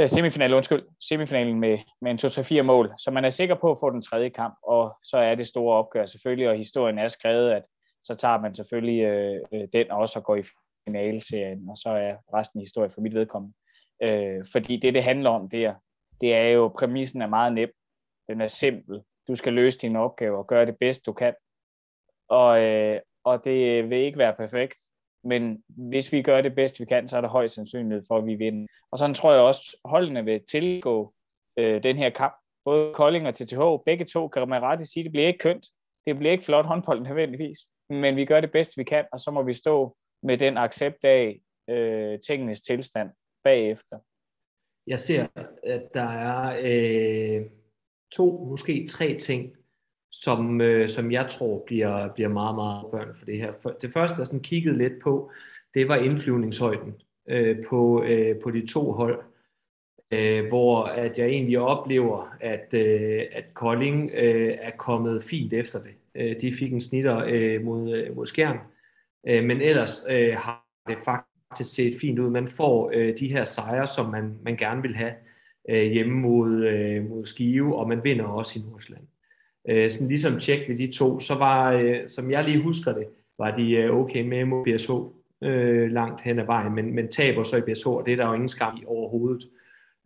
øh, 0.00 0.08
semifinale, 0.08 0.56
undskyld, 0.56 0.82
semifinalen 1.00 1.60
med, 1.60 1.78
med 2.00 2.10
en 2.10 2.18
2-3-4 2.58 2.62
mål, 2.62 2.94
så 2.98 3.10
man 3.10 3.24
er 3.24 3.30
sikker 3.30 3.54
på 3.54 3.70
at 3.70 3.78
få 3.80 3.90
den 3.90 4.02
tredje 4.02 4.28
kamp, 4.28 4.58
og 4.62 4.96
så 5.02 5.16
er 5.16 5.34
det 5.34 5.46
store 5.46 5.76
opgør 5.76 6.04
selvfølgelig, 6.04 6.48
og 6.48 6.56
historien 6.56 6.98
er 6.98 7.08
skrevet, 7.08 7.50
at 7.50 7.62
så 8.02 8.14
tager 8.14 8.40
man 8.40 8.54
selvfølgelig 8.54 9.02
øh, 9.02 9.40
øh 9.52 9.68
den 9.72 9.90
også 9.90 10.18
og 10.18 10.24
går 10.24 10.36
i 10.36 10.42
finaleserien, 10.88 11.68
og 11.68 11.76
så 11.76 11.88
er 11.88 12.38
resten 12.38 12.60
historie 12.60 12.90
for 12.90 13.00
mit 13.00 13.14
vedkommende. 13.14 13.54
Øh, 14.02 14.44
fordi 14.52 14.76
det, 14.76 14.94
det 14.94 15.04
handler 15.04 15.30
om 15.30 15.48
der, 15.48 15.74
det 16.20 16.34
er 16.34 16.48
jo, 16.48 16.68
præmissen 16.78 17.22
er 17.22 17.26
meget 17.26 17.52
nem. 17.52 17.70
Den 18.28 18.40
er 18.40 18.46
simpel. 18.46 19.02
Du 19.28 19.34
skal 19.34 19.52
løse 19.52 19.78
dine 19.78 19.98
opgaver 19.98 20.38
og 20.38 20.46
gøre 20.46 20.66
det 20.66 20.76
bedst, 20.80 21.06
du 21.06 21.12
kan. 21.12 21.34
Og, 22.28 22.62
øh, 22.62 23.00
og 23.24 23.44
det 23.44 23.90
vil 23.90 23.98
ikke 23.98 24.18
være 24.18 24.34
perfekt, 24.34 24.78
men 25.24 25.62
hvis 25.68 26.12
vi 26.12 26.22
gør 26.22 26.40
det 26.40 26.54
bedst, 26.54 26.80
vi 26.80 26.84
kan, 26.84 27.08
så 27.08 27.16
er 27.16 27.20
der 27.20 27.28
høj 27.28 27.46
sandsynlighed 27.46 28.02
for, 28.08 28.18
at 28.18 28.26
vi 28.26 28.34
vinder. 28.34 28.66
Og 28.90 28.98
sådan 28.98 29.14
tror 29.14 29.32
jeg 29.32 29.40
også, 29.40 29.76
holdene 29.84 30.24
vil 30.24 30.40
tilgå 30.50 31.14
øh, 31.56 31.82
den 31.82 31.96
her 31.96 32.10
kamp. 32.10 32.34
Både 32.64 32.94
Kolding 32.94 33.26
og 33.26 33.34
TTH, 33.34 33.60
begge 33.86 34.04
to 34.04 34.28
kan 34.28 34.48
man 34.48 34.62
ret 34.62 34.88
sige, 34.88 35.04
det 35.04 35.12
bliver 35.12 35.26
ikke 35.26 35.38
kønt. 35.38 35.66
Det 36.06 36.18
bliver 36.18 36.32
ikke 36.32 36.44
flot 36.44 36.66
håndbold 36.66 37.00
nødvendigvis. 37.00 37.58
Men 37.90 38.16
vi 38.16 38.24
gør 38.24 38.40
det 38.40 38.52
bedst, 38.52 38.78
vi 38.78 38.84
kan, 38.84 39.04
og 39.12 39.20
så 39.20 39.30
må 39.30 39.42
vi 39.42 39.54
stå 39.54 39.96
med 40.22 40.38
den 40.38 40.58
accept 40.58 41.04
af 41.04 41.40
øh, 41.68 42.18
tingenes 42.26 42.62
tilstand 42.62 43.10
bagefter? 43.44 43.98
Jeg 44.86 45.00
ser, 45.00 45.26
at 45.62 45.94
der 45.94 46.08
er 46.08 46.60
øh, 46.62 47.46
to, 48.12 48.44
måske 48.50 48.86
tre 48.86 49.18
ting, 49.18 49.56
som, 50.22 50.60
øh, 50.60 50.88
som 50.88 51.12
jeg 51.12 51.26
tror 51.28 51.62
bliver, 51.66 52.08
bliver 52.14 52.28
meget, 52.28 52.54
meget 52.54 52.78
afgørende 52.78 53.14
for 53.14 53.24
det 53.24 53.38
her. 53.38 53.52
For 53.62 53.70
det 53.70 53.92
første, 53.92 54.18
jeg 54.18 54.26
sådan 54.26 54.40
kiggede 54.40 54.78
lidt 54.78 54.92
på, 55.02 55.30
det 55.74 55.88
var 55.88 55.96
indflyvningshøjden 55.96 56.94
øh, 57.28 57.56
på, 57.68 58.04
øh, 58.04 58.36
på 58.42 58.50
de 58.50 58.66
to 58.66 58.92
hold, 58.92 59.22
øh, 60.10 60.48
hvor 60.48 60.84
at 60.84 61.18
jeg 61.18 61.26
egentlig 61.26 61.58
oplever, 61.58 62.36
at, 62.40 62.74
øh, 62.74 63.22
at 63.32 63.54
Kolding 63.54 64.10
øh, 64.14 64.54
er 64.60 64.70
kommet 64.70 65.24
fint 65.24 65.52
efter 65.52 65.78
det. 65.82 65.94
Øh, 66.14 66.40
de 66.40 66.52
fik 66.52 66.72
en 66.72 66.80
snitter 66.80 67.24
øh, 67.26 67.62
mod, 67.62 67.94
øh, 67.94 68.16
mod 68.16 68.26
skærm, 68.26 68.58
øh, 69.26 69.44
men 69.44 69.60
ellers 69.60 70.06
øh, 70.10 70.36
har 70.36 70.64
det 70.88 70.98
faktisk 71.04 71.34
faktisk 71.54 71.74
set 71.74 72.00
fint 72.00 72.18
ud. 72.18 72.30
Man 72.30 72.48
får 72.48 72.90
øh, 72.94 73.14
de 73.18 73.28
her 73.28 73.44
sejre, 73.44 73.86
som 73.86 74.10
man, 74.10 74.38
man 74.42 74.56
gerne 74.56 74.82
vil 74.82 74.96
have 74.96 75.12
øh, 75.68 75.92
hjemme 75.92 76.14
mod, 76.14 76.64
øh, 76.64 77.08
mod 77.08 77.26
Skive, 77.26 77.76
og 77.76 77.88
man 77.88 78.04
vinder 78.04 78.24
også 78.24 78.58
i 78.58 78.62
Nordsjælland. 78.62 79.06
Øh, 79.68 79.90
sådan 79.90 80.08
ligesom 80.08 80.40
tjek 80.40 80.68
ved 80.68 80.78
de 80.78 80.92
to, 80.92 81.20
så 81.20 81.34
var, 81.34 81.72
øh, 81.72 82.08
som 82.08 82.30
jeg 82.30 82.44
lige 82.44 82.62
husker 82.62 82.92
det, 82.92 83.06
var 83.38 83.54
de 83.54 83.72
øh, 83.72 83.96
okay 83.96 84.22
med 84.22 84.44
mod 84.44 84.64
BSH 84.64 84.90
øh, 85.48 85.90
langt 85.90 86.20
hen 86.20 86.38
ad 86.38 86.44
vejen, 86.44 86.74
men, 86.74 86.94
men 86.94 87.08
taber 87.08 87.42
så 87.42 87.56
i 87.56 87.60
BSH, 87.60 87.88
og 87.88 88.02
det 88.06 88.12
er 88.12 88.16
der 88.16 88.26
jo 88.26 88.32
ingen 88.32 88.48
skam 88.48 88.76
i 88.82 88.84
overhovedet. 88.86 89.48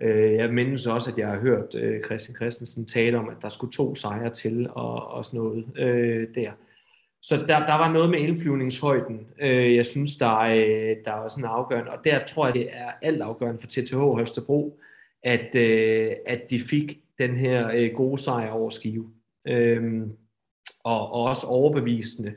Øh, 0.03 0.33
jeg 0.33 0.51
mindes 0.51 0.87
også, 0.87 1.11
at 1.11 1.19
jeg 1.19 1.29
har 1.29 1.39
hørt 1.39 1.75
øh, 1.75 2.05
Christian 2.05 2.37
Christensen 2.37 2.87
tale 2.87 3.19
om, 3.19 3.29
at 3.29 3.37
der 3.43 3.49
skulle 3.49 3.73
to 3.73 3.95
sejre 3.95 4.31
til 4.31 4.69
og, 4.71 5.09
og 5.09 5.25
sådan 5.25 5.41
noget 5.41 5.65
øh, 5.79 6.29
der. 6.35 6.51
Så 7.23 7.37
der, 7.37 7.67
der 7.67 7.75
var 7.75 7.93
noget 7.93 8.11
med 8.11 8.19
indflyvningshøjden, 8.19 9.27
øh, 9.41 9.77
jeg 9.77 9.87
synes, 9.87 10.17
der, 10.17 10.39
øh, 10.39 10.97
der 11.05 11.13
var 11.13 11.29
sådan 11.29 11.45
afgørende. 11.45 11.91
Og 11.91 11.99
der 12.05 12.25
tror 12.25 12.47
jeg, 12.47 12.55
det 12.55 12.69
er 12.73 12.91
alt 13.03 13.23
afgørende 13.23 13.61
for 13.61 13.67
TTH 13.67 13.97
Holstebro, 13.97 14.81
at, 15.23 15.55
øh, 15.57 16.13
at 16.27 16.51
de 16.51 16.61
fik 16.61 16.99
den 17.19 17.37
her 17.37 17.71
øh, 17.75 17.91
gode 17.95 18.23
sejr 18.23 18.51
over 18.51 18.71
Skive. 18.71 19.11
Øh, 19.47 20.07
og, 20.85 21.13
og 21.13 21.23
også 21.23 21.47
overbevisende. 21.47 22.35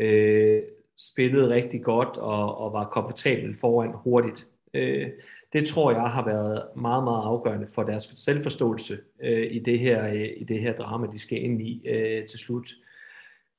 Øh, 0.00 0.62
spillede 0.98 1.48
rigtig 1.48 1.82
godt 1.82 2.16
og, 2.16 2.58
og 2.58 2.72
var 2.72 2.88
komfortabel 2.88 3.56
foran 3.56 3.92
hurtigt. 3.94 4.46
Øh, 4.74 5.08
det 5.52 5.66
tror 5.66 5.92
jeg 5.92 6.10
har 6.10 6.24
været 6.24 6.62
meget, 6.76 7.04
meget 7.04 7.22
afgørende 7.24 7.66
for 7.74 7.82
deres 7.82 8.04
selvforståelse 8.04 8.98
øh, 9.22 9.52
i, 9.52 9.58
det 9.58 9.78
her, 9.78 10.08
øh, 10.08 10.28
i 10.36 10.44
det 10.44 10.60
her 10.60 10.72
drama, 10.72 11.06
de 11.12 11.18
skal 11.18 11.42
ind 11.42 11.62
i 11.62 11.88
øh, 11.88 12.26
til 12.26 12.38
slut. 12.38 12.68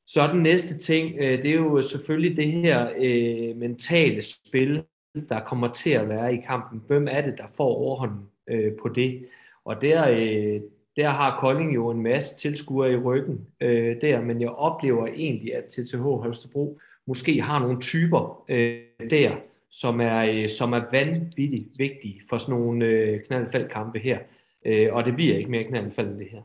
Så 0.07 0.27
den 0.33 0.43
næste 0.43 0.77
ting, 0.77 1.15
øh, 1.19 1.43
det 1.43 1.51
er 1.51 1.55
jo 1.55 1.81
selvfølgelig 1.81 2.37
det 2.37 2.51
her 2.51 2.89
øh, 2.99 3.57
mentale 3.57 4.21
spil, 4.21 4.83
der 5.29 5.39
kommer 5.39 5.73
til 5.73 5.89
at 5.89 6.09
være 6.09 6.33
i 6.33 6.41
kampen. 6.47 6.81
Hvem 6.87 7.07
er 7.11 7.21
det, 7.21 7.33
der 7.37 7.47
får 7.57 7.75
overhånden 7.75 8.27
øh, 8.47 8.73
på 8.81 8.89
det? 8.89 9.25
Og 9.65 9.81
der, 9.81 10.09
øh, 10.09 10.61
der 10.95 11.09
har 11.09 11.39
Kolding 11.39 11.75
jo 11.75 11.89
en 11.89 12.01
masse 12.01 12.37
tilskuere 12.37 12.93
i 12.93 12.97
ryggen 12.97 13.47
øh, 13.61 14.01
der, 14.01 14.21
men 14.21 14.41
jeg 14.41 14.49
oplever 14.49 15.07
egentlig, 15.07 15.55
at 15.55 15.63
TTH 15.63 16.01
Holstebro 16.01 16.79
måske 17.05 17.41
har 17.41 17.59
nogle 17.59 17.81
typer 17.81 18.43
øh, 18.49 18.81
der, 19.09 19.35
som 19.71 20.01
er, 20.01 20.19
øh, 20.19 20.49
som 20.49 20.73
er 20.73 20.81
vanvittigt 20.91 21.67
vigtige 21.77 22.21
for 22.29 22.37
sådan 22.37 22.59
nogle 22.59 22.85
øh, 22.85 23.23
knaldfaldkampe 23.23 23.99
her. 23.99 24.19
Øh, 24.65 24.87
og 24.91 25.05
det 25.05 25.15
bliver 25.15 25.37
ikke 25.37 25.51
mere 25.51 25.63
knaldfald 25.63 26.07
end 26.07 26.19
det 26.19 26.27
her 26.31 26.41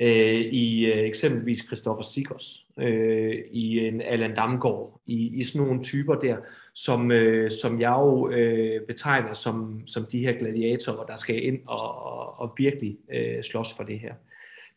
øh, 0.00 0.40
i 0.40 0.86
øh, 0.86 0.98
eksempelvis 0.98 1.64
Christoffer 1.66 2.04
Sikos, 2.04 2.66
øh, 2.78 3.34
i 3.50 3.78
en 3.78 4.00
Allan 4.00 4.34
Damgaard, 4.34 5.00
i, 5.06 5.40
i 5.40 5.44
sådan 5.44 5.66
nogle 5.66 5.82
typer 5.82 6.14
der, 6.14 6.36
som, 6.74 7.12
øh, 7.12 7.50
som 7.50 7.80
jeg 7.80 7.90
jo 7.98 8.30
øh, 8.30 8.80
betegner 8.86 9.34
som, 9.34 9.86
som 9.86 10.06
de 10.12 10.18
her 10.18 10.32
gladiatorer, 10.32 11.06
der 11.06 11.16
skal 11.16 11.44
ind 11.44 11.58
og, 11.66 12.04
og, 12.04 12.40
og 12.40 12.54
virkelig 12.56 12.96
øh, 13.12 13.42
slås 13.42 13.74
for 13.76 13.82
det 13.84 13.98
her. 13.98 14.14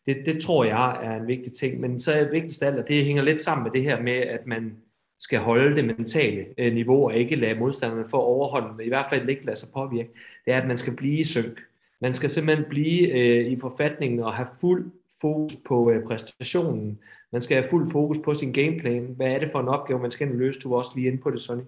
Det, 0.06 0.16
det 0.26 0.42
tror 0.42 0.64
jeg 0.64 1.00
er 1.02 1.20
en 1.20 1.26
vigtig 1.26 1.52
ting, 1.52 1.80
men 1.80 1.98
så 1.98 2.12
er 2.12 2.20
det 2.20 2.32
vigtigst 2.32 2.62
af 2.62 2.66
alt, 2.66 2.78
at 2.78 2.88
det 2.88 3.04
hænger 3.04 3.22
lidt 3.22 3.40
sammen 3.40 3.64
med 3.64 3.72
det 3.72 3.82
her 3.82 4.02
med, 4.02 4.12
at 4.12 4.46
man 4.46 4.76
skal 5.18 5.38
holde 5.38 5.76
det 5.76 5.84
mentale 5.84 6.46
øh, 6.58 6.74
niveau 6.74 7.04
og 7.04 7.16
ikke 7.16 7.36
lade 7.36 7.58
modstanderne 7.58 8.08
få 8.10 8.16
overhånden, 8.16 8.76
men 8.76 8.86
i 8.86 8.88
hvert 8.88 9.06
fald 9.10 9.28
ikke 9.28 9.46
lade 9.46 9.56
sig 9.56 9.68
påvirke, 9.74 10.08
det 10.44 10.52
er, 10.52 10.60
at 10.60 10.68
man 10.68 10.76
skal 10.76 10.96
blive 10.96 11.18
i 11.18 11.24
synk. 11.24 11.60
Man 12.00 12.14
skal 12.14 12.30
simpelthen 12.30 12.66
blive 12.68 13.08
øh, 13.08 13.46
i 13.46 13.58
forfatningen 13.60 14.20
og 14.20 14.34
have 14.34 14.48
fuld 14.60 14.90
fokus 15.20 15.52
på 15.68 15.90
øh, 15.90 16.04
præstationen. 16.04 16.98
Man 17.32 17.42
skal 17.42 17.56
have 17.56 17.70
fuld 17.70 17.90
fokus 17.92 18.18
på 18.24 18.34
sin 18.34 18.52
gameplan. 18.52 19.14
Hvad 19.16 19.26
er 19.26 19.38
det 19.38 19.48
for 19.52 19.60
en 19.60 19.68
opgave, 19.68 20.00
man 20.00 20.10
skal 20.10 20.28
løse? 20.28 20.60
Du 20.60 20.70
var 20.70 20.76
også 20.76 20.92
lige 20.94 21.06
inde 21.06 21.22
på 21.22 21.30
det, 21.30 21.40
Sonny. 21.40 21.62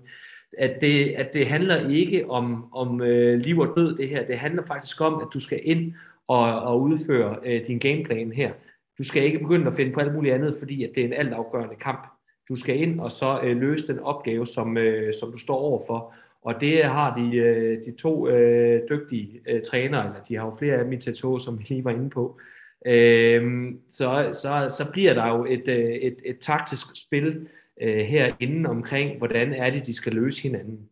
At 0.59 0.81
det, 0.81 1.09
at 1.09 1.35
det 1.35 1.47
handler 1.47 1.89
ikke 1.89 2.31
om, 2.31 2.73
om 2.75 3.01
øh, 3.01 3.39
liv 3.39 3.59
og 3.59 3.73
død, 3.77 3.97
det 3.97 4.09
her. 4.09 4.27
Det 4.27 4.39
handler 4.39 4.63
faktisk 4.67 5.01
om, 5.01 5.15
at 5.15 5.29
du 5.35 5.41
skal 5.41 5.61
ind 5.63 5.93
og, 6.29 6.63
og 6.63 6.81
udføre 6.81 7.37
øh, 7.45 7.67
din 7.67 7.79
gameplan 7.79 8.33
her. 8.33 8.53
Du 8.99 9.05
skal 9.05 9.25
ikke 9.25 9.39
begynde 9.39 9.67
at 9.67 9.75
finde 9.75 9.93
på 9.93 10.01
alt 10.01 10.15
muligt 10.15 10.35
andet, 10.35 10.57
fordi 10.59 10.85
at 10.85 10.91
det 10.95 11.01
er 11.01 11.07
en 11.07 11.13
altafgørende 11.13 11.75
kamp. 11.75 12.07
Du 12.49 12.57
skal 12.57 12.81
ind 12.81 13.01
og 13.01 13.11
så 13.11 13.41
øh, 13.43 13.57
løse 13.57 13.87
den 13.87 13.99
opgave, 13.99 14.47
som, 14.47 14.77
øh, 14.77 15.13
som 15.21 15.33
du 15.33 15.39
står 15.39 15.57
overfor. 15.57 16.15
Og 16.43 16.61
det 16.61 16.85
har 16.85 17.17
de, 17.17 17.37
øh, 17.37 17.79
de 17.85 17.97
to 17.97 18.29
øh, 18.29 18.83
dygtige 18.91 19.41
øh, 19.49 19.63
trænere, 19.63 20.07
eller 20.07 20.23
de 20.29 20.37
har 20.37 20.47
jo 20.47 20.57
flere 20.59 20.75
af 20.75 20.85
dem 20.85 20.93
i 20.93 20.97
Tato, 20.97 21.39
som 21.39 21.59
vi 21.59 21.65
lige 21.69 21.85
var 21.85 21.91
inde 21.91 22.11
på, 22.11 22.41
øh, 22.87 23.73
så, 23.89 24.29
så, 24.33 24.77
så 24.79 24.91
bliver 24.93 25.15
der 25.15 25.29
jo 25.29 25.45
et, 25.45 25.69
øh, 25.69 25.91
et, 25.91 26.17
et 26.25 26.39
taktisk 26.39 26.87
spil 27.07 27.49
øh, 27.81 27.99
herinde 27.99 28.71
omkring, 28.71 29.19
hvordan 29.19 29.53
er 29.53 29.71
det, 29.71 29.87
de 29.87 29.95
skal 29.95 30.13
løse 30.13 30.43
hinanden. 30.43 30.89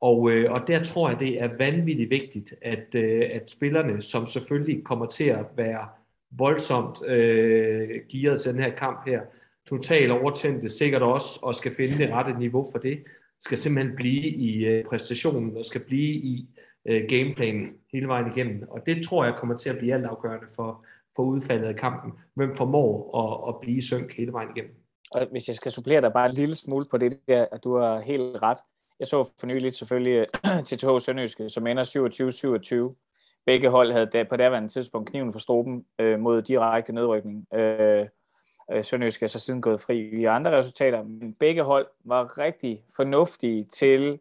Og, 0.00 0.30
øh, 0.30 0.52
og 0.52 0.60
der 0.66 0.84
tror 0.84 1.08
jeg, 1.10 1.20
det 1.20 1.42
er 1.42 1.48
vanvittigt 1.58 2.10
vigtigt, 2.10 2.54
at, 2.62 2.94
øh, 2.94 3.30
at 3.32 3.50
spillerne, 3.50 4.02
som 4.02 4.26
selvfølgelig 4.26 4.84
kommer 4.84 5.06
til 5.06 5.24
at 5.24 5.44
være 5.56 5.88
voldsomt 6.30 7.06
øh, 7.06 7.88
gearet 8.12 8.40
til 8.40 8.52
den 8.52 8.62
her 8.62 8.70
kamp 8.70 9.06
her, 9.06 9.20
totalt 9.68 10.10
overtændte, 10.10 10.68
sikkert 10.68 11.02
også, 11.02 11.40
og 11.42 11.54
skal 11.54 11.74
finde 11.74 11.98
det 11.98 12.10
rette 12.10 12.38
niveau 12.38 12.66
for 12.72 12.78
det, 12.78 13.04
skal 13.40 13.58
simpelthen 13.58 13.96
blive 13.96 14.26
i 14.26 14.64
øh, 14.64 14.84
præstationen 14.84 15.56
og 15.56 15.64
skal 15.64 15.80
blive 15.80 16.14
i 16.14 16.48
øh, 16.86 17.02
gameplanen 17.08 17.68
hele 17.92 18.08
vejen 18.08 18.26
igennem. 18.36 18.64
Og 18.68 18.86
det 18.86 19.04
tror 19.04 19.24
jeg 19.24 19.34
kommer 19.38 19.56
til 19.56 19.70
at 19.70 19.78
blive 19.78 19.94
altafgørende 19.94 20.46
for, 20.56 20.84
for 21.16 21.22
udfaldet 21.22 21.68
af 21.68 21.76
kampen. 21.76 22.12
Hvem 22.34 22.56
formår 22.56 23.18
at, 23.18 23.54
at 23.54 23.60
blive 23.60 23.82
synk 23.82 24.16
hele 24.16 24.32
vejen 24.32 24.48
igennem. 24.56 24.74
Og 25.14 25.26
hvis 25.30 25.48
jeg 25.48 25.54
skal 25.54 25.72
supplere 25.72 26.00
dig 26.00 26.12
bare 26.12 26.26
en 26.26 26.34
lille 26.34 26.54
smule 26.54 26.86
på 26.90 26.98
det 26.98 27.20
der, 27.28 27.46
at 27.52 27.64
du 27.64 27.76
har 27.76 28.00
helt 28.00 28.42
ret. 28.42 28.58
Jeg 28.98 29.06
så 29.06 29.30
for 29.40 29.46
nylig 29.46 29.74
selvfølgelig 29.74 30.26
TTH 30.66 30.86
Sønderjyske, 31.00 31.48
som 31.48 31.66
ender 31.66 32.90
27-27. 32.92 32.96
Begge 33.46 33.68
hold 33.68 33.92
havde 33.92 34.24
på 34.24 34.36
daværende 34.36 34.68
tidspunkt 34.68 35.10
kniven 35.10 35.32
for 35.32 35.38
struben 35.38 35.84
øh, 35.98 36.20
mod 36.20 36.42
direkte 36.42 36.92
nedrykning. 36.92 37.46
Øh, 37.54 38.06
øh 38.72 38.84
Sønderjyske 38.84 39.22
er 39.22 39.26
så 39.26 39.38
siden 39.38 39.60
gået 39.60 39.80
fri 39.80 39.98
i 39.98 40.24
andre 40.24 40.58
resultater, 40.58 41.02
men 41.02 41.34
begge 41.34 41.62
hold 41.62 41.86
var 42.04 42.38
rigtig 42.38 42.84
fornuftige 42.96 43.64
til, 43.64 44.20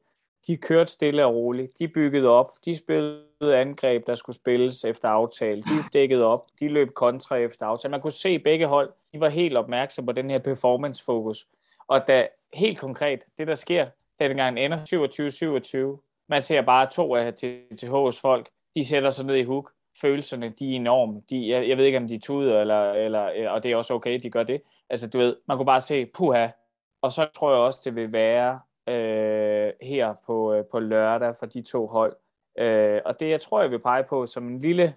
de 0.49 0.57
kørte 0.57 0.91
stille 0.91 1.25
og 1.25 1.35
roligt, 1.35 1.79
de 1.79 1.87
byggede 1.87 2.27
op, 2.27 2.51
de 2.65 2.77
spillede 2.77 3.57
angreb, 3.57 4.07
der 4.07 4.15
skulle 4.15 4.35
spilles 4.35 4.85
efter 4.85 5.09
aftale, 5.09 5.61
de 5.61 5.83
dækkede 5.93 6.25
op, 6.25 6.45
de 6.59 6.67
løb 6.67 6.93
kontra 6.93 7.35
efter 7.35 7.65
aftale. 7.65 7.91
Man 7.91 8.01
kunne 8.01 8.11
se 8.11 8.39
begge 8.39 8.67
hold, 8.67 8.91
de 9.13 9.19
var 9.19 9.29
helt 9.29 9.57
opmærksomme 9.57 10.05
på 10.05 10.11
den 10.11 10.29
her 10.29 10.39
performance-fokus. 10.39 11.47
Og 11.87 12.07
da 12.07 12.27
helt 12.53 12.79
konkret, 12.79 13.19
det 13.37 13.47
der 13.47 13.55
sker, 13.55 13.87
dengang 14.19 14.59
ender 14.59 15.97
27-27, 15.97 16.25
man 16.29 16.41
ser 16.41 16.61
bare 16.61 16.89
to 16.89 17.15
af 17.15 17.31
TTH's 17.31 18.21
folk, 18.21 18.49
de 18.75 18.85
sætter 18.85 19.09
sig 19.09 19.25
ned 19.25 19.35
i 19.35 19.43
hook, 19.43 19.71
følelserne, 20.01 20.53
de 20.59 20.71
er 20.71 20.75
enorme. 20.75 21.21
De, 21.29 21.49
jeg, 21.49 21.69
jeg 21.69 21.77
ved 21.77 21.85
ikke, 21.85 21.97
om 21.97 22.07
de 22.07 22.19
tuder, 22.19 22.61
eller, 22.61 22.91
eller, 22.91 23.49
og 23.49 23.63
det 23.63 23.71
er 23.71 23.75
også 23.75 23.93
okay, 23.93 24.19
de 24.23 24.29
gør 24.29 24.43
det. 24.43 24.61
Altså, 24.89 25.09
du 25.09 25.17
ved, 25.17 25.35
man 25.47 25.57
kunne 25.57 25.65
bare 25.65 25.81
se, 25.81 26.05
puha. 26.05 26.47
Og 27.01 27.11
så 27.11 27.27
tror 27.35 27.51
jeg 27.51 27.59
også, 27.59 27.81
det 27.83 27.95
vil 27.95 28.11
være 28.11 28.59
øh, 28.89 29.73
her 29.81 30.13
på, 30.25 30.53
øh, 30.53 30.65
på 30.65 30.79
lørdag 30.79 31.35
for 31.39 31.45
de 31.45 31.61
to 31.61 31.87
hold. 31.87 32.15
Øh, 32.57 33.01
og 33.05 33.19
det, 33.19 33.29
jeg 33.29 33.41
tror, 33.41 33.61
jeg 33.61 33.71
vil 33.71 33.79
pege 33.79 34.03
på 34.03 34.25
som 34.25 34.47
en 34.47 34.59
lille 34.59 34.95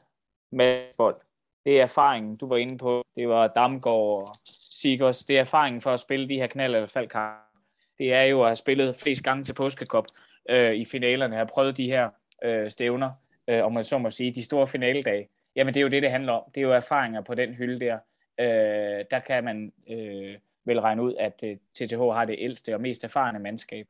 matchbold, 0.52 1.16
det 1.64 1.78
er 1.78 1.83
erfaringen, 1.83 2.37
du 2.37 2.48
var 2.48 2.57
inde 2.57 2.78
på. 2.78 3.02
Det 3.16 3.28
var 3.28 3.46
Damgaard 3.46 3.96
og 3.96 4.35
Sigurds. 4.70 5.24
Det 5.24 5.37
er 5.37 5.40
erfaringen 5.40 5.81
for 5.81 5.90
at 5.90 6.00
spille 6.00 6.28
de 6.28 6.35
her 6.35 6.46
knald- 6.46 6.74
eller 6.74 6.87
faldkampe. 6.87 7.59
Det 7.98 8.12
er 8.12 8.22
jo 8.22 8.42
at 8.42 8.48
have 8.48 8.57
spillet 8.57 8.96
flest 8.96 9.24
gange 9.24 9.44
til 9.44 9.52
påskekop 9.52 10.05
øh, 10.50 10.74
i 10.74 10.85
finalerne, 10.85 11.35
have 11.35 11.46
prøvet 11.46 11.76
de 11.76 11.87
her 11.87 12.11
øh, 12.44 12.70
stævner 12.70 13.11
øh, 13.48 13.64
om 13.64 13.72
man 13.72 13.85
så 13.85 13.98
må 13.98 14.11
sige, 14.11 14.35
de 14.35 14.44
store 14.44 14.66
finaledage, 14.66 15.28
jamen 15.57 15.74
det 15.74 15.81
er 15.81 15.83
jo 15.83 15.88
det, 15.88 16.02
det 16.02 16.11
handler 16.11 16.33
om. 16.33 16.42
Det 16.55 16.61
er 16.61 16.64
jo 16.64 16.72
erfaringer 16.72 17.20
på 17.20 17.35
den 17.35 17.55
hylde 17.55 17.81
der. 17.81 17.98
Øh, 18.40 19.05
der 19.11 19.20
kan 19.26 19.44
man 19.44 19.72
øh, 19.90 20.37
vil 20.64 20.81
regne 20.81 21.03
ud, 21.03 21.14
at 21.14 21.44
øh, 21.44 21.57
TTH 21.75 21.98
har 21.98 22.25
det 22.25 22.37
ældste 22.38 22.75
og 22.75 22.81
mest 22.81 23.05
erfarne 23.05 23.38
mandskab 23.38 23.87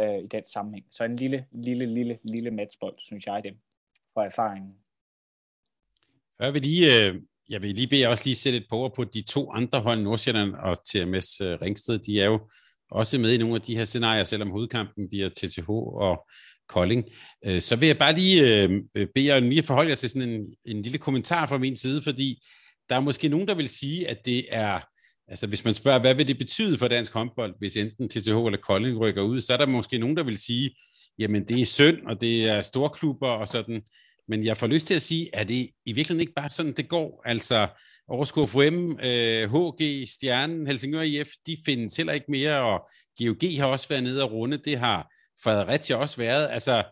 øh, 0.00 0.18
i 0.18 0.26
den 0.26 0.44
sammenhæng. 0.44 0.86
Så 0.90 1.04
en 1.04 1.16
lille, 1.16 1.46
lille, 1.52 1.86
lille, 1.86 2.18
lille 2.24 2.50
matchbold, 2.50 2.94
synes 2.98 3.26
jeg, 3.26 3.42
dem 3.44 3.54
for 4.14 4.20
erfaringen. 4.22 4.74
Før 6.40 6.50
vi 6.50 6.58
lige, 6.58 7.06
øh, 7.06 7.22
jeg 7.48 7.62
vil 7.62 7.74
lige 7.74 7.88
bede 7.88 8.06
også 8.06 8.24
lige 8.26 8.36
sætte 8.36 8.58
et 8.58 8.66
par 8.70 8.92
på 8.96 9.04
de 9.04 9.22
to 9.22 9.52
andre 9.52 9.80
hold, 9.80 10.02
Nordsjælland 10.02 10.54
og 10.54 10.76
TMS 10.84 11.40
øh, 11.40 11.58
Ringsted. 11.62 11.98
De 11.98 12.20
er 12.20 12.26
jo 12.26 12.40
også 12.90 13.18
med 13.18 13.32
i 13.32 13.38
nogle 13.38 13.54
af 13.54 13.60
de 13.60 13.76
her 13.76 13.84
scenarier, 13.84 14.24
selvom 14.24 14.50
hovedkampen 14.50 15.08
bliver 15.08 15.28
TTH 15.28 15.70
og 15.70 16.28
Kolding. 16.68 17.04
Øh, 17.44 17.60
så 17.60 17.76
vil 17.76 17.86
jeg 17.86 17.98
bare 17.98 18.14
lige 18.14 18.62
øh, 18.64 18.82
bede 19.14 19.26
jer 19.26 19.40
lige 19.40 19.62
forholde 19.62 19.88
jer 19.88 19.94
til 19.94 20.10
sådan 20.10 20.28
en, 20.28 20.54
en 20.64 20.82
lille 20.82 20.98
kommentar 20.98 21.46
fra 21.46 21.58
min 21.58 21.76
side, 21.76 22.02
fordi 22.02 22.42
der 22.88 22.96
er 22.96 23.00
måske 23.00 23.28
nogen, 23.28 23.48
der 23.48 23.54
vil 23.54 23.68
sige, 23.68 24.08
at 24.08 24.26
det 24.26 24.44
er, 24.50 24.80
altså 25.28 25.46
hvis 25.46 25.64
man 25.64 25.74
spørger, 25.74 25.98
hvad 25.98 26.14
vil 26.14 26.28
det 26.28 26.38
betyde 26.38 26.78
for 26.78 26.88
dansk 26.88 27.12
håndbold, 27.12 27.54
hvis 27.58 27.76
enten 27.76 28.08
TTH 28.08 28.28
eller 28.28 28.58
Kolding 28.62 29.00
rykker 29.00 29.22
ud, 29.22 29.40
så 29.40 29.52
er 29.52 29.56
der 29.56 29.66
måske 29.66 29.98
nogen, 29.98 30.16
der 30.16 30.22
vil 30.22 30.38
sige, 30.38 30.76
jamen 31.18 31.48
det 31.48 31.60
er 31.60 31.66
synd, 31.66 32.06
og 32.06 32.20
det 32.20 32.48
er 32.48 32.60
store 32.62 32.90
klubber 32.90 33.28
og 33.28 33.48
sådan, 33.48 33.82
men 34.28 34.44
jeg 34.44 34.56
får 34.56 34.66
lyst 34.66 34.86
til 34.86 34.94
at 34.94 35.02
sige, 35.02 35.36
at 35.36 35.48
det 35.48 35.54
i 35.84 35.92
virkeligheden 35.92 36.20
ikke 36.20 36.32
bare 36.32 36.50
sådan, 36.50 36.72
det 36.72 36.88
går. 36.88 37.22
Altså, 37.24 37.68
Aarhus 38.08 38.32
KFM, 38.32 38.98
øh, 39.04 39.54
HG, 39.54 40.08
Stjernen, 40.08 40.66
Helsingør 40.66 41.00
IF, 41.00 41.28
de 41.46 41.56
findes 41.64 41.96
heller 41.96 42.12
ikke 42.12 42.30
mere, 42.30 42.60
og 42.60 42.90
GOG 43.18 43.58
har 43.58 43.66
også 43.66 43.88
været 43.88 44.02
nede 44.02 44.22
og 44.22 44.32
runde. 44.32 44.56
Det 44.56 44.78
har 44.78 45.14
Fredericia 45.42 45.96
også 45.96 46.16
været. 46.16 46.48
Altså, 46.50 46.84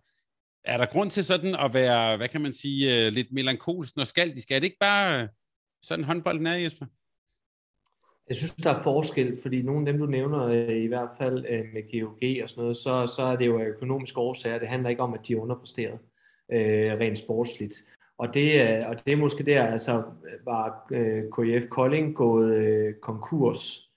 er 0.65 0.77
der 0.77 0.87
grund 0.87 1.11
til 1.11 1.25
sådan 1.25 1.55
at 1.55 1.75
være, 1.75 2.17
hvad 2.17 2.29
kan 2.29 2.41
man 2.41 2.53
sige, 2.53 3.07
øh, 3.07 3.13
lidt 3.13 3.33
melankolsk 3.33 3.95
skal 4.05 4.29
Er 4.29 4.59
det 4.59 4.65
ikke 4.65 4.77
bare 4.81 5.23
øh, 5.23 5.29
sådan 5.83 6.05
håndbolden 6.05 6.47
er, 6.47 6.55
Jesper? 6.55 6.87
Jeg 8.29 8.37
synes, 8.37 8.55
der 8.55 8.71
er 8.71 8.83
forskel, 8.83 9.37
fordi 9.43 9.63
nogle 9.63 9.87
af 9.87 9.93
dem, 9.93 10.01
du 10.01 10.07
nævner, 10.07 10.47
øh, 10.47 10.77
i 10.77 10.87
hvert 10.87 11.11
fald 11.19 11.45
øh, 11.49 11.65
med 11.75 12.01
GOG 12.01 12.43
og 12.43 12.49
sådan 12.49 12.63
noget, 12.63 12.77
så, 12.77 13.13
så 13.17 13.23
er 13.23 13.37
det 13.37 13.47
jo 13.47 13.61
økonomiske 13.61 14.21
årsager. 14.21 14.59
Det 14.59 14.69
handler 14.69 14.91
ikke 14.91 15.03
om, 15.03 15.15
at 15.15 15.21
de 15.29 15.33
er 15.33 15.41
underpresteret 15.41 15.99
øh, 16.53 16.93
rent 16.93 17.19
sportsligt. 17.19 17.75
Og 18.19 18.35
det, 18.35 18.87
og 18.87 18.97
det 19.05 19.13
er 19.13 19.17
måske 19.17 19.45
der, 19.45 19.67
altså 19.67 20.03
var 20.45 20.87
øh, 20.93 21.23
KF 21.25 21.69
Kolding 21.69 22.15
gået 22.15 22.55
øh, 22.55 22.95
konkurs, 22.95 23.91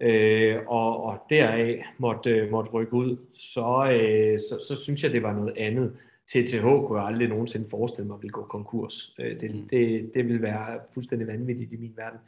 øh, 0.00 0.56
og, 0.66 1.02
og 1.02 1.18
deraf 1.30 1.84
måtte, 1.98 2.30
øh, 2.30 2.50
måtte 2.50 2.70
rykke 2.70 2.94
ud, 2.94 3.16
så, 3.34 3.90
øh, 3.92 4.40
så, 4.40 4.66
så 4.68 4.82
synes 4.84 5.02
jeg, 5.02 5.12
det 5.12 5.22
var 5.22 5.32
noget 5.32 5.54
andet. 5.56 5.96
TTH 6.26 6.62
kunne 6.62 7.00
jeg 7.00 7.08
aldrig 7.08 7.28
nogensinde 7.28 7.68
forestille 7.70 8.06
mig 8.06 8.14
at 8.14 8.22
ville 8.22 8.32
gå 8.32 8.42
konkurs. 8.42 9.14
Øh, 9.18 9.40
det, 9.40 9.54
mm. 9.54 9.68
det, 9.68 10.10
det 10.14 10.24
ville 10.24 10.42
være 10.42 10.80
fuldstændig 10.94 11.28
vanvittigt 11.28 11.72
i 11.72 11.76
min 11.76 11.94
verden. 11.96 12.18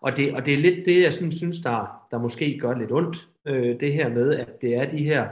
Og 0.00 0.16
det, 0.16 0.34
og 0.34 0.46
det 0.46 0.54
er 0.54 0.58
lidt 0.58 0.86
det, 0.86 1.02
jeg 1.02 1.12
sådan, 1.12 1.32
synes, 1.32 1.60
der, 1.60 2.06
der 2.10 2.18
måske 2.18 2.58
gør 2.58 2.78
lidt 2.78 2.92
ondt, 2.92 3.28
øh, 3.46 3.80
det 3.80 3.92
her 3.92 4.08
med, 4.08 4.34
at 4.34 4.62
det 4.62 4.74
er 4.74 4.90
de 4.90 5.04
her, 5.04 5.28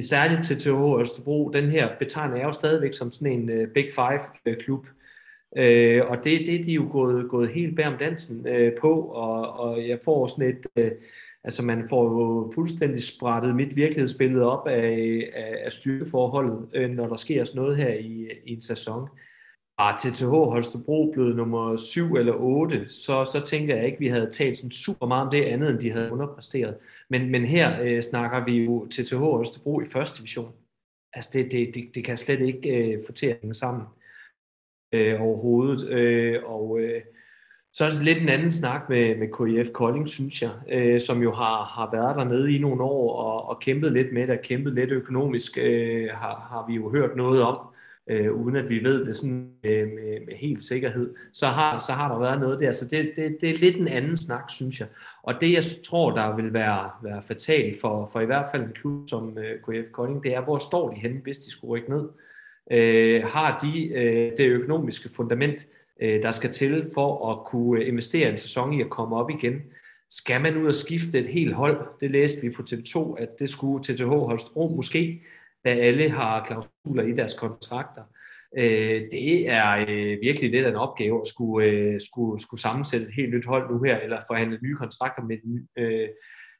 særligt 0.00 0.42
TTH 0.42 1.00
Østerbro, 1.00 1.50
den 1.50 1.70
her 1.70 1.88
betegner 1.98 2.36
jeg 2.36 2.44
jo 2.44 2.52
stadigvæk 2.52 2.94
som 2.94 3.10
sådan 3.10 3.32
en 3.32 3.50
øh, 3.50 3.68
Big 3.68 3.86
Five-klub, 3.94 4.86
øh, 5.56 5.96
øh, 5.96 6.10
og 6.10 6.16
det, 6.16 6.46
det 6.46 6.60
er 6.60 6.64
de 6.64 6.72
jo 6.72 6.88
gået, 6.92 7.30
gået 7.30 7.48
helt 7.48 7.76
bær 7.76 7.86
om 7.86 7.98
dansen 7.98 8.48
øh, 8.48 8.72
på, 8.80 9.00
og, 9.00 9.52
og 9.52 9.88
jeg 9.88 9.98
får 10.04 10.26
sådan 10.26 10.48
et, 10.48 10.66
øh, 10.76 10.90
Altså 11.44 11.62
man 11.62 11.88
får 11.88 12.04
jo 12.04 12.52
fuldstændig 12.54 13.02
sprættet 13.02 13.56
mit 13.56 13.76
virkelighedsbillede 13.76 14.50
op 14.50 14.66
af, 14.66 15.30
af, 15.34 15.56
af 15.64 15.72
styrkeforholdet, 15.72 16.68
øh, 16.74 16.90
når 16.90 17.06
der 17.06 17.16
sker 17.16 17.44
sådan 17.44 17.62
noget 17.62 17.76
her 17.76 17.94
i, 17.94 18.28
i 18.44 18.52
en 18.54 18.62
sæson 18.62 19.08
var 19.78 19.96
TTH 19.96 20.24
Holstebro 20.24 21.10
blevet 21.12 21.36
nummer 21.36 21.76
7 21.76 22.16
eller 22.16 22.32
8, 22.32 22.88
så, 22.88 23.24
så 23.24 23.42
tænker 23.46 23.76
jeg 23.76 23.84
ikke, 23.84 23.96
at 23.96 24.00
vi 24.00 24.08
havde 24.08 24.30
talt 24.30 24.58
sådan 24.58 24.70
super 24.70 25.06
meget 25.06 25.24
om 25.24 25.30
det 25.30 25.44
andet, 25.44 25.70
end 25.70 25.78
de 25.78 25.92
havde 25.92 26.12
underpræsteret. 26.12 26.76
Men, 27.10 27.30
men 27.30 27.44
her 27.44 27.82
øh, 27.82 28.02
snakker 28.02 28.44
vi 28.44 28.64
jo 28.64 28.86
TTH 28.90 29.16
Holstebro 29.16 29.80
i 29.80 29.86
første 29.92 30.18
division. 30.18 30.52
Altså 31.14 31.30
det, 31.34 31.52
det, 31.52 31.74
det, 31.74 31.90
det 31.94 32.04
kan 32.04 32.16
slet 32.16 32.40
ikke 32.40 32.76
øh, 32.76 33.00
få 33.06 33.12
til 33.12 33.26
at 33.26 33.38
hænge 33.42 33.54
sammen 33.54 33.86
øh, 34.92 35.22
overhovedet. 35.22 35.88
Øh, 35.88 36.40
og 36.44 36.80
øh, 36.80 37.02
så 37.72 37.84
er 37.84 37.90
det 37.90 38.02
lidt 38.02 38.22
en 38.22 38.28
anden 38.28 38.50
snak 38.50 38.88
med, 38.88 39.16
med 39.16 39.28
KIF 39.28 39.72
Kolding, 39.72 40.08
synes 40.08 40.42
jeg, 40.42 40.50
øh, 40.68 41.00
som 41.00 41.22
jo 41.22 41.32
har, 41.32 41.64
har 41.64 41.90
været 41.92 42.16
dernede 42.16 42.54
i 42.54 42.58
nogle 42.58 42.82
år 42.82 43.16
og, 43.16 43.48
og 43.48 43.60
kæmpet 43.60 43.92
lidt 43.92 44.12
med 44.12 44.22
det, 44.22 44.38
og 44.38 44.44
kæmpet 44.44 44.74
lidt 44.74 44.90
økonomisk, 44.90 45.58
øh, 45.58 46.08
har, 46.10 46.46
har 46.50 46.66
vi 46.68 46.74
jo 46.74 46.90
hørt 46.90 47.16
noget 47.16 47.42
om, 47.42 47.71
øh, 48.10 48.32
uden 48.32 48.56
at 48.56 48.68
vi 48.68 48.84
ved 48.84 49.06
det 49.06 49.16
sådan 49.16 49.50
øh, 49.64 49.88
med, 49.88 50.26
med 50.26 50.34
helt 50.34 50.64
sikkerhed. 50.64 51.14
Så 51.32 51.46
har, 51.46 51.78
så 51.78 51.92
har 51.92 52.12
der 52.12 52.18
været 52.18 52.40
noget 52.40 52.60
der, 52.60 52.72
så 52.72 52.84
det, 52.84 53.12
det, 53.16 53.36
det 53.40 53.50
er 53.50 53.58
lidt 53.58 53.76
en 53.76 53.88
anden 53.88 54.16
snak, 54.16 54.44
synes 54.50 54.80
jeg. 54.80 54.88
Og 55.22 55.34
det, 55.40 55.52
jeg 55.52 55.64
tror, 55.84 56.10
der 56.10 56.36
vil 56.36 56.52
være, 56.52 56.90
være 57.02 57.22
fatalt 57.22 57.80
for, 57.80 58.10
for 58.12 58.20
i 58.20 58.26
hvert 58.26 58.46
fald 58.50 58.62
en 58.62 58.72
klub 58.72 59.08
som 59.08 59.38
øh, 59.38 59.58
KF 59.60 59.90
Kolding, 59.92 60.22
det 60.22 60.34
er, 60.34 60.40
hvor 60.40 60.58
står 60.58 60.90
de 60.90 60.96
henne, 60.96 61.20
hvis 61.22 61.38
de 61.38 61.50
skulle 61.50 61.70
rykke 61.70 61.90
ned? 61.90 62.08
Øh, 62.70 63.24
har 63.24 63.58
de 63.62 63.88
øh, 63.88 64.32
det 64.36 64.46
økonomiske 64.46 65.08
fundament, 65.08 65.66
øh, 66.00 66.22
der 66.22 66.30
skal 66.30 66.50
til 66.50 66.90
for 66.94 67.30
at 67.30 67.46
kunne 67.46 67.84
investere 67.84 68.30
en 68.30 68.36
sæson 68.36 68.72
i 68.72 68.80
at 68.80 68.90
komme 68.90 69.16
op 69.16 69.30
igen. 69.30 69.62
Skal 70.10 70.40
man 70.40 70.56
ud 70.56 70.66
og 70.66 70.74
skifte 70.74 71.18
et 71.18 71.26
helt 71.26 71.54
hold? 71.54 71.86
Det 72.00 72.10
læste 72.10 72.42
vi 72.42 72.50
på 72.50 72.62
TV2, 72.70 73.14
at 73.18 73.38
det 73.38 73.48
skulle 73.48 73.84
TTH 73.84 74.08
Holstebro 74.08 74.68
måske, 74.76 75.22
da 75.64 75.70
alle 75.70 76.10
har 76.10 76.44
klausuler 76.44 77.02
i 77.02 77.12
deres 77.12 77.34
kontrakter. 77.34 78.02
Øh, 78.58 79.00
det 79.12 79.48
er 79.48 79.84
øh, 79.88 80.18
virkelig 80.20 80.50
lidt 80.50 80.66
af 80.66 80.70
en 80.70 80.76
opgave 80.76 81.20
at 81.20 81.26
skulle, 81.26 81.66
øh, 81.66 82.00
skulle, 82.00 82.42
skulle 82.42 82.60
sammensætte 82.60 83.06
et 83.06 83.14
helt 83.14 83.34
nyt 83.34 83.46
hold 83.46 83.70
nu 83.70 83.82
her, 83.82 83.98
eller 83.98 84.20
forhandle 84.26 84.58
nye 84.62 84.76
kontrakter 84.76 85.22
med, 85.22 85.38
øh, 85.78 86.08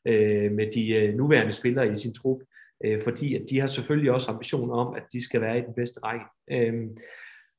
øh, 0.07 0.53
med 0.53 0.73
de 0.73 0.89
øh, 0.89 1.15
nuværende 1.15 1.53
spillere 1.53 1.93
i 1.93 1.97
sin 1.97 2.15
trup, 2.15 2.39
øh, 2.85 3.03
fordi 3.03 3.35
at 3.35 3.43
de 3.51 3.61
har 3.61 3.67
selvfølgelig 3.67 4.13
også 4.13 4.33
ambitioner 4.33 4.75
om, 4.75 4.95
at 4.95 5.03
de 5.13 5.25
skal 5.25 5.41
være 5.41 5.59
i 5.59 5.63
den 5.63 5.75
bedste 5.75 6.01
række. 6.05 6.25
Øh, 6.51 6.89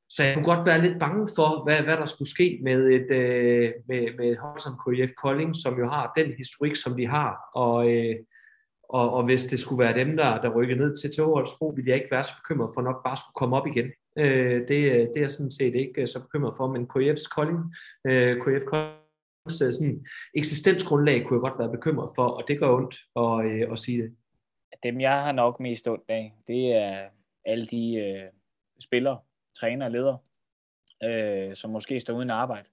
så 0.10 0.24
jeg 0.24 0.34
kunne 0.34 0.56
godt 0.56 0.66
være 0.66 0.82
lidt 0.82 1.00
bange 1.00 1.28
for, 1.36 1.64
hvad, 1.64 1.82
hvad 1.82 1.98
der 1.98 2.06
skulle 2.06 2.30
ske 2.30 2.60
med 2.64 2.80
et, 2.88 3.12
øh, 3.12 3.72
med, 3.88 4.18
med 4.18 4.32
et 4.32 4.38
hold 4.38 4.60
som 4.60 4.80
KIF 4.84 5.12
Kolding, 5.24 5.56
som 5.56 5.80
jo 5.80 5.88
har 5.90 6.14
den 6.18 6.34
historik, 6.38 6.76
som 6.76 6.98
de 6.98 7.08
har. 7.08 7.38
Og, 7.56 7.92
øh, 7.92 8.16
og, 8.90 9.14
og 9.14 9.24
hvis 9.24 9.44
det 9.44 9.60
skulle 9.60 9.84
være 9.84 9.98
dem, 9.98 10.18
der, 10.18 10.42
der 10.42 10.56
rykker 10.56 10.76
ned 10.76 10.96
til 10.96 11.16
Tøvholdsbro, 11.16 11.68
ville 11.68 11.90
jeg 11.90 11.98
ikke 11.98 12.12
være 12.12 12.24
så 12.24 12.34
bekymret 12.44 12.74
for 12.74 12.82
nok 12.82 13.04
bare 13.04 13.18
skulle 13.18 13.36
komme 13.36 13.58
op 13.58 13.68
igen. 13.68 13.92
Øh, 14.18 14.60
det, 14.60 14.70
det 14.70 15.18
er 15.18 15.22
jeg 15.22 15.32
sådan 15.32 15.52
set 15.52 15.76
ikke 15.76 16.02
øh, 16.02 16.08
så 16.08 16.20
bekymret 16.20 16.54
for, 16.58 16.68
men 16.68 16.90
KF's 16.94 17.28
Kolding, 17.36 17.76
øh, 18.08 18.38
KF 18.42 18.66
Koldings 18.66 19.62
øh, 19.62 19.74
sådan, 19.74 20.06
eksistensgrundlag 20.36 21.26
kunne 21.26 21.38
jeg 21.38 21.50
godt 21.50 21.60
være 21.60 21.72
bekymret 21.72 22.12
for, 22.16 22.28
og 22.28 22.44
det 22.48 22.60
gør 22.60 22.70
ondt 22.70 22.96
at, 23.16 23.52
øh, 23.52 23.72
at 23.72 23.80
sige 23.80 24.02
det. 24.04 24.16
Dem, 24.84 25.02
jeg 25.02 25.24
har 25.24 25.32
nok 25.32 25.60
mest 25.60 25.88
ondt 25.88 26.10
af, 26.10 26.34
det 26.48 26.72
er 26.72 27.10
alle 27.46 27.66
de 27.66 27.96
øh, 27.96 28.30
spillere, 28.80 29.20
træner 29.60 29.86
og 29.86 29.92
ledere, 29.92 30.18
øh, 31.04 31.56
som 31.56 31.72
måske 31.72 32.00
står 32.00 32.14
uden 32.14 32.30
arbejde, 32.30 32.70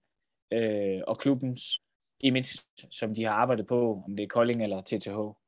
øh, 0.53 1.01
og 1.07 1.19
klubbens 1.19 1.83
image, 2.21 2.59
som 2.91 3.15
de 3.15 3.25
har 3.25 3.33
arbejdet 3.33 3.67
på, 3.67 4.03
om 4.07 4.17
det 4.17 4.23
er 4.23 4.29
Kolding 4.29 4.63
eller 4.63 4.81
TTH. 4.81 5.41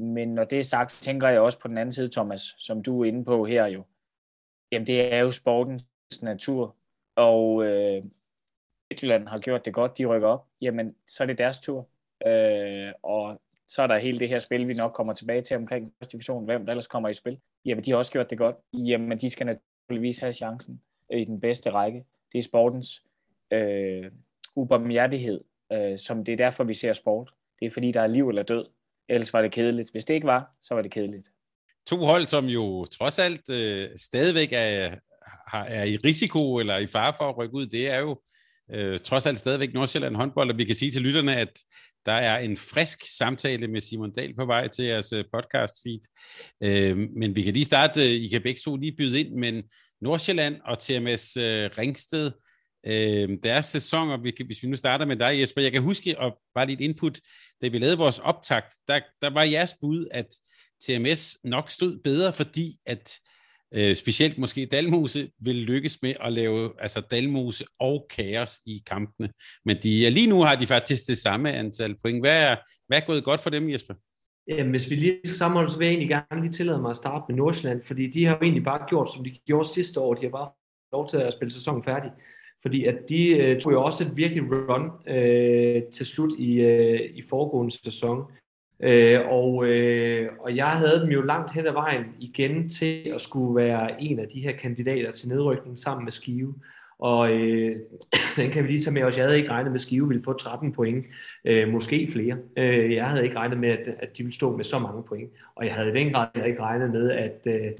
Men 0.00 0.34
når 0.34 0.44
det 0.44 0.58
er 0.58 0.62
sagt, 0.62 0.90
tænker 0.90 1.28
jeg 1.28 1.40
også 1.40 1.58
på 1.58 1.68
den 1.68 1.78
anden 1.78 1.92
side, 1.92 2.10
Thomas, 2.10 2.40
som 2.58 2.82
du 2.82 3.00
er 3.00 3.04
inde 3.04 3.24
på 3.24 3.44
her 3.44 3.66
jo. 3.66 3.84
Jamen 4.72 4.86
det 4.86 5.12
er 5.14 5.18
jo 5.18 5.30
sportens 5.30 6.22
natur, 6.22 6.76
og 7.16 7.66
øh, 7.66 8.04
Midtjylland 8.90 9.28
har 9.28 9.38
gjort 9.38 9.64
det 9.64 9.74
godt, 9.74 9.98
de 9.98 10.06
rykker 10.06 10.28
op, 10.28 10.46
jamen 10.60 10.94
så 11.06 11.22
er 11.22 11.26
det 11.26 11.38
deres 11.38 11.58
tur. 11.58 11.88
Øh, 12.26 12.92
og 13.02 13.40
så 13.68 13.82
er 13.82 13.86
der 13.86 13.98
hele 13.98 14.18
det 14.18 14.28
her 14.28 14.38
spil, 14.38 14.68
vi 14.68 14.74
nok 14.74 14.92
kommer 14.92 15.12
tilbage 15.12 15.42
til 15.42 15.56
omkring 15.56 15.94
første 15.98 16.12
division, 16.12 16.44
hvem 16.44 16.66
der 16.66 16.72
ellers 16.72 16.86
kommer 16.86 17.08
i 17.08 17.14
spil. 17.14 17.40
Jamen 17.64 17.84
de 17.84 17.90
har 17.90 17.98
også 17.98 18.12
gjort 18.12 18.30
det 18.30 18.38
godt. 18.38 18.56
Jamen 18.72 19.18
de 19.18 19.30
skal 19.30 19.46
naturligvis 19.46 20.18
have 20.18 20.32
chancen 20.32 20.82
i 21.10 21.24
den 21.24 21.40
bedste 21.40 21.70
række. 21.70 22.04
Det 22.32 22.38
er 22.38 22.42
sportens 22.42 23.02
øh, 23.52 24.10
ubarmhjertighed, 24.56 25.40
øh, 25.72 25.98
som 25.98 26.24
det 26.24 26.32
er 26.32 26.36
derfor, 26.36 26.64
vi 26.64 26.74
ser 26.74 26.92
sport. 26.92 27.34
Det 27.60 27.66
er 27.66 27.70
fordi, 27.70 27.92
der 27.92 28.00
er 28.00 28.06
liv 28.06 28.28
eller 28.28 28.42
død. 28.42 28.66
Ellers 29.10 29.32
var 29.32 29.42
det 29.42 29.52
kedeligt. 29.52 29.90
Hvis 29.90 30.04
det 30.04 30.14
ikke 30.14 30.26
var, 30.26 30.46
så 30.62 30.74
var 30.74 30.82
det 30.82 30.90
kedeligt. 30.90 31.28
To 31.86 31.96
hold, 31.96 32.26
som 32.26 32.46
jo 32.46 32.84
trods 32.84 33.18
alt 33.18 33.50
øh, 33.50 33.88
stadigvæk 33.96 34.48
er, 34.52 34.94
er 35.52 35.84
i 35.84 35.96
risiko 35.96 36.56
eller 36.56 36.76
i 36.78 36.86
fare 36.86 37.12
for 37.18 37.28
at 37.28 37.38
rykke 37.38 37.54
ud, 37.54 37.66
det 37.66 37.88
er 37.90 37.98
jo 37.98 38.20
øh, 38.72 38.98
trods 38.98 39.26
alt 39.26 39.38
stadigvæk 39.38 39.74
Nordsjælland 39.74 40.16
håndbold, 40.16 40.50
og 40.50 40.58
vi 40.58 40.64
kan 40.64 40.74
sige 40.74 40.90
til 40.90 41.02
lytterne, 41.02 41.36
at 41.36 41.58
der 42.06 42.12
er 42.12 42.38
en 42.38 42.56
frisk 42.56 42.98
samtale 43.18 43.68
med 43.68 43.80
Simon 43.80 44.12
Dahl 44.12 44.34
på 44.34 44.44
vej 44.44 44.68
til 44.68 44.84
jeres 44.84 45.12
øh, 45.12 45.24
podcast 45.34 45.74
feed. 45.82 46.00
Øh, 46.62 46.98
men 47.16 47.34
vi 47.34 47.42
kan 47.42 47.52
lige 47.52 47.64
starte, 47.64 48.00
øh, 48.00 48.22
I 48.22 48.28
kan 48.28 48.42
begge 48.42 48.60
to 48.64 48.76
lige 48.76 48.96
byde 48.96 49.20
ind, 49.20 49.34
men 49.34 49.62
Nordsjælland 50.00 50.56
og 50.64 50.78
TMS 50.78 51.36
øh, 51.36 51.70
Ringsted, 51.78 52.30
øh, 52.86 53.28
deres 53.42 53.66
sæson, 53.66 54.10
og 54.10 54.24
vi 54.24 54.30
kan, 54.30 54.46
hvis 54.46 54.62
vi 54.62 54.68
nu 54.68 54.76
starter 54.76 55.06
med 55.06 55.16
dig, 55.16 55.40
Jesper, 55.40 55.62
jeg 55.62 55.72
kan 55.72 55.82
huske, 55.82 56.18
og 56.18 56.38
bare 56.54 56.66
lidt 56.66 56.80
input, 56.80 57.20
da 57.62 57.68
vi 57.68 57.78
lavede 57.78 57.98
vores 57.98 58.18
optakt, 58.18 58.74
der, 58.88 59.00
der 59.22 59.30
var 59.30 59.42
jeres 59.42 59.74
bud, 59.80 60.06
at 60.10 60.26
TMS 60.80 61.36
nok 61.44 61.70
stod 61.70 61.98
bedre, 62.04 62.32
fordi 62.32 62.72
at 62.86 63.18
øh, 63.74 63.96
specielt 63.96 64.38
måske 64.38 64.66
Dalmose 64.66 65.30
vil 65.40 65.54
lykkes 65.54 65.98
med 66.02 66.14
at 66.20 66.32
lave 66.32 66.72
altså 66.78 67.00
Dalmose 67.00 67.64
og 67.78 68.06
kaos 68.10 68.60
i 68.66 68.82
kampene. 68.86 69.30
Men 69.64 69.76
de, 69.82 70.10
lige 70.10 70.26
nu 70.26 70.42
har 70.42 70.54
de 70.54 70.66
faktisk 70.66 71.06
det 71.06 71.18
samme 71.18 71.52
antal 71.52 71.96
point. 72.02 72.22
Hvad 72.22 72.50
er, 72.50 72.56
hvad 72.86 72.98
er 72.98 73.06
gået 73.06 73.24
godt 73.24 73.40
for 73.40 73.50
dem, 73.50 73.70
Jesper? 73.70 73.94
Jamen, 74.48 74.70
hvis 74.70 74.90
vi 74.90 74.94
lige 74.94 75.20
sammenholder, 75.24 75.70
så 75.70 75.78
vil 75.78 75.84
jeg 75.84 75.92
egentlig 75.92 76.08
gerne 76.08 76.42
lige 76.42 76.52
tillade 76.52 76.80
mig 76.80 76.90
at 76.90 76.96
starte 76.96 77.24
med 77.28 77.36
Nordsjælland, 77.36 77.82
fordi 77.82 78.06
de 78.06 78.24
har 78.24 78.34
jo 78.34 78.42
egentlig 78.42 78.64
bare 78.64 78.88
gjort, 78.88 79.12
som 79.12 79.24
de 79.24 79.30
gjorde 79.46 79.68
sidste 79.68 80.00
år. 80.00 80.14
De 80.14 80.22
har 80.22 80.30
bare 80.30 80.50
lov 80.92 81.08
til 81.08 81.16
at 81.16 81.32
spille 81.32 81.52
sæsonen 81.52 81.84
færdig. 81.84 82.10
Fordi 82.62 82.84
at 82.84 83.08
de 83.08 83.28
øh, 83.28 83.60
tog 83.60 83.72
jo 83.72 83.82
også 83.82 84.04
et 84.04 84.16
virkelig 84.16 84.44
run 84.50 84.90
øh, 85.16 85.82
til 85.82 86.06
slut 86.06 86.32
i, 86.38 86.60
øh, 86.60 87.00
i 87.14 87.22
foregående 87.30 87.72
sæson. 87.84 88.24
Øh, 88.82 89.20
og, 89.28 89.66
øh, 89.66 90.28
og 90.40 90.56
jeg 90.56 90.66
havde 90.66 91.00
dem 91.00 91.10
jo 91.10 91.22
langt 91.22 91.52
hen 91.52 91.66
ad 91.66 91.72
vejen 91.72 92.04
igen 92.18 92.70
til 92.70 93.10
at 93.14 93.20
skulle 93.20 93.56
være 93.56 94.02
en 94.02 94.18
af 94.18 94.28
de 94.28 94.40
her 94.40 94.52
kandidater 94.52 95.12
til 95.12 95.28
nedrykning 95.28 95.78
sammen 95.78 96.04
med 96.04 96.12
Skive. 96.12 96.54
Og 96.98 97.32
øh, 97.32 97.76
den 98.36 98.50
kan 98.50 98.62
vi 98.64 98.68
lige 98.68 98.84
tage 98.84 98.94
med 98.94 99.02
os. 99.02 99.16
Jeg 99.16 99.24
havde 99.24 99.38
ikke 99.38 99.50
regnet 99.50 99.72
med, 99.72 99.80
at 99.80 99.80
Skive 99.80 100.08
ville 100.08 100.22
få 100.22 100.32
13 100.32 100.72
point. 100.72 101.06
Øh, 101.44 101.68
måske 101.68 102.08
flere. 102.12 102.36
Øh, 102.56 102.94
jeg 102.94 103.06
havde 103.06 103.24
ikke 103.24 103.36
regnet 103.36 103.58
med, 103.58 103.68
at, 103.68 103.88
at 103.98 104.18
de 104.18 104.22
ville 104.22 104.34
stå 104.34 104.56
med 104.56 104.64
så 104.64 104.78
mange 104.78 105.02
point. 105.02 105.30
Og 105.54 105.64
jeg 105.64 105.74
havde 105.74 105.88
i 105.88 106.04
den 106.04 106.12
grad 106.12 106.46
ikke 106.46 106.60
regnet 106.60 106.90
med, 106.90 107.10
at, 107.10 107.40
øh, 107.46 107.70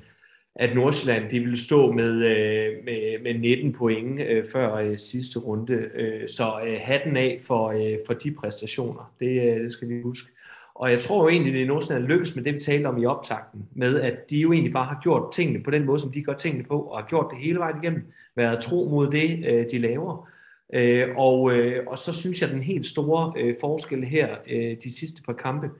at 0.56 0.74
Nordsjælland 0.74 1.30
de 1.30 1.40
ville 1.40 1.58
stå 1.58 1.92
med, 1.92 2.24
øh, 2.24 2.84
med, 2.84 3.22
med 3.22 3.34
19 3.34 3.72
point 3.72 4.20
øh, 4.20 4.44
før 4.52 4.74
øh, 4.74 4.98
sidste 4.98 5.38
runde. 5.38 5.74
Øh, 5.74 6.28
så 6.28 6.60
øh, 6.66 6.78
hatten 6.80 7.16
af 7.16 7.40
for, 7.42 7.68
øh, 7.68 7.98
for 8.06 8.14
de 8.14 8.30
præstationer. 8.30 9.12
Det, 9.20 9.56
øh, 9.56 9.62
det 9.62 9.72
skal 9.72 9.88
vi 9.88 10.02
huske. 10.02 10.30
Og 10.74 10.90
jeg 10.90 11.00
tror 11.00 11.22
jo 11.22 11.28
egentlig, 11.28 11.52
det 11.52 11.62
er 11.62 11.66
Nordsjælland 11.66 12.06
lykkes 12.06 12.36
med 12.36 12.44
det, 12.44 12.54
vi 12.54 12.60
talte 12.60 12.86
om 12.86 13.02
i 13.02 13.04
optakten, 13.04 13.68
med 13.72 14.00
at 14.00 14.30
de 14.30 14.38
jo 14.38 14.52
egentlig 14.52 14.72
bare 14.72 14.86
har 14.86 15.00
gjort 15.02 15.32
tingene 15.32 15.62
på 15.62 15.70
den 15.70 15.84
måde, 15.84 15.98
som 15.98 16.12
de 16.12 16.22
gør 16.22 16.32
tingene 16.32 16.64
på, 16.64 16.80
og 16.80 16.98
har 16.98 17.08
gjort 17.08 17.26
det 17.30 17.38
hele 17.38 17.58
vejen 17.58 17.76
igennem, 17.82 18.02
været 18.36 18.62
tro 18.62 18.88
mod 18.88 19.10
det, 19.10 19.44
øh, 19.46 19.66
de 19.72 19.78
laver. 19.78 20.28
Øh, 20.74 21.08
og, 21.16 21.52
øh, 21.52 21.86
og 21.86 21.98
så 21.98 22.12
synes 22.12 22.40
jeg, 22.40 22.48
at 22.48 22.54
den 22.54 22.62
helt 22.62 22.86
store 22.86 23.32
øh, 23.36 23.54
forskel 23.60 24.04
her 24.04 24.28
øh, 24.50 24.76
de 24.84 24.98
sidste 24.98 25.22
par 25.22 25.32
kampe, 25.32 25.70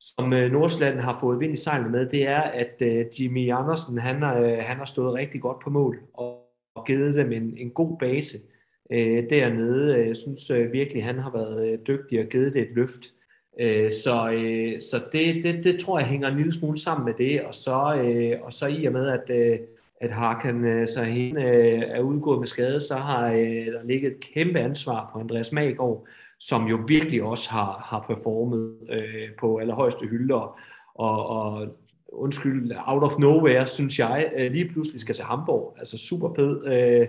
som 0.00 0.32
øh, 0.32 0.52
Nordsjælland 0.52 1.00
har 1.00 1.18
fået 1.20 1.40
vind 1.40 1.52
i 1.52 1.56
sejlene 1.56 1.90
med, 1.90 2.06
det 2.06 2.28
er, 2.28 2.40
at 2.40 2.74
øh, 2.80 3.04
Jimmy 3.20 3.52
Andersen, 3.52 3.98
han 3.98 4.22
har, 4.22 4.60
han 4.60 4.76
har 4.76 4.84
stået 4.84 5.14
rigtig 5.14 5.40
godt 5.40 5.60
på 5.60 5.70
mål, 5.70 5.98
og 6.14 6.42
givet 6.86 7.14
dem 7.14 7.32
en, 7.32 7.54
en 7.56 7.70
god 7.70 7.98
base 7.98 8.38
dernede. 9.30 10.06
Jeg 10.06 10.16
synes 10.16 10.72
virkelig, 10.72 11.04
han 11.04 11.18
har 11.18 11.30
været 11.30 11.86
dygtig 11.86 12.20
og 12.20 12.26
givet 12.26 12.54
det 12.54 12.62
et 12.62 12.74
løft. 12.74 13.12
Øh, 13.60 13.92
så 13.92 14.30
øh, 14.30 14.80
så 14.80 14.96
det, 15.12 15.44
det, 15.44 15.64
det 15.64 15.80
tror 15.80 15.98
jeg 15.98 16.08
hænger 16.08 16.28
en 16.28 16.36
lille 16.36 16.52
smule 16.52 16.78
sammen 16.78 17.04
med 17.04 17.14
det, 17.18 17.42
og 17.42 17.54
så, 17.54 18.02
øh, 18.04 18.42
og 18.42 18.52
så 18.52 18.66
i 18.66 18.84
og 18.84 18.92
med, 18.92 19.08
at, 19.08 19.30
øh, 19.30 19.58
at 20.00 20.10
Harkan 20.10 20.64
øh, 20.64 20.88
så 20.88 21.04
hende, 21.04 21.42
øh, 21.42 21.82
er 21.86 22.00
udgået 22.00 22.38
med 22.38 22.46
skade, 22.46 22.80
så 22.80 22.94
har 22.94 23.32
øh, 23.32 23.66
der 23.66 23.84
ligget 23.84 24.12
et 24.12 24.20
kæmpe 24.20 24.58
ansvar 24.58 25.10
på 25.12 25.18
Andreas 25.18 25.52
Magård, 25.52 26.06
som 26.40 26.66
jo 26.66 26.78
virkelig 26.88 27.22
også 27.22 27.50
har, 27.50 27.84
har 27.84 28.14
performet 28.14 28.76
øh, 28.90 29.28
på 29.40 29.58
allerhøjeste 29.58 30.06
hylder, 30.06 30.58
og, 30.94 31.26
og 31.26 31.68
undskyld, 32.08 32.72
out 32.86 33.02
of 33.02 33.18
nowhere, 33.18 33.66
synes 33.66 33.98
jeg, 33.98 34.32
øh, 34.36 34.52
lige 34.52 34.68
pludselig 34.68 35.00
skal 35.00 35.14
til 35.14 35.24
Hamburg. 35.24 35.74
Altså 35.78 35.98
super 35.98 36.34
fed. 36.34 36.66
Øh, 36.66 37.08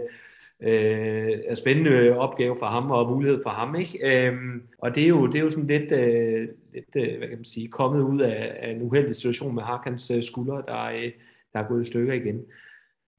øh, 0.62 1.40
er 1.48 1.56
spændende 1.56 2.18
opgave 2.18 2.56
for 2.60 2.66
ham 2.66 2.92
og 2.92 3.12
mulighed 3.12 3.40
for 3.44 3.50
ham. 3.50 3.76
Ikke? 3.76 4.28
Øh, 4.28 4.36
og 4.78 4.96
det 4.96 5.04
er, 5.04 5.08
jo, 5.08 5.28
det 5.28 5.36
er 5.36 5.40
jo 5.40 5.50
sådan 5.50 5.68
lidt, 5.68 5.92
øh, 5.92 6.48
lidt 6.74 6.96
øh, 6.96 7.18
hvad 7.18 7.28
kan 7.28 7.38
man 7.38 7.46
sige, 7.46 7.68
kommet 7.68 8.02
ud 8.02 8.22
af, 8.22 8.58
af 8.60 8.72
en 8.72 8.82
uheldig 8.82 9.16
situation 9.16 9.56
med 9.56 9.64
Harkans 9.64 10.12
øh, 10.12 10.24
skuldre, 10.24 10.64
der, 10.68 10.84
øh, 10.84 11.12
der 11.54 11.60
er 11.60 11.68
gået 11.68 11.84
i 11.84 11.90
stykker 11.90 12.14
igen. 12.14 12.42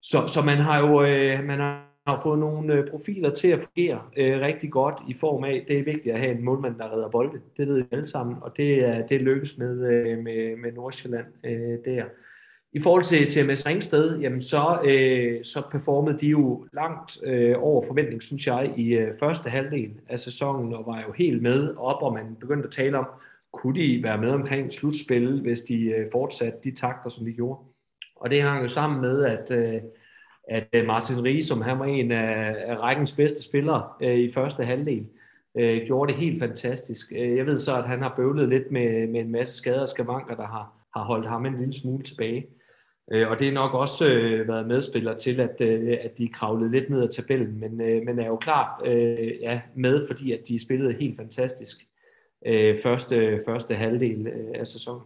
Så, 0.02 0.18
så 0.26 0.42
man 0.42 0.58
har 0.58 0.78
jo 0.78 1.02
øh, 1.02 1.44
man 1.44 1.58
har 1.58 1.87
har 2.08 2.20
fået 2.22 2.38
nogle 2.38 2.74
øh, 2.74 2.90
profiler 2.90 3.34
til 3.34 3.48
at 3.48 3.60
fungere 3.60 4.00
øh, 4.16 4.40
rigtig 4.40 4.70
godt 4.70 4.94
i 5.08 5.14
form 5.14 5.44
af, 5.44 5.64
det 5.68 5.78
er 5.78 5.84
vigtigt 5.84 6.14
at 6.14 6.20
have 6.20 6.38
en 6.38 6.44
målmand, 6.44 6.78
der 6.78 6.92
redder 6.94 7.08
bolde. 7.08 7.40
Det 7.56 7.68
ved 7.68 7.76
vi 7.76 7.84
alle 7.92 8.06
sammen, 8.06 8.36
og 8.40 8.52
det, 8.56 8.84
er, 8.84 9.06
det 9.06 9.20
lykkes 9.20 9.58
med, 9.58 9.92
øh, 9.92 10.18
med, 10.18 10.56
med 10.56 10.72
Nordsjælland 10.72 11.26
øh, 11.44 11.78
der. 11.84 12.04
I 12.72 12.80
forhold 12.80 13.04
til 13.04 13.30
TMS 13.30 13.66
Ringsted, 13.66 14.18
jamen 14.18 14.42
så, 14.42 14.80
øh, 14.84 15.44
så 15.44 15.62
performede 15.70 16.18
de 16.18 16.26
jo 16.26 16.66
langt 16.72 17.18
øh, 17.24 17.54
over 17.58 17.84
forventning, 17.86 18.22
synes 18.22 18.46
jeg, 18.46 18.74
i 18.76 18.88
øh, 18.88 19.14
første 19.20 19.50
halvdel 19.50 19.90
af 20.08 20.18
sæsonen, 20.18 20.74
og 20.74 20.86
var 20.86 21.04
jo 21.06 21.12
helt 21.12 21.42
med 21.42 21.74
op, 21.76 22.02
og 22.02 22.12
man 22.12 22.36
begyndte 22.40 22.66
at 22.66 22.72
tale 22.72 22.98
om, 22.98 23.06
kunne 23.52 23.74
de 23.74 24.02
være 24.02 24.18
med 24.18 24.30
omkring 24.30 24.72
slutspil, 24.72 25.40
hvis 25.40 25.60
de 25.60 25.84
øh, 25.84 26.06
fortsatte 26.12 26.58
de 26.64 26.74
takter, 26.74 27.10
som 27.10 27.24
de 27.24 27.32
gjorde. 27.32 27.60
Og 28.16 28.30
det 28.30 28.42
hang 28.42 28.62
jo 28.62 28.68
sammen 28.68 29.00
med, 29.00 29.24
at, 29.24 29.50
øh, 29.50 29.80
at 30.48 30.68
øh, 30.72 30.86
Martin 30.86 31.24
Ries, 31.24 31.46
som 31.46 31.60
han 31.60 31.78
var 31.78 31.84
en 31.84 32.12
af, 32.12 32.56
af 32.58 32.76
rækkens 32.76 33.12
bedste 33.12 33.42
spillere 33.42 33.88
øh, 34.02 34.18
i 34.18 34.32
første 34.32 34.64
halvdel, 34.64 35.06
øh, 35.58 35.86
gjorde 35.86 36.12
det 36.12 36.20
helt 36.20 36.38
fantastisk. 36.38 37.12
Øh, 37.16 37.36
jeg 37.36 37.46
ved 37.46 37.58
så, 37.58 37.76
at 37.76 37.88
han 37.88 38.02
har 38.02 38.14
bøvlet 38.16 38.48
lidt 38.48 38.70
med, 38.70 39.06
med 39.06 39.20
en 39.20 39.32
masse 39.32 39.56
skader 39.56 39.80
og 39.80 39.88
skavanker, 39.88 40.36
der 40.36 40.46
har, 40.46 40.72
har 40.96 41.04
holdt 41.04 41.28
ham 41.28 41.46
en 41.46 41.58
lille 41.58 41.80
smule 41.80 42.04
tilbage. 42.04 42.46
Øh, 43.12 43.30
og 43.30 43.38
det 43.38 43.48
er 43.48 43.52
nok 43.52 43.74
også 43.74 44.08
øh, 44.08 44.48
været 44.48 44.66
medspiller 44.66 45.16
til, 45.16 45.40
at, 45.40 45.60
øh, 45.60 45.98
at 46.00 46.18
de 46.18 46.28
kravlede 46.28 46.70
lidt 46.70 46.90
ned 46.90 47.02
ad 47.02 47.08
tabellen, 47.08 47.60
men, 47.60 47.80
øh, 47.80 48.02
men 48.06 48.18
er 48.18 48.26
jo 48.26 48.36
klart 48.36 48.86
øh, 48.86 49.40
ja, 49.40 49.60
med, 49.74 50.06
fordi 50.06 50.32
at 50.32 50.40
de 50.48 50.64
spillede 50.64 50.92
helt 50.92 51.16
fantastisk 51.16 51.76
øh, 52.46 52.78
første, 52.82 53.42
første 53.46 53.74
halvdel 53.74 54.26
øh, 54.26 54.50
af 54.54 54.66
sæsonen. 54.66 55.02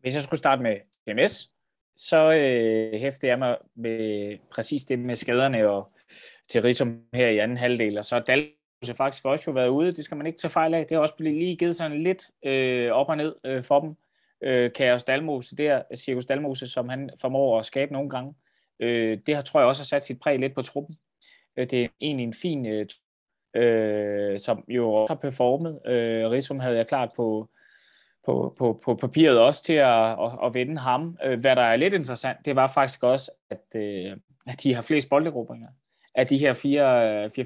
Hvis 0.00 0.14
jeg 0.14 0.22
skulle 0.22 0.38
starte 0.38 0.62
med 0.62 0.76
TMS, 1.08 1.53
så 1.96 2.32
øh, 2.32 3.00
hæfter 3.00 3.28
jeg 3.28 3.38
mig 3.38 3.56
med 3.76 4.38
præcis 4.50 4.84
det 4.84 4.98
med 4.98 5.14
skaderne 5.14 5.68
og 5.68 5.92
til 6.48 6.62
Ritum 6.62 7.00
her 7.14 7.28
i 7.28 7.38
anden 7.38 7.56
halvdel, 7.56 7.98
og 7.98 8.04
så 8.04 8.20
Dalmus 8.20 8.96
faktisk 8.96 9.24
også 9.24 9.44
jo 9.46 9.52
været 9.52 9.68
ude, 9.68 9.92
det 9.92 10.04
skal 10.04 10.16
man 10.16 10.26
ikke 10.26 10.38
tage 10.38 10.50
fejl 10.50 10.74
af, 10.74 10.86
det 10.86 10.94
har 10.94 11.02
også 11.02 11.14
lige 11.18 11.56
givet 11.56 11.76
sådan 11.76 12.02
lidt 12.02 12.30
øh, 12.44 12.92
op 12.92 13.08
og 13.08 13.16
ned 13.16 13.34
øh, 13.46 13.64
for 13.64 13.80
dem 13.80 13.96
øh, 14.44 14.72
Kaos 14.72 15.04
Dalmose 15.04 15.56
der, 15.56 15.82
Cirkus 15.96 16.26
Dalmose, 16.26 16.68
som 16.68 16.88
han 16.88 17.10
formår 17.20 17.58
at 17.58 17.66
skabe 17.66 17.92
nogle 17.92 18.10
gange. 18.10 18.34
Øh, 18.80 19.18
det 19.26 19.34
har, 19.34 19.42
tror 19.42 19.60
jeg 19.60 19.68
også 19.68 19.82
har 19.82 19.86
sat 19.86 20.04
sit 20.04 20.20
præg 20.20 20.38
lidt 20.38 20.54
på 20.54 20.62
truppen. 20.62 20.96
Øh, 21.56 21.70
det 21.70 21.84
er 21.84 21.88
egentlig 22.00 22.24
en 22.24 22.34
fin, 22.34 22.66
øh, 22.66 22.86
øh, 23.56 24.38
som 24.38 24.64
jo 24.68 24.92
også 24.92 25.14
har 25.14 25.20
performet. 25.20 25.80
Øh, 25.86 26.30
Ritum 26.30 26.60
havde 26.60 26.76
jeg 26.76 26.86
klart 26.86 27.10
på, 27.16 27.48
på, 28.26 28.54
på, 28.58 28.80
på 28.84 28.94
papiret 28.94 29.38
også 29.38 29.62
til 29.62 29.72
at, 29.72 30.10
at, 30.10 30.30
at 30.44 30.54
vinde 30.54 30.78
ham. 30.78 31.18
Øh, 31.24 31.40
hvad 31.40 31.56
der 31.56 31.62
er 31.62 31.76
lidt 31.76 31.94
interessant, 31.94 32.38
det 32.44 32.56
var 32.56 32.66
faktisk 32.66 33.02
også, 33.02 33.30
at, 33.50 33.80
øh, 33.80 34.16
at 34.46 34.62
de 34.62 34.74
har 34.74 34.82
flest 34.82 35.08
bolderobringer 35.08 35.68
af 36.14 36.26
de 36.26 36.38
her 36.38 36.54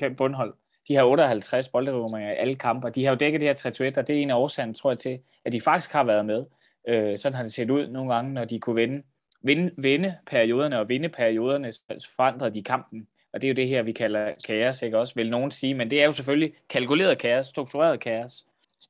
4-5 0.02 0.04
øh, 0.04 0.16
bundhold. 0.16 0.54
De 0.88 0.94
har 0.94 1.04
58 1.04 1.68
bolderobringer 1.68 2.32
i 2.32 2.36
alle 2.36 2.54
kampe, 2.54 2.90
de 2.90 3.04
har 3.04 3.10
jo 3.10 3.16
dækket 3.16 3.40
det 3.40 3.48
her 3.48 3.72
3 3.72 3.88
og 3.96 4.06
det 4.06 4.18
er 4.18 4.22
en 4.22 4.30
af 4.30 4.36
årsagen, 4.36 4.74
tror 4.74 4.90
jeg, 4.90 4.98
til, 4.98 5.18
at 5.44 5.52
de 5.52 5.60
faktisk 5.60 5.92
har 5.92 6.04
været 6.04 6.26
med. 6.26 6.44
Sådan 7.16 7.36
har 7.36 7.42
det 7.42 7.52
set 7.52 7.70
ud 7.70 7.86
nogle 7.86 8.14
gange, 8.14 8.32
når 8.32 8.44
de 8.44 8.60
kunne 8.60 8.76
vinde, 8.76 9.02
vinde, 9.42 9.70
vinde 9.78 10.14
perioderne, 10.26 10.78
og 10.78 10.88
vinde 10.88 11.08
perioderne, 11.08 11.72
så 11.72 12.08
forandrede 12.16 12.54
de 12.54 12.62
kampen. 12.62 13.06
Og 13.32 13.42
det 13.42 13.48
er 13.48 13.52
jo 13.52 13.54
det 13.54 13.68
her, 13.68 13.82
vi 13.82 13.92
kalder 13.92 14.32
kaos, 14.46 14.82
ikke 14.82 14.98
også, 14.98 15.14
vil 15.14 15.30
nogen 15.30 15.50
sige. 15.50 15.74
Men 15.74 15.90
det 15.90 16.00
er 16.00 16.04
jo 16.04 16.12
selvfølgelig 16.12 16.52
kalkuleret 16.68 17.18
kaos, 17.18 17.46
struktureret 17.46 18.00
kaos, 18.00 18.44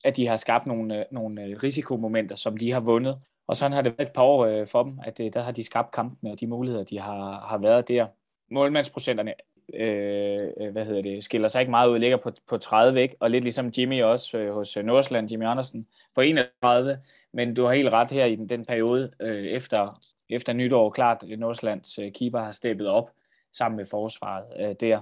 at 0.05 0.17
de 0.17 0.27
har 0.27 0.37
skabt 0.37 0.67
nogle, 0.67 0.99
øh, 0.99 1.05
nogle 1.11 1.43
øh, 1.43 1.63
risikomomenter, 1.63 2.37
som 2.37 2.57
de 2.57 2.73
har 2.73 2.81
vundet. 2.81 3.19
Og 3.47 3.57
sådan 3.57 3.73
har 3.73 3.83
det 3.83 3.95
været 3.99 4.09
et 4.09 4.15
par 4.15 4.23
år 4.23 4.47
øh, 4.47 4.67
for 4.67 4.83
dem, 4.83 4.99
at 5.05 5.21
øh, 5.21 5.33
der 5.33 5.43
har 5.43 5.53
de 5.53 5.65
skabt 5.65 5.91
kampen 5.91 6.31
og 6.31 6.41
de 6.41 6.47
muligheder, 6.47 6.85
de 6.85 6.99
har, 6.99 7.47
har 7.49 7.59
været 7.59 7.89
der. 7.89 8.07
Målmandsprocenterne 8.51 9.35
øh, 9.75 10.73
hvad 10.73 10.85
hedder 10.85 11.03
det, 11.03 11.25
skiller 11.25 11.49
sig 11.49 11.61
ikke 11.61 11.71
meget 11.71 11.89
ud, 11.89 11.99
ligger 11.99 12.17
på, 12.17 12.33
på 12.49 12.59
30, 12.59 13.03
ikke? 13.03 13.17
og 13.21 13.31
lidt 13.31 13.45
ligesom 13.45 13.73
Jimmy 13.79 14.03
også 14.03 14.39
øh, 14.39 14.55
hos 14.55 14.77
Nordsjælland, 14.85 15.31
Jimmy 15.31 15.45
Andersen, 15.45 15.87
på 16.15 16.21
31, 16.21 16.99
men 17.33 17.55
du 17.55 17.65
har 17.65 17.73
helt 17.73 17.93
ret 17.93 18.11
her 18.11 18.25
i 18.25 18.37
den, 18.37 18.49
den 18.49 18.65
periode 18.65 19.13
øh, 19.21 19.45
efter, 19.45 20.01
efter 20.31 20.53
nytår, 20.53 20.91
klart 20.91 21.25
Nordsjællands 21.39 21.99
øh, 21.99 22.13
keeper 22.13 22.41
har 22.41 22.53
steppet 22.53 22.87
op 22.87 23.11
sammen 23.53 23.77
med 23.77 23.87
forsvaret 23.87 24.45
øh, 24.61 24.75
der. 24.81 25.01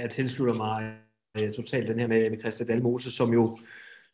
Jeg 0.00 0.10
tilslutter 0.10 0.54
mig 0.54 0.94
øh, 1.38 1.52
totalt 1.52 1.88
den 1.88 1.98
her 1.98 2.06
med, 2.06 2.30
med 2.30 2.40
Christian 2.40 2.68
Dalmose, 2.68 3.12
som 3.12 3.32
jo 3.32 3.58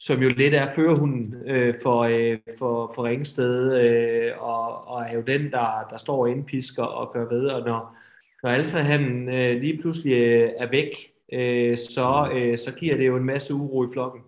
som 0.00 0.22
jo 0.22 0.28
lidt 0.28 0.54
er 0.54 0.74
førerhunden 0.74 1.34
øh, 1.46 1.74
for, 1.82 2.00
øh, 2.02 2.38
for, 2.58 2.92
for 2.94 3.04
Ringsted, 3.04 3.80
øh, 3.80 4.32
og, 4.42 4.88
og 4.88 5.02
er 5.02 5.14
jo 5.14 5.20
den, 5.20 5.50
der, 5.50 5.86
der 5.90 5.98
står 5.98 6.20
og 6.20 6.30
indpisker 6.30 6.82
og 6.82 7.12
gør 7.12 7.28
ved, 7.28 7.46
og 7.46 7.66
når, 7.66 7.96
når 8.42 8.50
alfa 8.50 8.78
han 8.78 9.34
øh, 9.34 9.60
lige 9.60 9.78
pludselig 9.80 10.12
øh, 10.12 10.50
er 10.56 10.70
væk, 10.70 10.90
øh, 11.32 11.76
så, 11.76 12.30
øh, 12.34 12.58
så 12.58 12.72
giver 12.72 12.96
det 12.96 13.06
jo 13.06 13.16
en 13.16 13.24
masse 13.24 13.54
uro 13.54 13.84
i 13.84 13.88
flokken. 13.92 14.22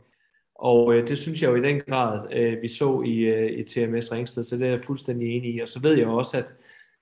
Og 0.54 0.94
øh, 0.94 1.08
det 1.08 1.18
synes 1.18 1.42
jeg 1.42 1.50
jo 1.50 1.56
i 1.56 1.68
den 1.68 1.80
grad, 1.80 2.32
øh, 2.32 2.62
vi 2.62 2.68
så 2.68 3.02
i, 3.06 3.18
øh, 3.18 3.50
i 3.50 3.64
TMS 3.64 4.12
Ringsted, 4.12 4.42
så 4.42 4.56
det 4.56 4.66
er 4.66 4.70
jeg 4.70 4.80
fuldstændig 4.86 5.36
enig 5.36 5.54
i. 5.54 5.60
Og 5.60 5.68
så 5.68 5.80
ved 5.80 5.98
jeg 5.98 6.06
også, 6.06 6.38
at, 6.38 6.54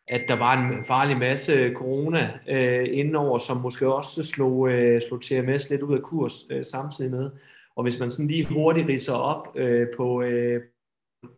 at 0.09 0.21
der 0.29 0.37
var 0.37 0.53
en 0.53 0.85
farlig 0.85 1.17
masse 1.17 1.73
corona 1.77 2.31
øh, 2.49 2.87
indenover, 2.93 3.39
som 3.39 3.57
måske 3.57 3.95
også 3.95 4.25
slog, 4.25 4.71
øh, 4.71 5.03
slog 5.03 5.23
TMS 5.23 5.71
lidt 5.71 5.83
ud 5.83 5.95
af 5.95 6.03
kurs 6.03 6.35
øh, 6.51 6.65
samtidig 6.65 7.11
med. 7.11 7.31
Og 7.79 7.83
hvis 7.83 8.01
man 8.01 8.11
sådan 8.11 8.29
lige 8.29 8.45
hurtigt 8.45 8.89
riser 8.89 9.15
op 9.15 9.57
øh, 9.57 9.87
på, 9.97 10.23
øh, 10.23 10.63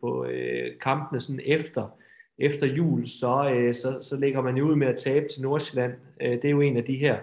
på 0.01 0.25
øh, 0.25 0.79
kampene 0.81 1.21
sådan 1.21 1.41
efter, 1.45 1.99
efter 2.39 2.67
jul, 2.67 3.07
så, 3.07 3.51
øh, 3.55 3.75
så, 3.75 3.99
så 4.03 4.17
ligger 4.17 4.43
man 4.43 4.57
jo 4.57 4.65
ud 4.65 4.77
med 4.77 4.87
at 4.87 4.99
tabe 4.99 5.27
til 5.29 5.43
Nordsjælland. 5.43 5.93
Øh, 6.23 6.33
det 6.33 6.45
er 6.45 6.51
jo 6.51 6.61
en 6.61 6.77
af 6.77 6.85
de 6.85 6.97
her 6.97 7.19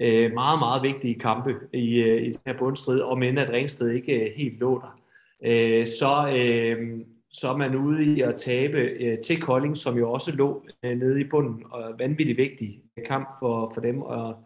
øh, 0.00 0.32
meget, 0.32 0.58
meget 0.58 0.82
vigtige 0.82 1.14
kampe 1.14 1.54
i, 1.72 1.94
øh, 2.02 2.22
i 2.22 2.26
den 2.26 2.38
her 2.46 2.58
bundstrid, 2.58 3.00
og 3.00 3.18
men 3.18 3.38
at 3.38 3.50
Ringsted 3.50 3.90
ikke 3.90 4.12
øh, 4.12 4.32
helt 4.36 4.58
lå 4.58 4.80
der. 4.80 5.00
Øh, 5.44 5.86
så, 5.86 6.32
øh, 6.36 7.00
så 7.32 7.48
er 7.48 7.56
man 7.56 7.74
ude 7.74 8.04
i 8.04 8.20
at 8.20 8.36
tabe 8.36 8.78
øh, 8.78 9.18
til 9.18 9.40
Kolding, 9.40 9.76
som 9.76 9.98
jo 9.98 10.12
også 10.12 10.36
lå 10.36 10.66
øh, 10.84 10.98
nede 10.98 11.20
i 11.20 11.24
bunden, 11.24 11.64
og 11.70 11.94
vanvittigt 11.98 12.38
vigtig 12.38 12.82
kamp 13.06 13.28
for, 13.40 13.70
for 13.74 13.80
dem, 13.80 14.02
og, 14.02 14.36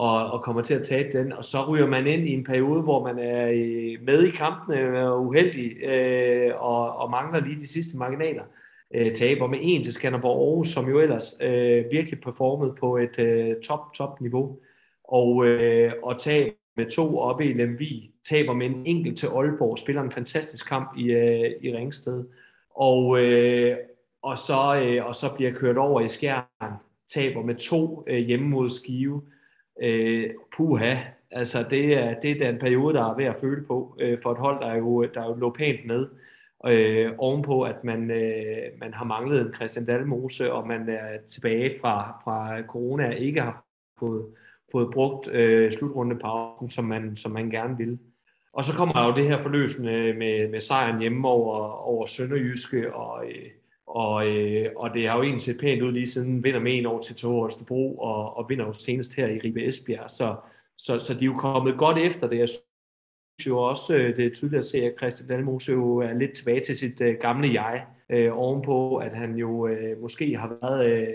og, 0.00 0.30
og 0.30 0.42
kommer 0.42 0.62
til 0.62 0.74
at 0.74 0.82
tabe 0.82 1.18
den. 1.18 1.32
Og 1.32 1.44
så 1.44 1.64
ryger 1.68 1.86
man 1.86 2.06
ind 2.06 2.28
i 2.28 2.32
en 2.32 2.44
periode, 2.44 2.82
hvor 2.82 3.04
man 3.04 3.18
er 3.18 3.46
med 4.04 4.22
i 4.22 4.30
kampene 4.30 5.08
og 5.08 5.26
uheldig, 5.26 5.82
øh, 5.82 6.62
og, 6.62 6.96
og 6.96 7.10
mangler 7.10 7.40
lige 7.40 7.60
de 7.60 7.66
sidste 7.66 7.98
marginaler 7.98 8.42
øh, 8.94 9.14
taber 9.14 9.46
med 9.46 9.58
en 9.62 9.82
til 9.82 9.92
Skanderborg 9.92 10.48
Aarhus, 10.48 10.68
som 10.68 10.88
jo 10.88 11.00
ellers 11.00 11.36
øh, 11.40 11.84
virkelig 11.90 12.20
performede 12.20 12.74
på 12.80 12.96
et 12.96 13.18
øh, 13.18 13.56
top, 13.62 13.94
top 13.94 14.20
niveau. 14.20 14.58
Og, 15.04 15.46
øh, 15.46 15.92
og 16.02 16.20
taber 16.20 16.52
med 16.76 16.90
to 16.90 17.18
oppe 17.18 17.44
i 17.44 17.52
Lemvi, 17.52 18.10
taber 18.28 18.54
med 18.54 18.66
en 18.66 18.82
enkelt 18.86 19.18
til 19.18 19.26
Aalborg, 19.26 19.78
spiller 19.78 20.02
en 20.02 20.12
fantastisk 20.12 20.68
kamp 20.68 20.90
i, 20.98 21.04
øh, 21.04 21.50
i 21.62 21.76
Ringsted. 21.76 22.24
Og, 22.74 23.20
øh, 23.20 23.76
og, 24.22 24.38
så, 24.38 24.82
øh, 24.84 25.06
og 25.06 25.14
så 25.14 25.34
bliver 25.36 25.52
kørt 25.52 25.76
over 25.76 26.00
i 26.00 26.08
Skjern, 26.08 26.72
taber 27.14 27.42
med 27.42 27.54
to 27.54 28.04
øh, 28.06 28.18
hjemme 28.18 28.48
mod 28.48 28.70
Skive. 28.70 29.22
Øh, 29.80 30.30
puha, 30.56 30.96
altså 31.30 31.66
det 31.70 31.94
er, 31.94 32.20
det 32.20 32.30
er 32.30 32.50
den 32.50 32.58
periode, 32.58 32.94
der 32.94 33.10
er 33.10 33.16
ved 33.16 33.24
at 33.24 33.36
føle 33.40 33.64
på 33.66 33.96
øh, 34.00 34.18
for 34.22 34.32
et 34.32 34.38
hold, 34.38 34.60
der 34.60 34.74
jo, 34.74 35.04
der 35.14 35.24
jo 35.24 35.34
lå 35.34 35.50
pænt 35.50 35.86
ned. 35.86 36.08
øh, 36.66 37.12
ovenpå, 37.18 37.62
at 37.62 37.84
man, 37.84 38.10
øh, 38.10 38.62
man 38.80 38.94
har 38.94 39.04
manglet 39.04 39.40
en 39.40 39.54
Christian 39.54 39.86
Dalmose, 39.86 40.52
og 40.52 40.66
man 40.68 40.88
er 40.88 41.18
tilbage 41.28 41.74
fra, 41.80 42.20
fra 42.24 42.62
corona 42.62 43.06
og 43.06 43.14
ikke 43.14 43.40
har 43.40 43.64
fået, 43.98 44.26
fået 44.72 44.90
brugt 44.92 45.28
øh, 45.28 45.72
slutrundepausen, 45.72 46.70
som 46.70 46.84
man, 46.84 47.16
som 47.16 47.32
man 47.32 47.50
gerne 47.50 47.76
vil. 47.76 47.98
Og 48.52 48.64
så 48.64 48.76
kommer 48.76 48.94
der 48.94 49.06
jo 49.06 49.14
det 49.14 49.28
her 49.28 49.42
forløsende 49.42 50.14
med, 50.14 50.48
med 50.48 50.60
sejren 50.60 51.00
hjemme 51.00 51.28
over, 51.28 51.56
over 51.68 52.06
Sønderjyske, 52.06 52.94
og, 52.94 53.24
øh, 53.26 53.46
og, 53.96 54.26
øh, 54.28 54.70
og 54.76 54.90
det 54.94 55.08
har 55.08 55.16
jo 55.16 55.22
egentlig 55.22 55.42
set 55.42 55.60
pænt 55.60 55.82
ud 55.82 55.92
lige 55.92 56.06
siden 56.06 56.44
vinder 56.44 56.60
med 56.60 56.78
en 56.78 56.86
år 56.86 57.00
til 57.00 57.16
Tore 57.16 57.40
Holstebro, 57.40 57.98
og, 57.98 58.36
og 58.36 58.46
vinder 58.48 58.66
jo 58.66 58.72
senest 58.72 59.16
her 59.16 59.26
i 59.26 59.38
Ribe 59.38 59.66
Esbjerg, 59.66 60.10
så, 60.10 60.36
så, 60.78 60.98
så 60.98 61.14
de 61.14 61.20
er 61.20 61.26
jo 61.26 61.36
kommet 61.36 61.78
godt 61.78 61.98
efter 61.98 62.28
det. 62.28 62.38
Jeg 62.38 62.48
jo 63.46 63.58
også, 63.58 63.94
øh, 63.96 64.16
det 64.16 64.26
er 64.26 64.30
tydeligt 64.30 64.58
at 64.58 64.64
se, 64.64 64.78
at 64.78 64.94
Christian 64.98 65.28
Dalmose 65.28 65.72
jo 65.72 65.96
er 65.96 66.12
lidt 66.12 66.36
tilbage 66.36 66.60
til 66.60 66.76
sit 66.76 67.00
øh, 67.00 67.16
gamle 67.20 67.62
jeg, 67.62 67.84
øh, 68.10 68.38
ovenpå, 68.38 68.96
at 68.96 69.14
han 69.14 69.34
jo 69.34 69.66
øh, 69.66 70.00
måske 70.00 70.36
har 70.36 70.58
været 70.62 70.86
øh, 70.86 71.06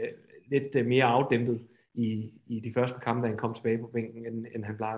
lidt 0.51 0.75
øh, 0.75 0.85
mere 0.85 1.05
afdæmpet 1.05 1.61
i, 1.93 2.31
i 2.47 2.59
de 2.59 2.71
første 2.73 2.99
kampe, 3.03 3.21
da 3.21 3.27
han 3.27 3.37
kom 3.37 3.53
tilbage 3.53 3.77
på 3.77 3.89
bænken, 3.93 4.25
end, 4.25 4.45
end 4.55 4.63
han 4.63 4.77
plejer 4.77 4.97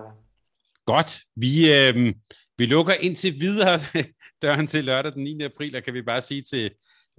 Godt. 0.86 1.20
Vi, 1.36 1.52
øh, 1.76 2.14
vi 2.58 2.66
lukker 2.66 2.92
indtil 3.00 3.34
videre 3.40 3.78
døren 4.42 4.66
til 4.66 4.84
lørdag 4.84 5.12
den 5.12 5.24
9. 5.24 5.42
april, 5.42 5.76
og 5.76 5.82
kan 5.82 5.94
vi 5.94 6.02
bare 6.02 6.20
sige 6.20 6.42
til, 6.42 6.70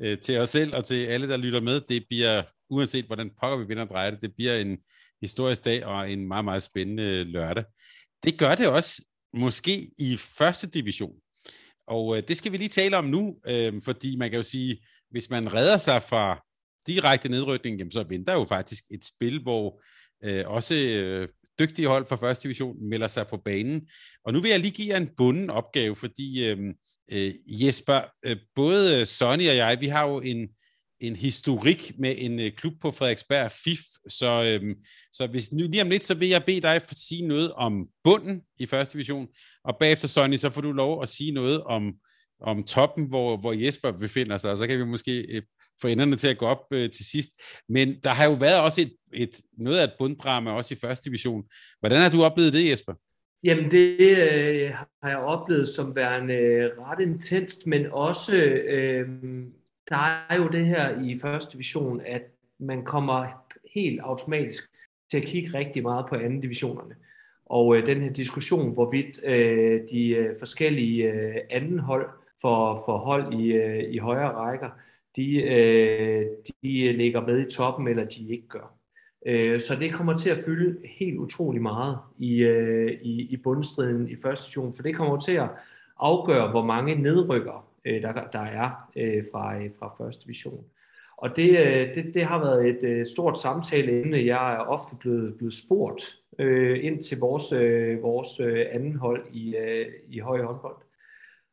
øh, 0.02 0.18
til 0.20 0.40
os 0.40 0.50
selv 0.50 0.72
og 0.76 0.86
til 0.86 1.06
alle, 1.06 1.30
der 1.30 1.38
lytter 1.38 1.62
med, 1.62 1.82
det 1.82 2.06
bliver, 2.10 2.44
uanset 2.70 3.06
hvordan 3.06 3.32
pokker 3.42 3.58
vi 3.58 3.68
vinder 3.68 3.86
drejer 3.86 4.12
det, 4.12 4.22
det 4.22 4.36
bliver 4.36 4.56
en 4.58 4.78
historisk 5.22 5.66
dag 5.66 5.86
og 5.86 6.12
en 6.12 6.28
meget, 6.28 6.46
meget 6.46 6.64
spændende 6.64 7.24
lørdag. 7.24 7.64
Det 8.24 8.40
gør 8.40 8.56
det 8.56 8.68
også 8.68 9.04
måske 9.34 9.92
i 9.98 10.18
første 10.18 10.68
division. 10.68 11.14
Og 11.88 12.18
øh, 12.18 12.24
det 12.28 12.38
skal 12.38 12.52
vi 12.52 12.58
lige 12.58 12.70
tale 12.70 12.98
om 12.98 13.06
nu, 13.06 13.36
øh, 13.48 13.82
fordi 13.82 14.16
man 14.16 14.30
kan 14.30 14.38
jo 14.38 14.44
sige, 14.44 14.86
hvis 15.12 15.30
man 15.30 15.54
redder 15.54 15.78
sig 15.78 16.04
fra 16.04 16.46
direkte 16.88 17.30
nedrykning, 17.30 17.78
jamen, 17.78 17.92
så 17.92 18.04
venter 18.04 18.34
jo 18.34 18.46
faktisk 18.46 18.84
et 18.92 19.06
spil, 19.06 19.42
hvor 19.42 19.84
øh, 20.24 20.48
også 20.48 20.76
øh, 20.76 21.28
dygtige 21.60 21.88
hold 21.88 22.06
fra 22.06 22.16
første 22.16 22.44
division 22.44 22.90
melder 22.90 23.08
sig 23.08 23.28
på 23.28 23.38
banen. 23.38 23.88
Og 24.26 24.34
nu 24.34 24.42
vil 24.42 24.52
jeg 24.52 24.60
lige 24.60 24.72
give 24.72 24.94
jer 24.94 24.98
en 24.98 25.10
bunden 25.18 25.50
opgave, 25.50 25.96
fordi 25.96 26.46
øh, 26.46 26.58
øh, 27.12 27.34
Jesper, 27.48 28.02
øh, 28.26 28.38
både 28.56 29.00
øh, 29.00 29.06
Sonny 29.06 29.50
og 29.50 29.56
jeg, 29.56 29.78
vi 29.82 29.88
har 29.88 30.08
jo 30.08 30.20
en, 30.20 30.50
en 31.00 31.16
historik 31.16 31.92
med 32.00 32.16
en 32.18 32.40
øh, 32.40 32.52
klub 32.52 32.74
på 32.82 32.92
Frederiksberg, 32.92 33.52
FIF, 33.52 33.80
så, 34.10 34.44
øhm, 34.44 34.76
så 35.14 35.28
hvis 35.28 35.52
nu, 35.52 35.68
lige 35.68 35.82
om 35.82 35.90
lidt, 35.90 36.04
så 36.04 36.14
vil 36.14 36.28
jeg 36.28 36.44
bede 36.44 36.62
dig 36.62 36.82
for 36.82 36.92
at 36.92 36.98
sige 36.98 37.28
noget 37.28 37.54
om 37.54 37.88
bunden 38.04 38.42
i 38.60 38.66
første 38.66 38.94
division, 38.94 39.28
og 39.64 39.78
bagefter, 39.80 40.08
Sonny, 40.08 40.36
så 40.36 40.50
får 40.50 40.62
du 40.62 40.72
lov 40.72 41.02
at 41.02 41.10
sige 41.10 41.32
noget 41.32 41.64
om, 41.64 41.94
om 42.42 42.64
toppen, 42.64 43.06
hvor, 43.06 43.38
hvor 43.38 43.54
Jesper 43.54 43.92
befinder 43.92 44.38
sig, 44.38 44.52
og 44.52 44.58
så 44.58 44.68
kan 44.68 44.80
vi 44.80 44.86
måske 44.86 45.26
øh, 45.30 45.42
få 45.82 45.88
enderne 45.88 46.16
til 46.16 46.28
at 46.28 46.38
gå 46.38 46.46
op 46.46 46.66
øh, 46.72 46.92
til 46.92 47.06
sidst. 47.06 47.30
Men 47.70 48.00
der 48.04 48.10
har 48.10 48.26
jo 48.26 48.34
været 48.34 48.62
også 48.62 48.82
et, 48.82 48.94
et, 49.14 49.42
noget 49.58 49.78
af 49.78 49.84
et 49.84 49.94
bunddrama 50.00 50.52
også 50.52 50.74
i 50.74 50.78
første 50.78 51.10
division. 51.10 51.44
Hvordan 51.80 52.02
har 52.02 52.10
du 52.10 52.24
oplevet 52.24 52.54
det, 52.54 52.70
Jesper? 52.70 52.94
Jamen 53.44 53.72
det 53.72 54.00
øh, 54.00 54.72
har 55.04 55.10
jeg 55.10 55.18
oplevet 55.18 55.68
som 55.68 55.96
værende 55.96 56.34
øh, 56.34 56.80
ret 56.80 57.00
intenst, 57.00 57.68
men 57.68 57.86
også 57.92 58.36
øh, 58.68 59.10
der 59.90 60.26
er 60.30 60.36
jo 60.36 60.48
det 60.48 60.66
her 60.66 61.02
i 61.02 61.20
første 61.20 61.54
division, 61.54 62.02
at 62.02 62.22
man 62.60 62.86
kommer 62.86 63.28
helt 63.76 64.00
automatisk 64.00 64.64
til 65.12 65.18
at 65.18 65.24
kigge 65.24 65.58
rigtig 65.58 65.84
meget 65.84 66.06
på 66.10 66.16
anden 66.16 66.42
divisionerne. 66.42 66.96
Og 67.46 67.78
øh, 67.78 67.86
den 67.86 68.02
her 68.02 68.14
diskussion, 68.14 68.74
hvorvidt 68.74 69.26
øh, 69.26 69.82
de 69.92 70.10
øh, 70.10 70.36
forskellige 70.40 71.12
øh, 71.12 71.36
anden 71.50 71.80
hold 71.80 72.10
for, 72.42 72.82
for 72.86 72.98
hold 72.98 73.34
i, 73.34 73.52
øh, 73.52 73.94
i 73.94 73.98
højere 73.98 74.32
rækker, 74.32 74.70
de, 75.16 75.44
øh, 75.44 76.26
de 76.64 76.92
ligger 76.92 77.28
med 77.28 77.48
i 77.48 77.52
toppen, 77.52 77.88
eller 77.88 78.06
de 78.06 78.30
ikke 78.30 78.48
gør. 78.48 78.79
Øh, 79.26 79.60
så 79.60 79.76
det 79.80 79.94
kommer 79.94 80.18
til 80.18 80.30
at 80.30 80.44
fylde 80.46 80.88
helt 80.88 81.18
utrolig 81.18 81.62
meget 81.62 81.98
i, 82.20 82.44
øh, 82.44 82.92
i, 83.02 83.22
i 83.22 83.38
bundstriden 83.38 84.10
i 84.10 84.16
første 84.16 84.48
division, 84.48 84.76
for 84.76 84.84
det 84.84 84.96
kommer 84.96 85.20
til 85.20 85.34
at 85.34 85.50
afgøre, 86.00 86.52
hvor 86.52 86.66
mange 86.66 86.96
nedrykker 86.96 87.68
øh, 87.86 88.02
der, 88.02 88.14
der 88.34 88.40
er 88.40 88.90
øh, 88.96 89.24
fra, 89.32 89.58
øh, 89.58 89.70
fra 89.80 89.96
første 89.98 90.24
division. 90.24 90.64
Og 91.18 91.36
det, 91.36 91.50
øh, 91.60 91.96
det, 91.96 92.14
det 92.14 92.26
har 92.26 92.40
været 92.40 92.70
et 92.70 92.84
øh, 92.84 93.06
stort 93.06 93.40
samtaleemne. 93.40 94.26
Jeg 94.26 94.54
er 94.54 94.60
ofte 94.60 94.96
blevet, 95.00 95.36
blevet 95.38 95.54
spurgt 95.54 96.04
øh, 96.40 96.86
ind 96.86 97.04
til 97.04 97.20
vores, 97.20 97.52
øh, 97.52 98.04
vores 98.04 98.40
øh, 98.40 98.66
anden 98.72 98.96
hold 98.96 99.26
i, 99.32 99.56
øh, 99.56 99.86
i 100.08 100.20
høj 100.20 100.42
håndbold. 100.42 100.76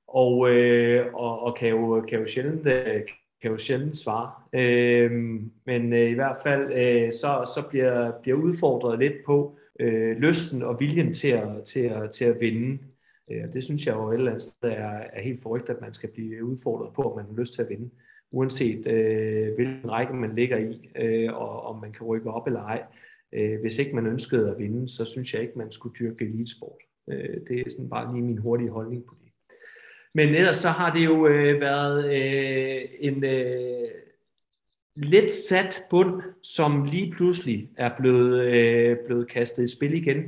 Og, 0.08 0.50
øh, 0.50 1.14
og, 1.14 1.42
og 1.42 1.56
kan, 1.56 1.68
jo, 1.68 2.04
kan, 2.08 2.20
jo 2.20 2.26
sjældent, 2.26 2.66
øh, 2.66 3.02
kan 3.42 3.50
jo 3.50 3.56
sjældent 3.56 3.96
svare. 3.96 4.30
Øh, 4.52 5.12
men 5.66 5.92
øh, 5.92 6.10
i 6.10 6.14
hvert 6.14 6.36
fald 6.42 6.72
øh, 6.72 7.12
så, 7.12 7.52
så 7.54 7.64
bliver, 7.70 8.12
bliver 8.22 8.36
udfordret 8.38 8.98
lidt 8.98 9.14
på 9.26 9.56
øh, 9.80 10.16
lysten 10.16 10.62
og 10.62 10.80
viljen 10.80 11.14
til 11.14 11.28
at, 11.28 11.64
til 11.64 11.80
at, 11.80 12.10
til 12.10 12.24
at 12.24 12.40
vinde. 12.40 12.78
Øh, 13.30 13.52
det 13.52 13.64
synes 13.64 13.86
jeg 13.86 13.94
jo 13.94 14.10
et 14.10 14.14
eller 14.14 14.30
andet 14.30 14.42
sted 14.42 14.70
er, 14.70 15.00
er 15.12 15.22
helt 15.22 15.42
forrygt, 15.42 15.70
at 15.70 15.80
man 15.80 15.92
skal 15.92 16.08
blive 16.08 16.44
udfordret 16.44 16.92
på, 16.94 17.02
om 17.02 17.16
man 17.16 17.26
har 17.26 17.40
lyst 17.40 17.54
til 17.54 17.62
at 17.62 17.68
vinde. 17.68 17.90
Uanset 18.30 18.86
øh, 18.86 19.54
hvilken 19.54 19.90
række 19.90 20.14
man 20.14 20.34
ligger 20.34 20.56
i, 20.56 20.90
øh, 20.96 21.32
og 21.32 21.62
om 21.62 21.80
man 21.80 21.92
kan 21.92 22.06
rykke 22.06 22.30
op 22.30 22.46
eller 22.46 22.62
ej. 22.62 22.82
Øh, 23.32 23.60
hvis 23.60 23.78
ikke 23.78 23.94
man 23.94 24.06
ønskede 24.06 24.50
at 24.50 24.58
vinde, 24.58 24.88
så 24.88 25.04
synes 25.04 25.34
jeg 25.34 25.42
ikke, 25.42 25.58
man 25.58 25.72
skulle 25.72 25.96
dyrke 25.98 26.24
elitesport. 26.24 26.78
Øh, 27.10 27.40
det 27.48 27.60
er 27.60 27.70
sådan 27.70 27.88
bare 27.88 28.14
lige 28.14 28.24
min 28.24 28.38
hurtige 28.38 28.70
holdning 28.70 29.04
på 29.04 29.14
det. 29.22 29.25
Men 30.16 30.28
ellers 30.28 30.56
så 30.56 30.68
har 30.68 30.94
det 30.94 31.04
jo 31.04 31.26
øh, 31.26 31.60
været 31.60 32.04
øh, 32.04 32.82
en 33.00 33.24
øh, 33.24 33.88
lidt 34.96 35.32
sat 35.32 35.82
bund, 35.90 36.22
som 36.42 36.84
lige 36.84 37.12
pludselig 37.12 37.70
er 37.76 37.90
blevet, 37.98 38.40
øh, 38.40 38.96
blevet 39.06 39.28
kastet 39.28 39.62
i 39.62 39.76
spil 39.76 39.94
igen, 39.94 40.22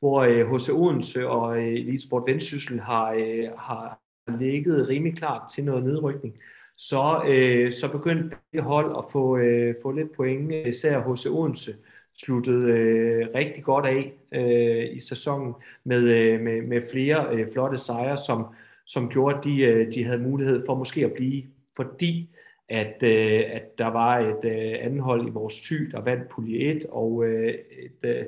hvor 0.00 0.20
øh, 0.20 0.54
HC 0.54 0.68
Odense 0.68 1.28
og 1.28 1.58
øh, 1.58 1.68
Elitesport 1.68 2.22
Vendsyssel 2.26 2.80
har, 2.80 3.12
øh, 3.12 3.48
har 3.58 4.00
ligget 4.38 4.88
rimelig 4.88 5.16
klart 5.16 5.42
til 5.54 5.64
noget 5.64 5.84
nedrykning. 5.84 6.34
Så, 6.76 7.24
øh, 7.28 7.72
så 7.72 7.92
begyndte 7.92 8.36
det 8.52 8.62
hold 8.62 8.94
at 8.98 9.04
få, 9.12 9.36
øh, 9.36 9.74
få 9.82 9.92
lidt 9.92 10.16
point, 10.16 10.52
især 10.52 11.00
HC 11.00 11.26
Odense, 11.26 11.72
sluttede 12.18 12.70
øh, 12.70 13.28
rigtig 13.34 13.64
godt 13.64 13.86
af 13.86 14.12
øh, 14.34 14.96
i 14.96 15.00
sæsonen 15.00 15.54
med, 15.84 16.02
øh, 16.02 16.40
med, 16.40 16.62
med 16.62 16.82
flere 16.92 17.28
øh, 17.32 17.48
flotte 17.52 17.78
sejre, 17.78 18.16
som, 18.16 18.46
som 18.86 19.08
gjorde, 19.08 19.38
at 19.38 19.44
de, 19.44 19.62
øh, 19.62 19.92
de 19.94 20.04
havde 20.04 20.18
mulighed 20.18 20.66
for 20.66 20.74
måske 20.74 21.04
at 21.04 21.12
blive, 21.12 21.42
fordi 21.76 22.30
at, 22.68 23.02
øh, 23.02 23.42
at 23.48 23.78
der 23.78 23.86
var 23.86 24.18
et 24.18 24.44
øh, 24.44 24.74
andet 24.80 25.00
hold 25.00 25.28
i 25.28 25.30
vores 25.30 25.60
ty, 25.60 25.74
der 25.74 26.00
vandt 26.00 26.28
pulje 26.28 26.58
1, 26.58 26.84
og 26.88 27.24
øh, 27.24 27.54
et, 27.84 28.08
øh, 28.10 28.24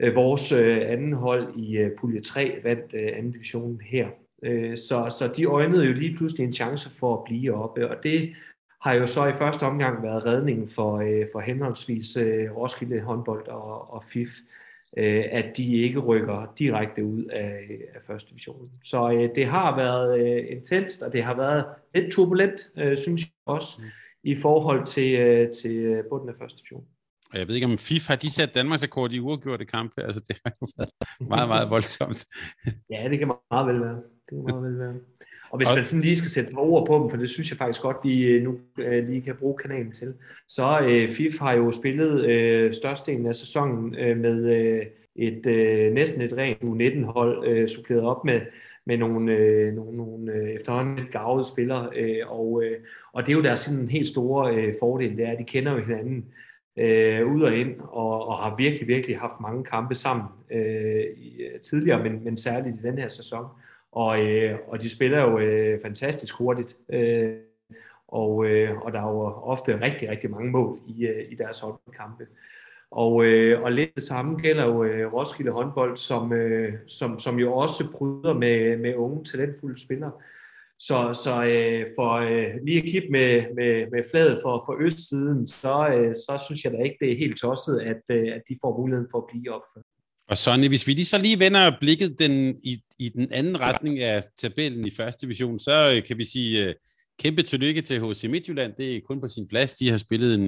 øh, 0.00 0.14
vores 0.14 0.52
øh, 0.52 0.90
anden 0.90 1.12
hold 1.12 1.56
i 1.56 1.76
øh, 1.76 1.90
pulje 1.98 2.20
3 2.20 2.60
vandt 2.64 2.94
øh, 2.94 3.08
anden 3.14 3.32
division 3.32 3.80
her. 3.80 4.08
Øh, 4.42 4.76
så, 4.76 5.16
så 5.18 5.32
de 5.36 5.44
øjnede 5.44 5.84
jo 5.84 5.92
lige 5.92 6.16
pludselig 6.16 6.44
en 6.44 6.52
chance 6.52 6.90
for 6.90 7.16
at 7.16 7.24
blive 7.24 7.54
oppe, 7.54 7.90
og 7.90 8.02
det 8.02 8.34
har 8.80 8.94
jo 8.94 9.06
så 9.06 9.26
i 9.26 9.32
første 9.32 9.62
omgang 9.62 10.02
været 10.02 10.26
redningen 10.26 10.68
for, 10.68 10.96
øh, 10.96 11.26
for 11.32 11.40
henholdsvis 11.40 12.16
øh, 12.16 12.56
Roskilde 12.56 13.00
håndbold 13.00 13.48
og, 13.48 13.94
og 13.94 14.04
FIF, 14.04 14.28
øh, 14.28 14.67
at 15.32 15.56
de 15.56 15.76
ikke 15.76 15.98
rykker 15.98 16.54
direkte 16.58 17.04
ud 17.04 17.24
af, 17.24 17.60
af 17.94 18.02
første 18.06 18.30
division. 18.30 18.70
Så 18.84 19.10
øh, 19.10 19.30
det 19.34 19.46
har 19.46 19.76
været 19.76 20.20
øh, 20.20 20.56
intenst, 20.56 21.02
og 21.02 21.12
det 21.12 21.22
har 21.22 21.36
været 21.36 21.64
lidt 21.94 22.12
turbulent, 22.12 22.70
øh, 22.76 22.96
synes 22.96 23.22
jeg 23.22 23.30
også, 23.46 23.68
mm. 23.78 23.88
i 24.22 24.36
forhold 24.36 24.86
til, 24.86 25.14
øh, 25.14 25.52
til 25.52 26.02
bunden 26.10 26.28
af 26.28 26.34
første 26.38 26.58
division. 26.58 26.84
Og 27.32 27.38
jeg 27.38 27.48
ved 27.48 27.54
ikke, 27.54 27.66
om 27.66 27.78
FIF 27.78 28.08
har 28.08 28.16
de 28.16 28.30
sat 28.30 28.54
Danmarks 28.54 28.82
rekord 28.84 29.12
i 29.12 29.20
uafgjorte 29.20 29.64
kampe? 29.64 30.02
Altså, 30.02 30.20
det 30.28 30.40
har 30.44 30.52
jo 30.60 30.66
været 30.78 30.90
meget, 31.20 31.48
meget 31.48 31.70
voldsomt. 31.70 32.26
ja, 32.90 33.08
det 33.10 33.18
kan 33.18 33.32
meget 33.50 33.66
vel 33.66 33.80
være. 33.80 33.96
Det 33.96 34.30
kan 34.30 34.42
meget 34.42 34.62
vel 34.62 34.78
være. 34.78 34.94
Og 35.50 35.56
hvis 35.56 35.68
man 35.74 35.84
sådan 35.84 36.02
lige 36.02 36.16
skal 36.16 36.30
sætte 36.30 36.54
ord 36.54 36.86
på 36.86 36.98
dem, 36.98 37.10
for 37.10 37.16
det 37.16 37.30
synes 37.30 37.50
jeg 37.50 37.58
faktisk 37.58 37.82
godt, 37.82 37.96
vi 38.04 38.22
øh, 38.22 38.42
nu 38.42 38.58
øh, 38.78 39.08
lige 39.08 39.22
kan 39.22 39.34
bruge 39.36 39.58
kanalen 39.58 39.92
til, 39.92 40.14
så 40.48 40.80
øh, 40.80 41.10
FIF 41.10 41.38
har 41.40 41.52
jo 41.52 41.72
spillet 41.72 42.24
øh, 42.24 42.72
størstedelen 42.72 43.26
af 43.26 43.34
sæsonen 43.34 43.94
øh, 43.94 44.16
med 44.16 44.44
øh, 44.44 44.86
et 45.16 45.46
øh, 45.46 45.92
næsten 45.92 46.22
et 46.22 46.36
rent 46.36 46.58
U19-hold, 46.62 47.48
øh, 47.48 47.68
suppleret 47.68 48.02
op 48.02 48.24
med, 48.24 48.40
med 48.86 48.98
nogle, 48.98 49.32
øh, 49.32 49.74
nogle, 49.74 49.96
nogle 49.96 50.32
øh, 50.32 50.48
efterhånden 50.48 50.96
lidt 50.96 51.10
gavede 51.10 51.44
spillere. 51.44 51.88
Øh, 51.96 52.20
og, 52.26 52.62
øh, 52.64 52.76
og 53.12 53.26
det 53.26 53.32
er 53.32 53.36
jo 53.36 53.42
deres 53.42 53.60
sådan 53.60 53.80
en 53.80 53.88
helt 53.88 54.08
store 54.08 54.54
øh, 54.54 54.74
fordel, 54.80 55.16
det 55.16 55.26
er, 55.26 55.32
at 55.32 55.38
de 55.38 55.44
kender 55.44 55.72
jo 55.72 55.78
hinanden 55.78 56.24
øh, 56.78 57.26
ud 57.26 57.42
og 57.42 57.56
ind, 57.56 57.74
og, 57.80 58.28
og 58.28 58.38
har 58.38 58.56
virkelig, 58.56 58.88
virkelig 58.88 59.18
haft 59.18 59.40
mange 59.40 59.64
kampe 59.64 59.94
sammen 59.94 60.26
øh, 60.50 61.04
tidligere, 61.62 62.02
men, 62.02 62.24
men 62.24 62.36
særligt 62.36 62.76
i 62.76 62.86
den 62.86 62.98
her 62.98 63.08
sæson. 63.08 63.44
Og, 63.92 64.26
øh, 64.26 64.58
og 64.68 64.82
de 64.82 64.90
spiller 64.90 65.20
jo 65.20 65.38
øh, 65.38 65.82
fantastisk 65.82 66.34
hurtigt, 66.34 66.76
øh, 66.92 67.34
og, 68.08 68.46
øh, 68.46 68.78
og 68.78 68.92
der 68.92 69.00
er 69.00 69.08
jo 69.08 69.20
ofte 69.22 69.80
rigtig, 69.80 70.08
rigtig 70.08 70.30
mange 70.30 70.50
mål 70.50 70.78
i, 70.86 71.06
øh, 71.06 71.32
i 71.32 71.34
deres 71.34 71.60
håndboldkampe. 71.60 72.26
Og, 72.90 73.24
øh, 73.24 73.62
og 73.62 73.72
lidt 73.72 73.94
det 73.94 74.02
samme 74.02 74.38
gælder 74.38 74.64
jo 74.64 74.84
øh, 74.84 75.12
Roskilde 75.12 75.50
håndbold, 75.52 75.96
som, 75.96 76.32
øh, 76.32 76.74
som, 76.86 77.18
som 77.18 77.38
jo 77.38 77.52
også 77.52 77.92
bryder 77.92 78.32
med, 78.32 78.76
med 78.76 78.94
unge, 78.94 79.24
talentfulde 79.24 79.82
spillere. 79.82 80.12
Så, 80.78 81.20
så 81.24 81.44
øh, 81.44 81.86
for 81.96 82.12
øh, 82.12 82.64
lige 82.64 82.78
at 82.78 82.84
kigge 82.84 83.08
med, 83.10 83.54
med, 83.54 83.90
med 83.90 84.02
fladet 84.10 84.40
for, 84.42 84.62
for 84.66 84.76
østsiden, 84.80 85.46
så, 85.46 85.88
øh, 85.88 86.14
så 86.14 86.44
synes 86.46 86.64
jeg 86.64 86.72
da 86.72 86.78
ikke, 86.78 86.96
det 87.00 87.12
er 87.12 87.18
helt 87.18 87.38
tosset, 87.40 87.80
at, 87.80 88.02
øh, 88.08 88.34
at 88.34 88.42
de 88.48 88.58
får 88.60 88.78
muligheden 88.78 89.08
for 89.10 89.18
at 89.18 89.26
blive 89.26 89.54
opført. 89.54 89.84
Og 90.28 90.38
Sonny, 90.38 90.68
hvis 90.68 90.86
vi 90.86 90.92
lige 90.92 91.04
så 91.04 91.18
lige 91.18 91.38
vender 91.38 91.72
blikket 91.80 92.18
den, 92.18 92.60
i, 92.64 92.80
i 92.98 93.08
den 93.08 93.32
anden 93.32 93.60
retning 93.60 94.00
af 94.00 94.24
tabellen 94.38 94.86
i 94.86 94.90
første 94.90 95.26
division, 95.26 95.58
så 95.58 95.92
øh, 95.96 96.04
kan 96.04 96.18
vi 96.18 96.24
sige 96.24 96.68
uh, 96.68 96.74
kæmpe 97.18 97.42
tillykke 97.42 97.82
til 97.82 98.00
HC 98.00 98.24
Midtjylland. 98.24 98.72
Det 98.78 98.96
er 98.96 99.00
kun 99.06 99.20
på 99.20 99.28
sin 99.28 99.48
plads. 99.48 99.72
De 99.72 99.90
har 99.90 99.96
spillet 99.96 100.34
en, 100.34 100.46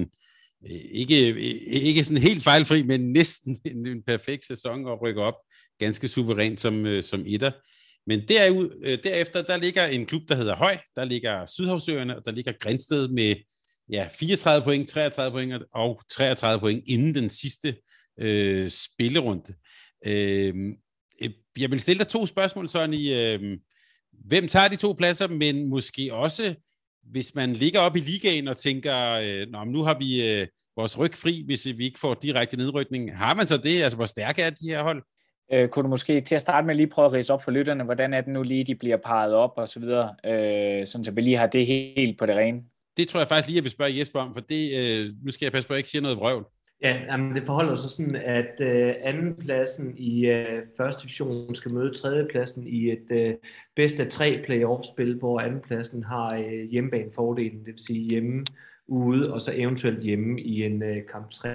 uh, 0.61 0.71
ikke, 0.91 1.39
ikke 1.67 2.03
sådan 2.03 2.21
helt 2.21 2.43
fejlfri, 2.43 2.83
men 2.83 3.11
næsten 3.11 3.59
en, 3.71 3.87
en 3.87 4.03
perfekt 4.03 4.45
sæson 4.45 4.85
og 4.85 5.01
rykker 5.01 5.23
op 5.23 5.35
ganske 5.79 6.07
suverænt 6.07 6.61
som, 6.61 6.85
uh, 6.85 7.01
som 7.01 7.23
etter. 7.27 7.51
Men 8.07 8.21
der, 8.27 8.51
uh, 8.51 8.65
derefter, 9.03 9.41
der 9.41 9.57
ligger 9.57 9.85
en 9.85 10.05
klub, 10.05 10.21
der 10.29 10.35
hedder 10.35 10.55
Høj, 10.55 10.77
der 10.95 11.05
ligger 11.05 11.45
Sydhavsøerne, 11.45 12.17
og 12.17 12.25
der 12.25 12.31
ligger 12.31 12.53
Grænsted 12.59 13.07
med 13.07 13.35
ja, 13.91 14.07
34 14.19 14.63
point, 14.63 14.89
33 14.89 15.31
point 15.31 15.63
og 15.73 16.01
33 16.09 16.59
point 16.59 16.83
inden 16.87 17.15
den 17.15 17.29
sidste 17.29 17.75
øh, 18.19 18.69
spillerunde. 18.69 19.53
Øh, 20.05 20.75
jeg 21.59 21.71
vil 21.71 21.79
stille 21.79 21.99
dig 21.99 22.07
to 22.07 22.25
spørgsmål, 22.25 22.69
Sonny. 22.69 23.11
Øh, 23.13 23.57
hvem 24.11 24.47
tager 24.47 24.67
de 24.67 24.75
to 24.75 24.93
pladser, 24.93 25.27
men 25.27 25.69
måske 25.69 26.09
også, 26.13 26.55
hvis 27.03 27.35
man 27.35 27.53
ligger 27.53 27.79
op 27.79 27.95
i 27.95 27.99
ligaen 27.99 28.47
og 28.47 28.57
tænker, 28.57 29.11
øh, 29.11 29.47
Nå, 29.51 29.63
nu 29.63 29.83
har 29.83 29.97
vi 29.99 30.29
øh, 30.29 30.47
vores 30.75 30.99
ryg 30.99 31.15
fri, 31.15 31.43
hvis 31.45 31.67
vi 31.77 31.85
ikke 31.85 31.99
får 31.99 32.13
direkte 32.13 32.57
nedrykning. 32.57 33.17
Har 33.17 33.35
man 33.35 33.47
så 33.47 33.57
det? 33.57 33.81
Altså, 33.81 33.95
hvor 33.95 34.05
stærke 34.05 34.41
er 34.41 34.49
de 34.49 34.69
her 34.69 34.83
hold? 34.83 35.03
Øh, 35.53 35.69
kunne 35.69 35.83
du 35.83 35.89
måske 35.89 36.21
til 36.21 36.35
at 36.35 36.41
starte 36.41 36.67
med 36.67 36.75
lige 36.75 36.87
prøve 36.87 37.05
at 37.05 37.13
rise 37.13 37.33
op 37.33 37.43
for 37.43 37.51
lytterne, 37.51 37.83
hvordan 37.83 38.13
er 38.13 38.21
det 38.21 38.33
nu 38.33 38.43
lige, 38.43 38.63
de 38.63 38.75
bliver 38.75 38.97
parret 38.97 39.33
op 39.33 39.53
og 39.57 39.67
så 39.67 39.79
videre, 39.79 40.15
øh, 40.25 40.87
sådan 40.87 41.05
så 41.05 41.11
vi 41.11 41.21
lige 41.21 41.37
har 41.37 41.47
det 41.47 41.65
helt 41.67 42.19
på 42.19 42.25
det 42.25 42.35
rene? 42.35 42.61
Det 42.97 43.07
tror 43.07 43.19
jeg 43.19 43.27
faktisk 43.27 43.47
lige, 43.47 43.55
jeg 43.55 43.63
vil 43.63 43.71
spørge 43.71 43.97
Jesper 43.99 44.19
om, 44.19 44.33
for 44.33 44.41
det, 44.41 44.77
øh, 44.79 45.13
nu 45.23 45.31
skal 45.31 45.45
jeg 45.45 45.51
passe 45.51 45.67
på, 45.67 45.73
at 45.73 45.75
jeg 45.75 45.79
ikke 45.79 45.89
siger 45.89 46.01
noget 46.01 46.17
vrøvl. 46.17 46.45
Ja, 46.81 47.01
jamen 47.07 47.35
det 47.35 47.43
forholder 47.45 47.75
sig 47.75 47.89
sådan, 47.89 48.15
at 48.15 48.59
øh, 48.59 48.95
andenpladsen 49.01 49.97
i 49.97 50.25
øh, 50.25 50.61
første 50.77 51.01
division 51.03 51.55
skal 51.55 51.73
møde 51.73 51.93
tredjepladsen 51.93 52.67
i 52.67 52.91
et 52.91 53.05
øh, 53.11 53.33
bedst 53.75 53.99
af 53.99 54.07
tre 54.07 54.43
playoff-spil, 54.45 55.19
hvor 55.19 55.39
andenpladsen 55.39 56.03
har 56.03 56.35
øh, 56.35 56.69
hjemmebanefordelen, 56.69 57.59
det 57.59 57.73
vil 57.73 57.79
sige 57.79 58.09
hjemme, 58.09 58.43
ude 58.87 59.33
og 59.33 59.41
så 59.41 59.51
eventuelt 59.55 60.03
hjemme 60.03 60.41
i 60.41 60.63
en 60.63 60.83
øh, 60.83 60.97
kamp 61.11 61.29
3. 61.31 61.49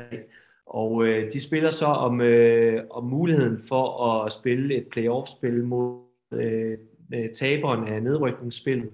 Og 0.67 1.07
øh, 1.07 1.33
de 1.33 1.41
spiller 1.41 1.71
så 1.71 1.87
om, 1.87 2.21
øh, 2.21 2.85
om 2.91 3.05
muligheden 3.05 3.63
for 3.69 4.15
at 4.15 4.33
spille 4.33 4.75
et 4.75 4.87
playoff-spil 4.93 5.65
mod 5.65 6.01
øh, 6.33 6.79
øh 7.15 7.31
taberen 7.35 7.89
af 7.89 8.03
nedrykningsspillet 8.03 8.91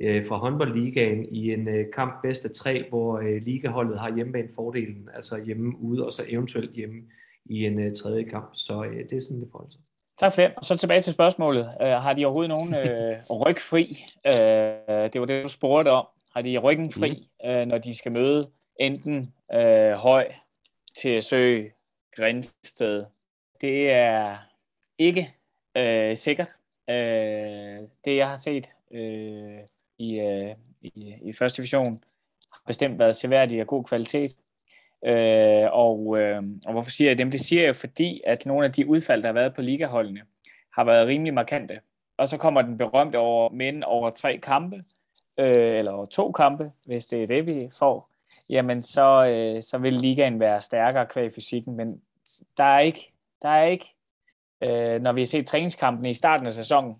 øh, 0.00 0.24
fra 0.26 0.36
håndboldligaen 0.36 1.24
i 1.24 1.52
en 1.52 1.68
øh, 1.68 1.86
kamp 1.94 2.22
bedst 2.22 2.44
af 2.44 2.50
tre, 2.50 2.84
hvor 2.88 3.18
øh, 3.18 3.42
ligaholdet 3.42 4.00
har 4.00 4.14
hjemmebane-fordelen, 4.14 5.08
altså 5.14 5.42
hjemme 5.44 5.78
ude 5.78 6.06
og 6.06 6.12
så 6.12 6.22
eventuelt 6.28 6.72
hjemme 6.72 7.02
i 7.44 7.66
en 7.66 7.80
øh, 7.80 7.96
tredje 7.96 8.22
kamp. 8.22 8.50
Så 8.54 8.84
øh, 8.84 9.04
det 9.10 9.12
er 9.12 9.20
sådan, 9.20 9.40
det 9.40 9.48
forholder 9.50 9.72
sig. 9.72 9.80
Tak 10.18 10.32
for 10.32 10.42
det. 10.42 10.52
Og 10.56 10.64
så 10.64 10.76
tilbage 10.76 11.00
til 11.00 11.12
spørgsmålet. 11.12 11.70
Har 11.80 12.12
de 12.12 12.24
overhovedet 12.24 12.48
nogen 12.48 12.68
uh, 13.30 13.40
rygfri? 13.40 14.04
Det 14.24 15.20
var 15.20 15.26
det, 15.26 15.44
du 15.44 15.48
spurgte 15.48 15.88
om. 15.88 16.06
Har 16.34 16.42
de 16.42 16.58
ryggen 16.58 16.92
fri, 16.92 17.28
mm. 17.44 17.68
når 17.68 17.78
de 17.78 17.94
skal 17.94 18.12
møde 18.12 18.50
enten 18.80 19.32
Høj, 19.94 20.32
TSØ, 20.98 21.64
Grænsted? 22.16 23.04
Det 23.60 23.90
er 23.90 24.36
ikke 24.98 25.34
sikkert. 26.14 26.48
Det, 28.04 28.16
jeg 28.16 28.28
har 28.28 28.36
set, 28.36 28.70
uh, 28.90 29.66
i, 29.98 30.20
øh, 30.20 30.54
i, 30.82 31.14
i 31.22 31.32
første 31.32 31.56
division 31.56 32.04
har 32.52 32.62
bestemt 32.66 32.98
været 32.98 33.16
seværdige 33.16 33.60
og 33.60 33.66
god 33.66 33.84
kvalitet. 33.84 34.36
Øh, 35.04 35.68
og, 35.72 36.18
øh, 36.18 36.42
og 36.66 36.72
hvorfor 36.72 36.90
siger 36.90 37.10
jeg 37.10 37.18
dem? 37.18 37.30
Det 37.30 37.40
siger 37.40 37.62
jeg, 37.62 37.76
fordi 37.76 38.20
at 38.26 38.46
nogle 38.46 38.66
af 38.66 38.72
de 38.72 38.86
udfald, 38.86 39.22
der 39.22 39.28
har 39.28 39.32
været 39.32 39.54
på 39.54 39.62
ligaholdene, 39.62 40.22
har 40.72 40.84
været 40.84 41.08
rimelig 41.08 41.34
markante. 41.34 41.80
Og 42.16 42.28
så 42.28 42.36
kommer 42.36 42.62
den 42.62 42.78
berømte 42.78 43.18
over 43.18 43.50
mænd 43.50 43.84
over 43.84 44.10
tre 44.10 44.38
kampe, 44.38 44.84
øh, 45.38 45.78
eller 45.78 45.92
over 45.92 46.06
to 46.06 46.32
kampe, 46.32 46.72
hvis 46.84 47.06
det 47.06 47.22
er 47.22 47.26
det, 47.26 47.48
vi 47.48 47.70
får. 47.78 48.10
Jamen, 48.48 48.82
så, 48.82 49.26
øh, 49.26 49.62
så 49.62 49.78
vil 49.78 49.92
ligaen 49.92 50.40
være 50.40 50.60
stærkere 50.60 51.06
kvæg 51.06 51.34
fysikken, 51.34 51.76
men 51.76 52.02
der 52.56 52.64
er 52.64 52.80
ikke 52.80 53.12
Der 53.42 53.48
er 53.48 53.64
ikke, 53.64 53.94
øh, 54.60 55.02
når 55.02 55.12
vi 55.12 55.20
har 55.20 55.26
set 55.26 55.46
træningskampene 55.46 56.10
i 56.10 56.14
starten 56.14 56.46
af 56.46 56.52
sæsonen, 56.52 56.94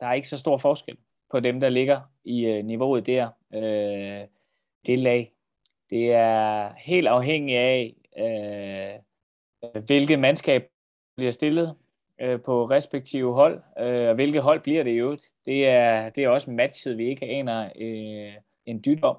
der 0.00 0.06
er 0.06 0.12
ikke 0.12 0.28
så 0.28 0.38
stor 0.38 0.56
forskel 0.56 0.96
på 1.30 1.40
dem, 1.40 1.60
der 1.60 1.68
ligger 1.68 2.00
i 2.24 2.46
øh, 2.46 2.64
niveauet 2.64 3.06
der. 3.06 3.28
Øh, 3.54 4.26
det 4.86 4.98
lag. 4.98 5.32
Det 5.90 6.12
er 6.12 6.72
helt 6.78 7.08
afhængigt 7.08 7.58
af, 7.58 7.94
øh, 8.18 9.82
hvilket 9.82 10.18
mandskab 10.18 10.70
bliver 11.16 11.30
stillet 11.30 11.76
øh, 12.20 12.40
på 12.40 12.64
respektive 12.64 13.34
hold, 13.34 13.62
øh, 13.78 14.08
og 14.08 14.14
hvilket 14.14 14.42
hold 14.42 14.60
bliver 14.60 14.82
det 14.82 14.90
i 14.90 14.96
øvrigt. 14.96 15.22
Det 15.46 15.68
er, 15.68 16.10
det 16.10 16.24
er 16.24 16.28
også 16.28 16.50
matchet, 16.50 16.98
vi 16.98 17.08
ikke 17.08 17.26
aner 17.26 17.70
øh, 17.80 18.32
en 18.66 18.82
dyt 18.84 19.02
om. 19.02 19.16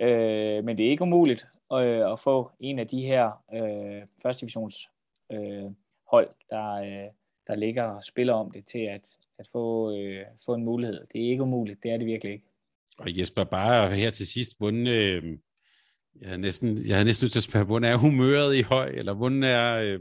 Øh, 0.00 0.64
men 0.64 0.78
det 0.78 0.86
er 0.86 0.90
ikke 0.90 1.02
umuligt 1.02 1.46
øh, 1.72 2.12
at 2.12 2.18
få 2.18 2.50
en 2.60 2.78
af 2.78 2.88
de 2.88 3.02
her 3.02 3.42
øh, 3.54 4.02
første 4.22 4.40
divisions 4.40 4.90
øh, 5.32 5.70
hold, 6.06 6.28
der, 6.50 6.72
øh, 6.72 7.10
der 7.46 7.54
ligger 7.54 7.82
og 7.82 8.04
spiller 8.04 8.34
om 8.34 8.50
det 8.50 8.66
til 8.66 8.78
at, 8.78 9.08
at 9.40 9.46
få, 9.52 9.96
øh, 9.96 10.24
få 10.46 10.54
en 10.54 10.64
mulighed. 10.64 11.00
Det 11.12 11.24
er 11.24 11.30
ikke 11.30 11.42
umuligt, 11.42 11.82
det 11.82 11.90
er 11.90 11.96
det 11.96 12.06
virkelig 12.06 12.32
ikke. 12.32 12.46
Og 12.98 13.18
Jesper, 13.18 13.44
bare 13.44 13.94
her 13.94 14.10
til 14.10 14.26
sidst, 14.26 14.58
hvordan, 14.58 14.86
øh, 14.86 15.22
jeg, 16.20 16.32
er 16.32 16.36
næsten, 16.36 16.86
jeg 16.86 17.00
er 17.00 17.04
næsten 17.04 17.24
nødt 17.24 17.32
til 17.32 17.38
at 17.38 17.42
spørge, 17.50 17.66
hvordan 17.66 17.92
er 17.92 17.96
humøret 17.96 18.56
i 18.56 18.62
høj, 18.62 18.88
eller 18.88 19.14
hvordan 19.14 19.42
er 19.42 19.76
øh, 19.76 20.00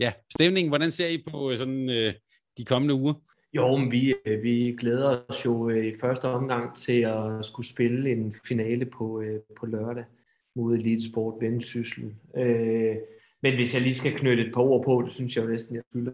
ja, 0.00 0.12
stemningen, 0.30 0.70
hvordan 0.70 0.90
ser 0.90 1.08
I 1.08 1.24
på 1.30 1.50
øh, 1.50 1.56
sådan, 1.56 1.90
øh, 1.90 2.14
de 2.58 2.64
kommende 2.64 2.94
uger? 2.94 3.14
Jo, 3.54 3.76
men 3.76 3.92
vi, 3.92 4.14
øh, 4.26 4.42
vi 4.42 4.76
glæder 4.80 5.20
os 5.28 5.44
jo 5.44 5.70
øh, 5.70 5.86
i 5.86 5.92
første 6.00 6.24
omgang 6.24 6.76
til 6.76 7.00
at 7.00 7.44
skulle 7.44 7.68
spille 7.68 8.12
en 8.12 8.34
finale 8.48 8.86
på, 8.86 9.22
på 9.60 9.66
lørdag 9.66 10.04
mod 10.56 10.74
Elite 10.74 11.10
Sport 11.10 11.34
Vendsyssel. 11.40 12.14
Øh, 12.36 12.96
men 13.42 13.54
hvis 13.54 13.74
jeg 13.74 13.82
lige 13.82 13.94
skal 13.94 14.18
knytte 14.18 14.46
et 14.46 14.54
par 14.54 14.60
ord 14.60 14.84
på, 14.84 15.02
det 15.04 15.12
synes 15.12 15.36
jeg 15.36 15.44
jo 15.44 15.50
næsten, 15.50 15.76
jeg 15.76 15.82
skylder, 15.90 16.12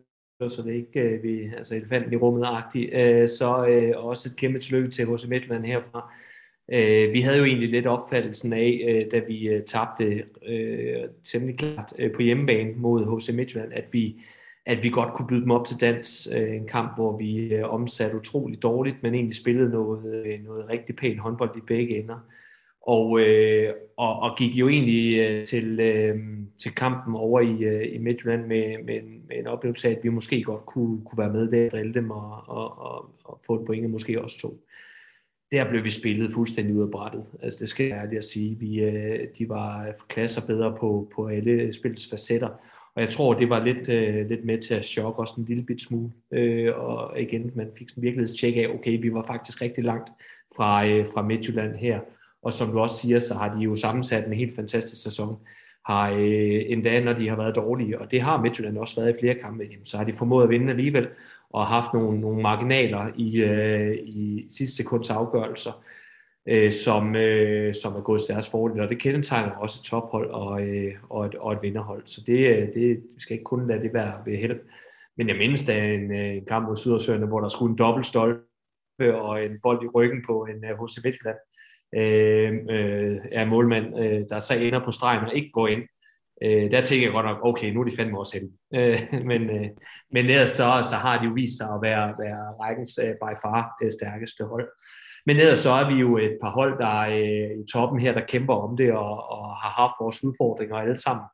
så 0.48 0.62
det 0.62 0.74
ikke 0.74 0.90
ikke 0.90 1.22
vi, 1.22 1.50
altså 1.56 1.74
elefanten 1.74 2.12
i 2.12 2.16
rummet 2.16 2.46
agtigt, 2.46 2.94
øh, 2.94 3.28
så 3.28 3.66
øh, 3.66 3.92
også 3.96 4.28
et 4.28 4.36
kæmpe 4.36 4.58
tillykke 4.58 4.90
til 4.90 5.06
H.C. 5.06 5.24
Midtland 5.28 5.64
herfra. 5.64 6.12
Øh, 6.72 7.12
vi 7.12 7.20
havde 7.20 7.38
jo 7.38 7.44
egentlig 7.44 7.68
lidt 7.68 7.86
opfattelsen 7.86 8.52
af, 8.52 8.80
øh, 8.88 9.10
da 9.12 9.26
vi 9.26 9.48
øh, 9.48 9.62
tabte 9.64 10.24
øh, 10.46 10.96
temmelig 11.24 11.58
klart 11.58 11.92
øh, 11.98 12.12
på 12.12 12.22
hjemmebane 12.22 12.72
mod 12.76 13.16
H.C. 13.16 13.34
Midtjylland, 13.34 13.72
at 13.72 13.84
vi, 13.92 14.22
at 14.66 14.82
vi 14.82 14.90
godt 14.90 15.14
kunne 15.14 15.28
byde 15.28 15.40
dem 15.40 15.50
op 15.50 15.66
til 15.66 15.80
dans. 15.80 16.28
Øh, 16.36 16.56
en 16.56 16.66
kamp, 16.66 16.94
hvor 16.96 17.18
vi 17.18 17.54
øh, 17.54 17.72
omsatte 17.72 18.16
utroligt 18.16 18.62
dårligt, 18.62 19.02
men 19.02 19.14
egentlig 19.14 19.36
spillede 19.36 19.70
noget, 19.70 20.24
øh, 20.26 20.44
noget 20.44 20.68
rigtig 20.68 20.96
pænt 20.96 21.20
håndbold 21.20 21.56
i 21.56 21.60
begge 21.66 21.98
ender. 21.98 22.26
Og, 22.82 23.20
øh, 23.20 23.72
og, 23.96 24.18
og 24.22 24.36
gik 24.38 24.54
jo 24.54 24.68
egentlig 24.68 25.18
øh, 25.18 25.44
til, 25.44 25.80
øh, 25.80 26.18
til 26.62 26.74
kampen 26.74 27.14
over 27.14 27.40
i, 27.40 27.64
øh, 27.64 27.94
i 27.94 27.98
Midtjylland 27.98 28.46
med, 28.46 28.84
med, 28.84 28.94
en, 28.94 29.22
med 29.28 29.36
en 29.36 29.46
oplevelse 29.46 29.88
af, 29.88 29.92
at 29.92 30.04
vi 30.04 30.08
måske 30.08 30.42
godt 30.42 30.66
kunne, 30.66 31.04
kunne 31.04 31.18
være 31.18 31.32
med 31.32 31.50
der 31.50 31.64
og 31.64 31.70
drille 31.70 31.94
dem 31.94 32.10
og, 32.10 32.44
og, 32.46 32.78
og, 32.78 33.10
og 33.24 33.40
få 33.46 33.60
et 33.60 33.66
point, 33.66 33.90
måske 33.90 34.22
også 34.22 34.38
to 34.38 34.60
der 35.52 35.70
blev 35.70 35.84
vi 35.84 35.90
spillet 35.90 36.32
fuldstændig 36.32 36.74
ud 36.76 36.82
af 36.82 36.90
brættet. 36.90 37.24
Altså 37.42 37.58
det 37.60 37.68
skal 37.68 37.86
jeg 37.86 37.96
ærligt 37.96 38.18
at 38.18 38.24
sige. 38.24 38.58
Vi, 38.58 38.80
øh, 38.80 39.28
de 39.38 39.48
var 39.48 39.92
klasser 40.08 40.46
bedre 40.46 40.76
på, 40.80 41.10
på 41.14 41.26
alle 41.26 41.72
spillets 41.72 42.10
facetter. 42.10 42.48
Og 42.94 43.02
jeg 43.02 43.08
tror, 43.08 43.34
det 43.34 43.50
var 43.50 43.64
lidt, 43.64 43.88
øh, 43.88 44.28
lidt 44.28 44.44
med 44.44 44.58
til 44.58 44.74
at 44.74 44.84
chokke 44.84 45.20
os 45.20 45.32
en 45.32 45.44
lille 45.44 45.62
bit 45.62 45.82
smule. 45.82 46.10
Øh, 46.32 46.78
og 46.78 47.20
igen, 47.20 47.52
man 47.54 47.70
fik 47.78 47.88
sådan 47.88 48.00
en 48.00 48.02
virkelighedstjek 48.02 48.56
af, 48.56 48.66
okay, 48.66 49.00
vi 49.00 49.12
var 49.12 49.22
faktisk 49.26 49.62
rigtig 49.62 49.84
langt 49.84 50.10
fra, 50.56 50.86
øh, 50.86 51.06
fra 51.06 51.22
Midtjylland 51.22 51.76
her. 51.76 52.00
Og 52.42 52.52
som 52.52 52.70
du 52.70 52.80
også 52.80 52.96
siger, 52.96 53.18
så 53.18 53.34
har 53.34 53.54
de 53.54 53.60
jo 53.60 53.76
sammensat 53.76 54.26
en 54.26 54.32
helt 54.32 54.56
fantastisk 54.56 55.02
sæson. 55.02 55.36
Har 55.86 56.10
øh, 56.10 56.62
endda, 56.66 57.04
når 57.04 57.12
de 57.12 57.28
har 57.28 57.36
været 57.36 57.54
dårlige, 57.54 58.00
og 58.00 58.10
det 58.10 58.20
har 58.20 58.42
Midtjylland 58.42 58.78
også 58.78 59.00
været 59.00 59.16
i 59.16 59.20
flere 59.20 59.34
kampe, 59.34 59.64
jamen, 59.64 59.84
så 59.84 59.96
har 59.96 60.04
de 60.04 60.12
formået 60.12 60.44
at 60.44 60.50
vinde 60.50 60.70
alligevel 60.70 61.08
og 61.50 61.66
haft 61.66 61.94
nogle, 61.94 62.20
nogle 62.20 62.42
marginaler 62.42 63.12
i, 63.16 63.42
øh, 63.42 63.96
i 64.02 64.46
sidste 64.50 64.76
sekunds 64.76 65.10
afgørelser, 65.10 65.84
øh, 66.46 66.72
som, 66.72 67.16
øh, 67.16 67.74
som 67.74 67.96
er 67.96 68.00
gået 68.00 68.20
deres 68.28 68.50
fordel, 68.50 68.80
og 68.80 68.88
det 68.88 68.98
kendetegner 68.98 69.52
også 69.52 69.80
et 69.82 69.84
tophold 69.84 70.30
og, 70.30 70.62
øh, 70.62 70.94
og, 71.08 71.26
et, 71.26 71.34
og 71.34 71.52
et 71.52 71.62
vinderhold. 71.62 72.02
Så 72.06 72.22
det, 72.26 72.38
øh, 72.38 72.74
det 72.74 73.02
vi 73.14 73.20
skal 73.20 73.34
ikke 73.34 73.44
kun 73.44 73.68
lade 73.68 73.82
det 73.82 73.94
være 73.94 74.14
ved 74.26 74.36
held. 74.36 74.60
Men 75.16 75.28
jeg 75.28 75.36
mindes 75.36 75.66
da 75.66 75.94
en, 75.94 76.12
øh, 76.12 76.36
en 76.36 76.44
kamp 76.44 76.68
mod 76.68 76.76
Sydersøerne, 76.76 77.26
hvor 77.26 77.40
der 77.40 77.48
skulle 77.48 77.70
en 77.70 77.78
dobbelt 77.78 78.06
stolpe 78.06 79.14
og 79.14 79.44
en 79.44 79.60
bold 79.62 79.84
i 79.84 79.88
ryggen 79.88 80.22
på 80.26 80.44
en 80.50 80.64
øh, 80.64 80.70
HC 80.70 81.04
Midtjylland 81.04 81.36
øh, 81.96 82.52
øh, 82.70 83.16
er 83.32 83.44
målmand, 83.44 83.98
øh, 83.98 84.24
der 84.28 84.40
så 84.40 84.54
ender 84.54 84.84
på 84.84 84.92
stregen 84.92 85.24
og 85.24 85.34
ikke 85.34 85.50
går 85.50 85.68
ind. 85.68 85.82
Øh, 86.44 86.70
der 86.70 86.84
tænker 86.84 87.06
jeg 87.06 87.12
godt 87.12 87.26
nok, 87.26 87.38
okay, 87.42 87.72
nu 87.72 87.80
er 87.80 87.84
de 87.84 87.96
fandme 87.96 88.18
også 88.18 88.38
hen. 88.38 88.52
Øh, 88.80 89.00
men, 89.30 89.50
øh, 89.50 89.68
men 90.12 90.26
ellers 90.26 90.50
så, 90.50 90.86
så 90.90 90.96
har 90.96 91.18
de 91.18 91.24
jo 91.24 91.32
vist 91.34 91.56
sig 91.56 91.66
at 91.74 91.82
være, 91.82 92.14
være 92.18 92.54
rækkens 92.60 93.00
øh, 93.04 93.14
by 93.14 93.32
far 93.42 93.76
øh, 93.82 93.90
stærkeste 93.90 94.44
hold. 94.44 94.68
Men 95.26 95.36
ellers 95.36 95.58
så 95.58 95.70
er 95.70 95.94
vi 95.94 96.00
jo 96.00 96.18
et 96.18 96.38
par 96.42 96.50
hold, 96.50 96.78
der 96.78 97.02
er 97.02 97.10
øh, 97.10 97.58
i 97.60 97.64
toppen 97.72 98.00
her, 98.00 98.12
der 98.12 98.26
kæmper 98.26 98.54
om 98.54 98.76
det 98.76 98.92
og, 98.92 99.30
og 99.30 99.56
har 99.56 99.82
haft 99.82 99.94
vores 100.00 100.24
udfordringer 100.24 100.76
alle 100.76 100.96
sammen. 100.96 101.24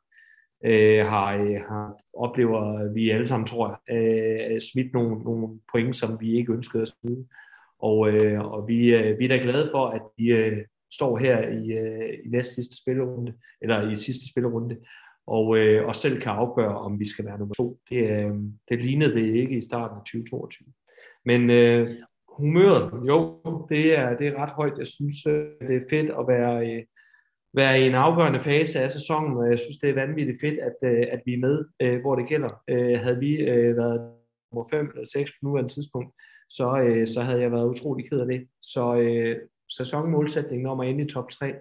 Øh, 0.65 1.05
har, 1.05 1.33
øh, 1.33 1.61
har 1.69 1.93
oplever 2.13 2.93
vi 2.93 3.09
alle 3.09 3.27
sammen, 3.27 3.47
tror 3.47 3.67
jeg, 3.69 3.97
øh, 3.97 4.61
smidt 4.61 4.93
nogle, 4.93 5.23
nogle 5.23 5.59
point, 5.71 5.95
som 5.95 6.17
vi 6.21 6.37
ikke 6.37 6.53
ønskede 6.53 6.81
at 6.81 6.87
smide. 6.87 7.27
Og, 7.79 8.09
øh, 8.09 8.41
og 8.41 8.67
vi, 8.67 8.95
øh, 8.95 9.19
vi 9.19 9.25
er 9.25 9.29
da 9.29 9.37
glade 9.37 9.69
for, 9.71 9.87
at 9.87 10.01
vi 10.17 10.31
øh, 10.31 10.65
står 10.93 11.17
her 11.17 11.47
i, 11.47 11.71
øh, 11.71 12.13
i 12.25 12.29
næst 12.29 12.55
sidste 12.55 12.77
spillerunde, 12.81 13.33
eller 13.61 13.91
i 13.91 13.95
sidste 13.95 14.29
spillerunde, 14.31 14.77
og, 15.27 15.57
øh, 15.57 15.87
og 15.87 15.95
selv 15.95 16.21
kan 16.21 16.31
afgøre, 16.31 16.77
om 16.77 16.99
vi 16.99 17.09
skal 17.09 17.25
være 17.25 17.39
nummer 17.39 17.55
to. 17.55 17.79
Det, 17.89 18.09
øh, 18.09 18.33
det 18.69 18.83
lignede 18.85 19.13
det 19.13 19.35
ikke 19.35 19.57
i 19.57 19.61
starten 19.61 19.97
af 19.97 20.03
2022. 20.03 20.73
Men 21.25 21.49
øh, 21.49 21.95
humøret, 22.29 23.07
jo, 23.07 23.41
det 23.69 23.97
er, 23.97 24.17
det 24.17 24.27
er 24.27 24.43
ret 24.43 24.51
højt. 24.51 24.77
Jeg 24.77 24.87
synes, 24.87 25.25
øh, 25.25 25.67
det 25.67 25.75
er 25.75 25.89
fedt 25.89 26.11
at 26.19 26.27
være, 26.27 26.53
øh, 26.69 26.83
være 27.53 27.81
i 27.81 27.87
en 27.87 27.95
afgørende 27.95 28.39
fase 28.39 28.79
af 28.79 28.91
sæsonen, 28.91 29.37
og 29.37 29.49
jeg 29.49 29.59
synes, 29.59 29.77
det 29.77 29.89
er 29.89 29.93
vanvittigt 29.93 30.41
fedt, 30.41 30.59
at, 30.59 30.77
øh, 30.83 31.05
at 31.11 31.21
vi 31.25 31.33
er 31.33 31.39
med, 31.47 31.65
øh, 31.81 32.01
hvor 32.01 32.15
det 32.15 32.27
gælder. 32.27 32.63
Øh, 32.67 32.99
havde 32.99 33.19
vi 33.19 33.35
øh, 33.35 33.77
været 33.77 34.11
nummer 34.51 34.67
5 34.69 34.91
eller 34.93 35.07
6 35.13 35.31
på 35.31 35.37
nuværende 35.41 35.73
tidspunkt, 35.73 36.11
så, 36.49 36.79
øh, 36.79 37.07
så 37.07 37.21
havde 37.21 37.41
jeg 37.41 37.51
været 37.51 37.69
utrolig 37.69 38.09
ked 38.09 38.19
af 38.19 38.27
det. 38.27 38.47
Så, 38.61 38.95
øh, 38.95 39.37
sæsonmålsætningen 39.69 40.67
om 40.67 40.79
at 40.79 40.89
ende 40.89 41.03
i 41.03 41.07
top 41.07 41.29
3, 41.29 41.53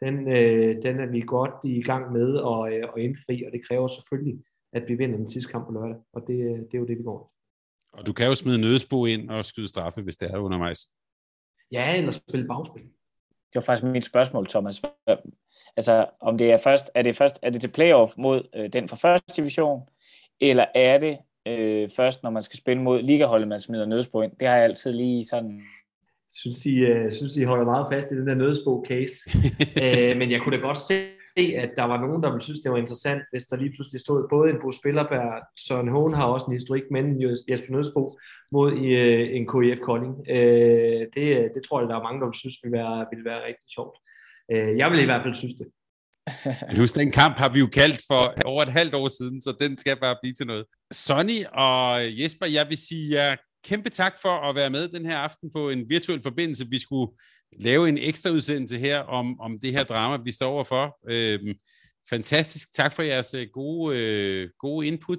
den, 0.00 0.28
øh, 0.28 0.82
den 0.82 1.00
er 1.00 1.06
vi 1.06 1.20
godt 1.20 1.50
i 1.64 1.82
gang 1.82 2.12
med 2.12 2.36
at, 2.36 2.72
øh, 2.72 2.88
at 2.96 3.02
indfri, 3.02 3.44
og 3.46 3.52
det 3.52 3.66
kræver 3.68 3.88
selvfølgelig, 3.88 4.44
at 4.72 4.88
vi 4.88 4.94
vinder 4.94 5.16
den 5.16 5.28
sidste 5.28 5.52
kamp 5.52 5.66
på 5.66 5.72
lørdag, 5.72 5.96
og 6.12 6.24
det, 6.26 6.34
øh, 6.34 6.58
det 6.58 6.74
er 6.74 6.78
jo 6.78 6.86
det, 6.86 6.98
vi 6.98 7.02
går. 7.02 7.32
Og 7.92 8.06
du 8.06 8.12
kan 8.12 8.26
jo 8.26 8.34
smide 8.34 8.58
nødsbo 8.58 9.06
ind 9.06 9.30
og 9.30 9.44
skyde 9.44 9.68
straffe, 9.68 10.02
hvis 10.02 10.16
det 10.16 10.30
er 10.30 10.38
undervejs. 10.38 10.90
Ja, 11.72 11.96
eller 11.96 12.10
spille 12.10 12.46
bagspil. 12.46 12.82
Det 12.82 13.54
var 13.54 13.60
faktisk 13.60 13.84
mit 13.84 14.04
spørgsmål, 14.04 14.46
Thomas. 14.46 14.82
Altså, 15.76 16.06
om 16.20 16.38
det 16.38 16.52
er 16.52 16.56
først, 16.56 16.90
er 16.94 17.02
det 17.02 17.16
først, 17.16 17.38
er 17.42 17.50
det 17.50 17.60
til 17.60 17.68
playoff 17.68 18.12
mod 18.18 18.48
øh, 18.54 18.72
den 18.72 18.88
fra 18.88 18.96
første 18.96 19.32
division, 19.36 19.88
eller 20.40 20.66
er 20.74 20.98
det 20.98 21.18
øh, 21.48 21.90
først, 21.96 22.22
når 22.22 22.30
man 22.30 22.42
skal 22.42 22.58
spille 22.58 22.82
mod 22.82 23.02
ligaholdet, 23.02 23.48
man 23.48 23.60
smider 23.60 23.86
nødsbo 23.86 24.22
ind? 24.22 24.32
Det 24.40 24.48
har 24.48 24.54
jeg 24.54 24.64
altid 24.64 24.92
lige 24.92 25.24
sådan 25.24 25.62
synes, 26.32 26.66
I, 26.66 26.92
uh, 26.92 27.12
synes, 27.12 27.36
I 27.36 27.42
holder 27.42 27.64
meget 27.64 27.86
fast 27.92 28.12
i 28.12 28.14
den 28.14 28.26
der 28.26 28.34
nødsbog-case. 28.34 29.16
uh, 29.82 30.16
men 30.20 30.30
jeg 30.30 30.40
kunne 30.40 30.56
da 30.56 30.62
godt 30.62 30.78
se, 30.78 30.94
at 31.56 31.70
der 31.76 31.84
var 31.84 32.00
nogen, 32.00 32.22
der 32.22 32.30
ville 32.30 32.42
synes, 32.42 32.60
det 32.60 32.72
var 32.72 32.78
interessant, 32.78 33.22
hvis 33.30 33.44
der 33.44 33.56
lige 33.56 33.72
pludselig 33.76 34.00
stod 34.00 34.28
både 34.30 34.50
en 34.50 34.60
Bo 34.62 34.72
Spillerberg, 34.72 35.42
Søren 35.58 35.88
Hån 35.88 36.14
har 36.14 36.26
også 36.26 36.46
en 36.46 36.52
historik, 36.52 36.82
men 36.90 37.22
Jesper 37.50 37.72
Nødsbo 37.72 38.18
mod 38.52 38.72
i, 38.72 38.88
uh, 39.02 39.36
en 39.36 39.48
KIF 39.50 39.80
Kolding. 39.80 40.14
Uh, 40.18 41.00
det, 41.14 41.26
det 41.54 41.62
tror 41.68 41.80
jeg, 41.80 41.88
der 41.88 41.96
er 41.96 42.02
mange, 42.02 42.20
der 42.20 42.26
vil 42.26 42.34
synes, 42.34 42.56
vil 42.62 42.72
være, 42.72 43.06
vil 43.12 43.24
være 43.24 43.46
rigtig 43.46 43.68
sjovt. 43.74 43.96
Uh, 44.52 44.78
jeg 44.80 44.90
vil 44.90 45.02
i 45.02 45.04
hvert 45.04 45.22
fald 45.22 45.34
synes 45.34 45.54
det. 45.54 45.66
Husk, 46.76 46.94
den 46.94 47.12
kamp 47.12 47.36
har 47.36 47.48
vi 47.48 47.58
jo 47.58 47.66
kaldt 47.66 48.02
for 48.06 48.34
over 48.44 48.62
et 48.62 48.72
halvt 48.72 48.94
år 48.94 49.08
siden, 49.08 49.40
så 49.40 49.54
den 49.60 49.78
skal 49.78 50.00
bare 50.00 50.16
blive 50.22 50.34
til 50.34 50.46
noget. 50.46 50.64
Sonny 50.92 51.44
og 51.52 52.20
Jesper, 52.20 52.46
jeg 52.46 52.68
vil 52.68 52.76
sige 52.76 53.14
jer 53.14 53.36
kæmpe 53.64 53.90
tak 53.90 54.14
for 54.22 54.48
at 54.48 54.54
være 54.54 54.70
med 54.70 54.88
den 54.88 55.06
her 55.06 55.16
aften 55.16 55.50
på 55.52 55.70
en 55.70 55.90
virtuel 55.90 56.22
forbindelse. 56.22 56.66
Vi 56.70 56.78
skulle 56.78 57.12
lave 57.60 57.88
en 57.88 57.98
ekstra 57.98 58.30
udsendelse 58.30 58.78
her 58.78 58.98
om, 58.98 59.40
om 59.40 59.58
det 59.60 59.72
her 59.72 59.84
drama, 59.84 60.22
vi 60.24 60.32
står 60.32 60.52
overfor. 60.52 60.98
Øhm, 61.08 61.54
fantastisk. 62.10 62.74
Tak 62.74 62.92
for 62.92 63.02
jeres 63.02 63.34
øh, 63.34 63.46
gode, 63.52 63.98
øh, 63.98 64.48
gode 64.58 64.86
input. 64.86 65.18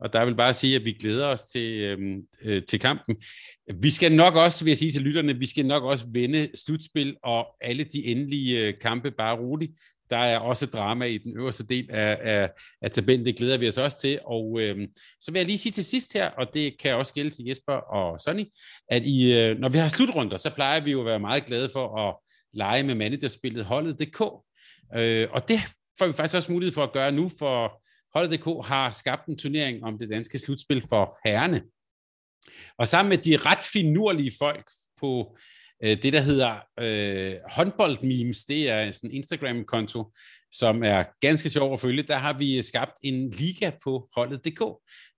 Og 0.00 0.12
der 0.12 0.24
vil 0.24 0.34
bare 0.34 0.54
sige, 0.54 0.76
at 0.76 0.84
vi 0.84 0.92
glæder 0.92 1.26
os 1.26 1.42
til, 1.42 1.80
øhm, 1.80 2.24
øh, 2.42 2.62
til 2.62 2.80
kampen. 2.80 3.16
Vi 3.74 3.90
skal 3.90 4.12
nok 4.12 4.34
også, 4.34 4.64
vil 4.64 4.70
jeg 4.70 4.76
sige 4.76 4.92
til 4.92 5.02
lytterne, 5.02 5.38
vi 5.38 5.46
skal 5.46 5.66
nok 5.66 5.82
også 5.82 6.06
vende 6.12 6.48
slutspil 6.54 7.16
og 7.22 7.46
alle 7.60 7.84
de 7.84 8.04
endelige 8.04 8.66
øh, 8.66 8.74
kampe 8.80 9.10
bare 9.10 9.38
roligt. 9.38 9.72
Der 10.10 10.16
er 10.16 10.38
også 10.38 10.66
drama 10.66 11.04
i 11.04 11.18
den 11.18 11.36
øverste 11.36 11.66
del 11.66 11.90
af, 11.90 12.18
af, 12.20 12.50
af 12.82 12.90
tabellen. 12.90 13.26
Det 13.26 13.36
glæder 13.36 13.58
vi 13.58 13.68
os 13.68 13.78
også 13.78 13.98
til. 13.98 14.20
Og 14.24 14.60
øh, 14.60 14.88
så 15.20 15.32
vil 15.32 15.38
jeg 15.38 15.46
lige 15.46 15.58
sige 15.58 15.72
til 15.72 15.84
sidst 15.84 16.12
her, 16.12 16.30
og 16.30 16.54
det 16.54 16.78
kan 16.80 16.94
også 16.94 17.14
gælde 17.14 17.30
til 17.30 17.44
Jesper 17.44 17.72
og 17.72 18.20
Sonny, 18.20 18.44
at 18.88 19.02
I, 19.04 19.32
øh, 19.32 19.58
når 19.58 19.68
vi 19.68 19.78
har 19.78 19.88
slutrunder, 19.88 20.36
så 20.36 20.50
plejer 20.50 20.80
vi 20.80 20.90
jo 20.90 21.00
at 21.00 21.06
være 21.06 21.20
meget 21.20 21.46
glade 21.46 21.70
for 21.72 22.08
at 22.08 22.16
lege 22.52 22.82
med 22.82 22.94
managerspillet 22.94 23.64
holdet.dk. 23.64 24.22
Øh, 24.96 25.28
og 25.30 25.48
det 25.48 25.60
får 25.98 26.06
vi 26.06 26.12
faktisk 26.12 26.36
også 26.36 26.52
mulighed 26.52 26.74
for 26.74 26.82
at 26.82 26.92
gøre 26.92 27.12
nu, 27.12 27.30
for 27.38 27.82
Holdet.dk 28.16 28.66
har 28.66 28.90
skabt 28.90 29.26
en 29.26 29.38
turnering 29.38 29.84
om 29.84 29.98
det 29.98 30.10
danske 30.10 30.38
slutspil 30.38 30.82
for 30.88 31.18
herrene. 31.24 31.62
Og 32.78 32.88
sammen 32.88 33.08
med 33.08 33.18
de 33.18 33.36
ret 33.36 33.64
finurlige 33.72 34.32
folk 34.38 34.70
på 35.00 35.36
øh, 35.82 36.02
det, 36.02 36.12
der 36.12 36.20
hedder 36.20 36.54
øh, 36.80 37.34
håndboldmemes, 37.50 38.44
det 38.44 38.70
er 38.70 38.90
sådan 38.90 39.10
en 39.10 39.16
Instagram-konto, 39.16 40.12
som 40.52 40.82
er 40.82 41.04
ganske 41.20 41.50
sjov 41.50 41.72
at 41.72 41.80
følge, 41.80 42.02
der 42.02 42.16
har 42.16 42.38
vi 42.38 42.62
skabt 42.62 42.92
en 43.02 43.30
liga 43.30 43.70
på 43.84 44.08
holdet.dk. 44.16 44.62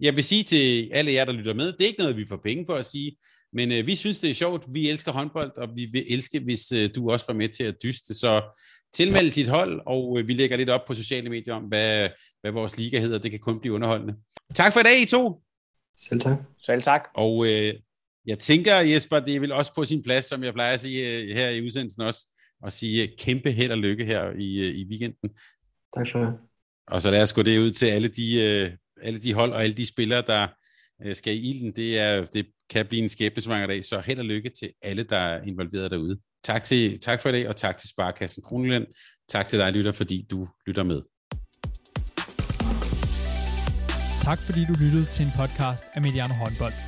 Jeg 0.00 0.16
vil 0.16 0.24
sige 0.24 0.42
til 0.42 0.90
alle 0.92 1.12
jer, 1.12 1.24
der 1.24 1.32
lytter 1.32 1.54
med, 1.54 1.72
det 1.72 1.80
er 1.80 1.86
ikke 1.86 2.00
noget, 2.00 2.16
vi 2.16 2.26
får 2.26 2.40
penge 2.44 2.66
for 2.66 2.74
at 2.74 2.84
sige, 2.84 3.16
men 3.52 3.72
øh, 3.72 3.86
vi 3.86 3.94
synes, 3.94 4.20
det 4.20 4.30
er 4.30 4.34
sjovt. 4.34 4.64
Vi 4.68 4.90
elsker 4.90 5.12
håndbold, 5.12 5.58
og 5.58 5.68
vi 5.76 5.88
vil 5.92 6.04
elske, 6.08 6.40
hvis 6.40 6.72
øh, 6.72 6.90
du 6.94 7.10
også 7.10 7.24
var 7.28 7.34
med 7.34 7.48
til 7.48 7.64
at 7.64 7.74
dyste. 7.82 8.14
Så 8.14 8.42
tilmeld 8.94 9.30
dit 9.30 9.48
hold, 9.48 9.80
og 9.86 10.18
øh, 10.18 10.28
vi 10.28 10.34
lægger 10.34 10.56
lidt 10.56 10.70
op 10.70 10.84
på 10.86 10.94
sociale 10.94 11.30
medier 11.30 11.54
om, 11.54 11.62
hvad, 11.62 12.08
hvad 12.40 12.50
vores 12.50 12.78
liga 12.78 12.98
hedder. 12.98 13.18
Det 13.18 13.30
kan 13.30 13.40
kun 13.40 13.60
blive 13.60 13.74
underholdende. 13.74 14.14
Tak 14.54 14.72
for 14.72 14.80
i 14.80 14.82
dag, 14.82 15.02
I 15.02 15.04
to. 15.04 15.42
Selv 15.98 16.20
tak. 16.20 16.38
Selv 16.62 16.82
tak. 16.82 17.08
Og 17.14 17.46
øh, 17.46 17.74
jeg 18.28 18.38
tænker, 18.38 18.76
Jesper, 18.76 19.20
det 19.20 19.36
er 19.36 19.40
vel 19.40 19.52
også 19.52 19.74
på 19.74 19.84
sin 19.84 20.02
plads, 20.02 20.24
som 20.24 20.44
jeg 20.44 20.52
plejer 20.52 20.74
at 20.74 20.80
sige 20.80 21.18
øh, 21.18 21.34
her 21.34 21.48
i 21.48 21.62
udsendelsen 21.66 22.02
også, 22.02 22.26
at 22.66 22.72
sige 22.72 23.02
øh, 23.02 23.08
kæmpe 23.18 23.52
held 23.52 23.70
og 23.70 23.78
lykke 23.78 24.04
her 24.04 24.30
i, 24.38 24.60
øh, 24.60 24.74
i 24.74 24.86
weekenden. 24.90 25.30
Tak 25.96 26.06
skal 26.06 26.20
du 26.20 26.24
have. 26.24 26.38
Og 26.88 27.02
så 27.02 27.10
lad 27.10 27.22
os 27.22 27.32
gå 27.32 27.42
det 27.42 27.58
ud 27.58 27.70
til 27.70 27.86
alle 27.86 28.08
de, 28.08 28.42
alle 29.02 29.18
de 29.18 29.34
hold 29.34 29.52
og 29.52 29.62
alle 29.62 29.76
de 29.76 29.86
spillere, 29.86 30.22
der 30.26 30.46
skal 31.12 31.34
i 31.34 31.50
ilden. 31.50 31.72
Det, 31.76 31.98
er, 31.98 32.24
det 32.24 32.46
kan 32.70 32.86
blive 32.86 33.02
en 33.02 33.08
skæbnesvanger 33.08 33.66
dag, 33.66 33.84
så 33.84 34.00
held 34.00 34.18
og 34.18 34.24
lykke 34.24 34.48
til 34.48 34.72
alle, 34.82 35.02
der 35.02 35.16
er 35.16 35.42
involveret 35.42 35.90
derude. 35.90 36.18
Tak, 36.44 36.64
til, 36.64 37.00
tak 37.00 37.20
for 37.20 37.28
i 37.28 37.32
dag, 37.32 37.48
og 37.48 37.56
tak 37.56 37.76
til 37.76 37.88
Sparkassen 37.88 38.42
Kronland. 38.42 38.86
Tak 39.28 39.46
til 39.46 39.58
dig, 39.58 39.72
lytter, 39.72 39.92
fordi 39.92 40.26
du 40.30 40.48
lytter 40.66 40.82
med. 40.82 41.02
Tak 44.22 44.38
fordi 44.38 44.60
du 44.64 44.72
lyttede 44.84 45.04
til 45.04 45.24
en 45.24 45.32
podcast 45.36 45.84
af 45.94 46.02
Mediano 46.02 46.34
Håndbold. 46.34 46.87